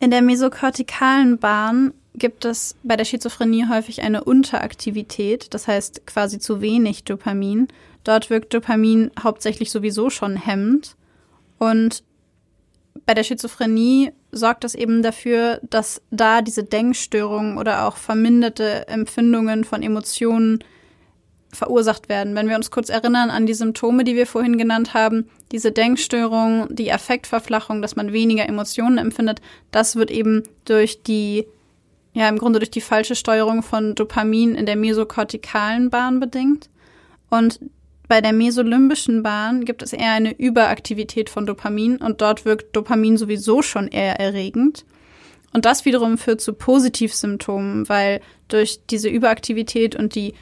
[0.00, 6.38] In der mesokortikalen Bahn gibt es bei der Schizophrenie häufig eine Unteraktivität, das heißt quasi
[6.38, 7.68] zu wenig Dopamin.
[8.04, 10.96] Dort wirkt Dopamin hauptsächlich sowieso schon hemmend.
[11.58, 12.02] Und
[13.06, 19.64] bei der Schizophrenie sorgt das eben dafür, dass da diese Denkstörungen oder auch verminderte Empfindungen
[19.64, 20.62] von Emotionen
[21.52, 22.34] verursacht werden.
[22.34, 26.74] Wenn wir uns kurz erinnern an die Symptome, die wir vorhin genannt haben, diese Denkstörung,
[26.74, 29.40] die Affektverflachung, dass man weniger Emotionen empfindet,
[29.70, 31.46] das wird eben durch die,
[32.14, 36.70] ja, im Grunde durch die falsche Steuerung von Dopamin in der mesokortikalen Bahn bedingt.
[37.28, 37.60] Und
[38.12, 43.16] bei der mesolimbischen Bahn gibt es eher eine Überaktivität von Dopamin und dort wirkt Dopamin
[43.16, 44.84] sowieso schon eher erregend.
[45.54, 50.34] Und das wiederum führt zu Positivsymptomen, weil durch diese Überaktivität und die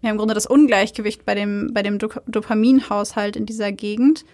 [0.00, 4.24] ja, im Grunde das Ungleichgewicht bei dem, bei dem Dopaminhaushalt in dieser Gegend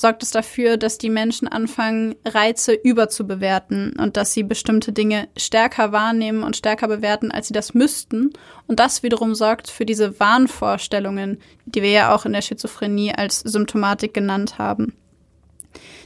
[0.00, 5.92] sorgt es dafür, dass die Menschen anfangen, Reize überzubewerten und dass sie bestimmte Dinge stärker
[5.92, 8.32] wahrnehmen und stärker bewerten, als sie das müssten.
[8.66, 13.40] Und das wiederum sorgt für diese Wahnvorstellungen, die wir ja auch in der Schizophrenie als
[13.40, 14.94] Symptomatik genannt haben.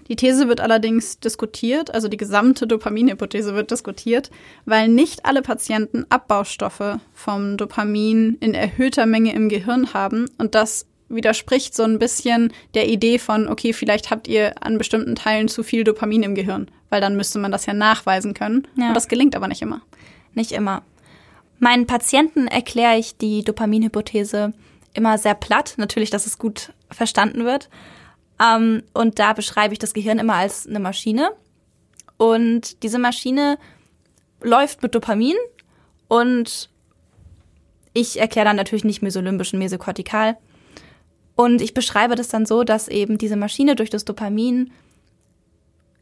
[0.08, 4.28] Die These wird allerdings diskutiert, also die gesamte Dopaminhypothese wird diskutiert,
[4.64, 10.86] weil nicht alle Patienten Abbaustoffe vom Dopamin in erhöhter Menge im Gehirn haben und das
[11.14, 15.62] widerspricht so ein bisschen der Idee von, okay, vielleicht habt ihr an bestimmten Teilen zu
[15.62, 18.66] viel Dopamin im Gehirn, weil dann müsste man das ja nachweisen können.
[18.76, 18.88] Ja.
[18.88, 19.80] Und das gelingt aber nicht immer.
[20.34, 20.82] Nicht immer.
[21.58, 24.52] Meinen Patienten erkläre ich die Dopaminhypothese
[24.92, 27.68] immer sehr platt, natürlich, dass es gut verstanden wird.
[28.40, 31.30] Ähm, und da beschreibe ich das Gehirn immer als eine Maschine.
[32.16, 33.58] Und diese Maschine
[34.40, 35.36] läuft mit Dopamin
[36.08, 36.68] und
[37.92, 40.36] ich erkläre dann natürlich nicht mesolymbisch und mesokortikal.
[41.36, 44.72] Und ich beschreibe das dann so, dass eben diese Maschine durch das Dopamin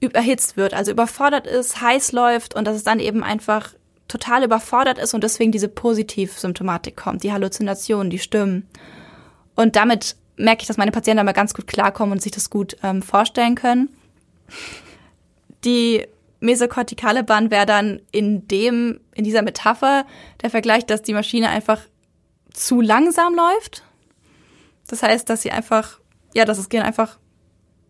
[0.00, 3.72] überhitzt wird, also überfordert ist, heiß läuft und dass es dann eben einfach
[4.08, 8.66] total überfordert ist und deswegen diese Positivsymptomatik kommt, die Halluzinationen, die Stimmen.
[9.54, 12.76] Und damit merke ich, dass meine Patienten aber ganz gut klarkommen und sich das gut
[12.82, 13.88] ähm, vorstellen können.
[15.64, 16.06] Die
[16.40, 20.04] mesokortikale Bahn wäre dann in dem, in dieser Metapher
[20.42, 21.80] der Vergleich, dass die Maschine einfach
[22.52, 23.84] zu langsam läuft
[24.92, 26.00] das heißt, dass sie einfach,
[26.34, 27.18] ja, dass das Gehirn einfach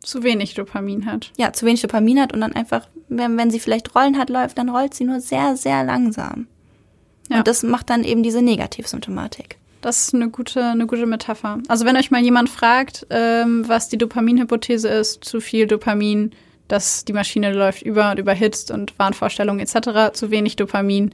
[0.05, 1.33] zu wenig Dopamin hat.
[1.37, 4.57] Ja, zu wenig Dopamin hat und dann einfach, wenn, wenn sie vielleicht Rollen hat, läuft,
[4.57, 6.47] dann rollt sie nur sehr, sehr langsam.
[7.29, 7.39] Ja.
[7.39, 9.59] Und das macht dann eben diese Negativsymptomatik.
[9.81, 11.59] Das ist eine gute, eine gute Metapher.
[11.67, 16.31] Also wenn euch mal jemand fragt, ähm, was die Dopaminhypothese ist, zu viel Dopamin,
[16.69, 21.13] dass die Maschine läuft über und überhitzt und Wahnvorstellungen etc., zu wenig Dopamin,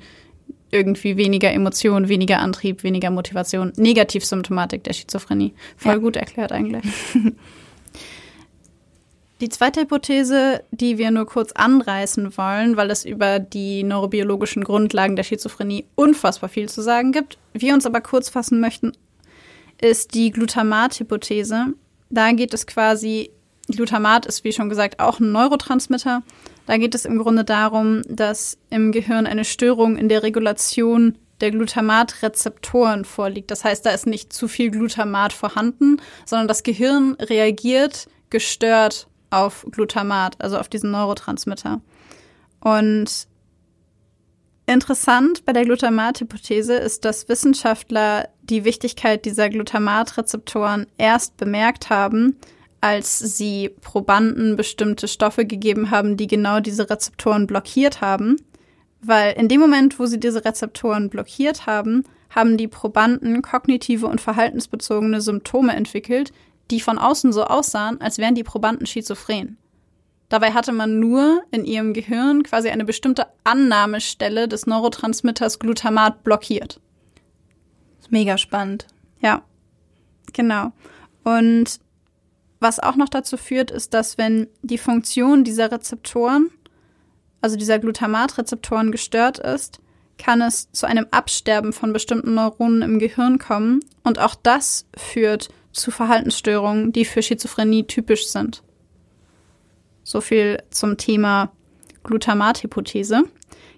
[0.70, 3.72] irgendwie weniger Emotion, weniger Antrieb, weniger Motivation.
[3.76, 5.54] Negativsymptomatik der Schizophrenie.
[5.76, 5.98] Voll ja.
[5.98, 6.84] gut erklärt eigentlich.
[9.40, 15.14] Die zweite Hypothese, die wir nur kurz anreißen wollen, weil es über die neurobiologischen Grundlagen
[15.14, 18.92] der Schizophrenie unfassbar viel zu sagen gibt, wir uns aber kurz fassen möchten,
[19.80, 21.66] ist die Glutamat-Hypothese.
[22.10, 23.30] Da geht es quasi,
[23.68, 26.24] Glutamat ist wie schon gesagt auch ein Neurotransmitter
[26.68, 31.50] da geht es im Grunde darum, dass im Gehirn eine Störung in der Regulation der
[31.50, 33.50] Glutamatrezeptoren vorliegt.
[33.50, 35.96] Das heißt, da ist nicht zu viel Glutamat vorhanden,
[36.26, 41.80] sondern das Gehirn reagiert gestört auf Glutamat, also auf diesen Neurotransmitter.
[42.60, 43.28] Und
[44.66, 52.36] Interessant bei der Glutamat-Hypothese ist, dass Wissenschaftler die Wichtigkeit dieser Glutamatrezeptoren erst bemerkt haben,
[52.80, 58.36] als sie Probanden bestimmte Stoffe gegeben haben, die genau diese Rezeptoren blockiert haben.
[59.00, 64.20] Weil in dem Moment, wo sie diese Rezeptoren blockiert haben, haben die Probanden kognitive und
[64.20, 66.32] verhaltensbezogene Symptome entwickelt,
[66.70, 69.56] die von außen so aussahen, als wären die Probanden schizophren.
[70.28, 76.80] Dabei hatte man nur in ihrem Gehirn quasi eine bestimmte Annahmestelle des Neurotransmitters Glutamat blockiert.
[78.10, 78.86] Mega spannend.
[79.20, 79.42] Ja,
[80.32, 80.72] genau.
[81.24, 81.80] Und
[82.60, 86.50] was auch noch dazu führt, ist, dass wenn die Funktion dieser Rezeptoren,
[87.40, 89.80] also dieser Glutamatrezeptoren gestört ist,
[90.18, 93.80] kann es zu einem Absterben von bestimmten Neuronen im Gehirn kommen.
[94.02, 98.62] Und auch das führt zu Verhaltensstörungen, die für Schizophrenie typisch sind.
[100.02, 101.52] So viel zum Thema
[102.02, 103.22] Glutamat-Hypothese.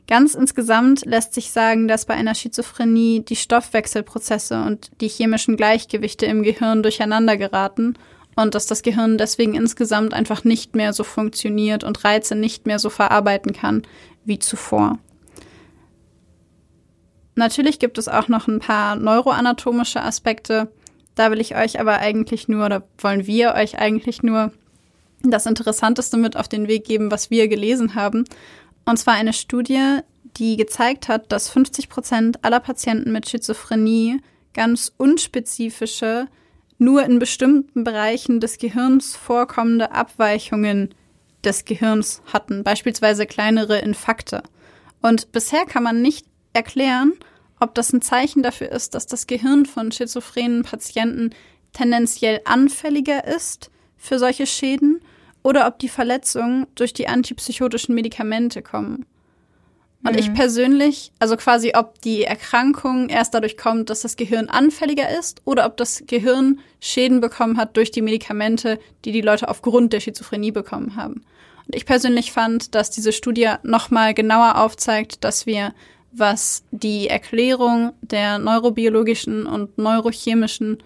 [0.07, 6.27] Ganz insgesamt lässt sich sagen, dass bei einer Schizophrenie die Stoffwechselprozesse und die chemischen Gleichgewichte
[6.27, 7.95] im Gehirn durcheinander geraten
[8.41, 12.79] und dass das Gehirn deswegen insgesamt einfach nicht mehr so funktioniert und Reize nicht mehr
[12.79, 13.83] so verarbeiten kann
[14.25, 14.99] wie zuvor.
[17.35, 20.71] Natürlich gibt es auch noch ein paar neuroanatomische Aspekte.
[21.15, 24.53] Da will ich euch aber eigentlich nur oder wollen wir euch eigentlich nur
[25.23, 28.25] das Interessanteste mit auf den Weg geben, was wir gelesen haben.
[28.85, 30.01] Und zwar eine Studie,
[30.37, 34.21] die gezeigt hat, dass 50 Prozent aller Patienten mit Schizophrenie
[34.55, 36.27] ganz unspezifische
[36.81, 40.95] nur in bestimmten Bereichen des Gehirns vorkommende Abweichungen
[41.45, 44.43] des Gehirns hatten, beispielsweise kleinere Infakte.
[45.03, 47.13] Und bisher kann man nicht erklären,
[47.61, 51.31] ob das ein Zeichen dafür ist, dass das Gehirn von schizophrenen Patienten
[51.75, 55.03] tendenziell anfälliger ist für solche Schäden
[55.43, 59.05] oder ob die Verletzungen durch die antipsychotischen Medikamente kommen.
[60.03, 60.19] Und mhm.
[60.19, 65.43] ich persönlich, also quasi, ob die Erkrankung erst dadurch kommt, dass das Gehirn anfälliger ist
[65.45, 70.01] oder ob das Gehirn Schäden bekommen hat durch die Medikamente, die die Leute aufgrund der
[70.01, 71.25] Schizophrenie bekommen haben.
[71.67, 75.75] Und ich persönlich fand, dass diese Studie nochmal genauer aufzeigt, dass wir,
[76.13, 80.79] was die Erklärung der neurobiologischen und neurochemischen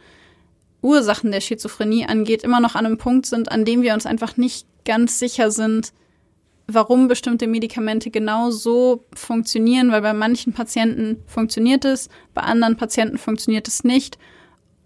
[0.82, 4.36] Ursachen der Schizophrenie angeht, immer noch an einem Punkt sind, an dem wir uns einfach
[4.36, 5.92] nicht ganz sicher sind,
[6.66, 13.18] warum bestimmte Medikamente genau so funktionieren, weil bei manchen Patienten funktioniert es, bei anderen Patienten
[13.18, 14.18] funktioniert es nicht.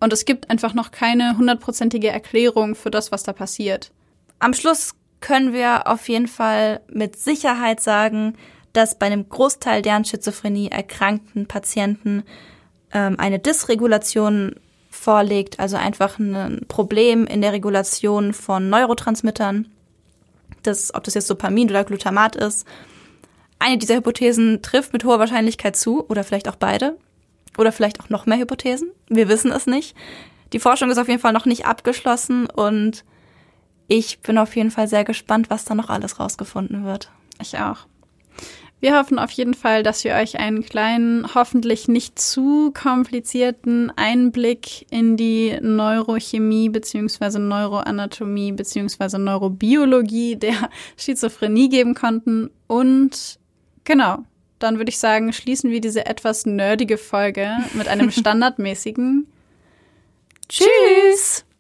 [0.01, 3.91] Und es gibt einfach noch keine hundertprozentige Erklärung für das, was da passiert.
[4.39, 8.35] Am Schluss können wir auf jeden Fall mit Sicherheit sagen,
[8.73, 12.23] dass bei einem Großteil der an Schizophrenie erkrankten Patienten
[12.93, 14.55] ähm, eine Dysregulation
[14.91, 19.69] vorliegt, also einfach ein Problem in der Regulation von Neurotransmittern
[20.69, 22.67] das, ob das jetzt Dopamin oder Glutamat ist.
[23.59, 26.97] Eine dieser Hypothesen trifft mit hoher Wahrscheinlichkeit zu oder vielleicht auch beide
[27.57, 28.91] oder vielleicht auch noch mehr Hypothesen.
[29.09, 29.97] Wir wissen es nicht.
[30.53, 33.05] Die Forschung ist auf jeden Fall noch nicht abgeschlossen und
[33.89, 37.11] ich bin auf jeden Fall sehr gespannt, was da noch alles rausgefunden wird.
[37.41, 37.87] Ich auch.
[38.81, 44.87] Wir hoffen auf jeden Fall, dass wir euch einen kleinen, hoffentlich nicht zu komplizierten Einblick
[44.91, 52.51] in die Neurochemie beziehungsweise Neuroanatomie beziehungsweise Neurobiologie der Schizophrenie geben konnten.
[52.69, 53.41] Und
[53.83, 54.19] genau,
[54.61, 59.27] dann würde ich sagen, schließen wir diese etwas nerdige Folge mit einem standardmäßigen
[60.49, 61.45] Tschüss!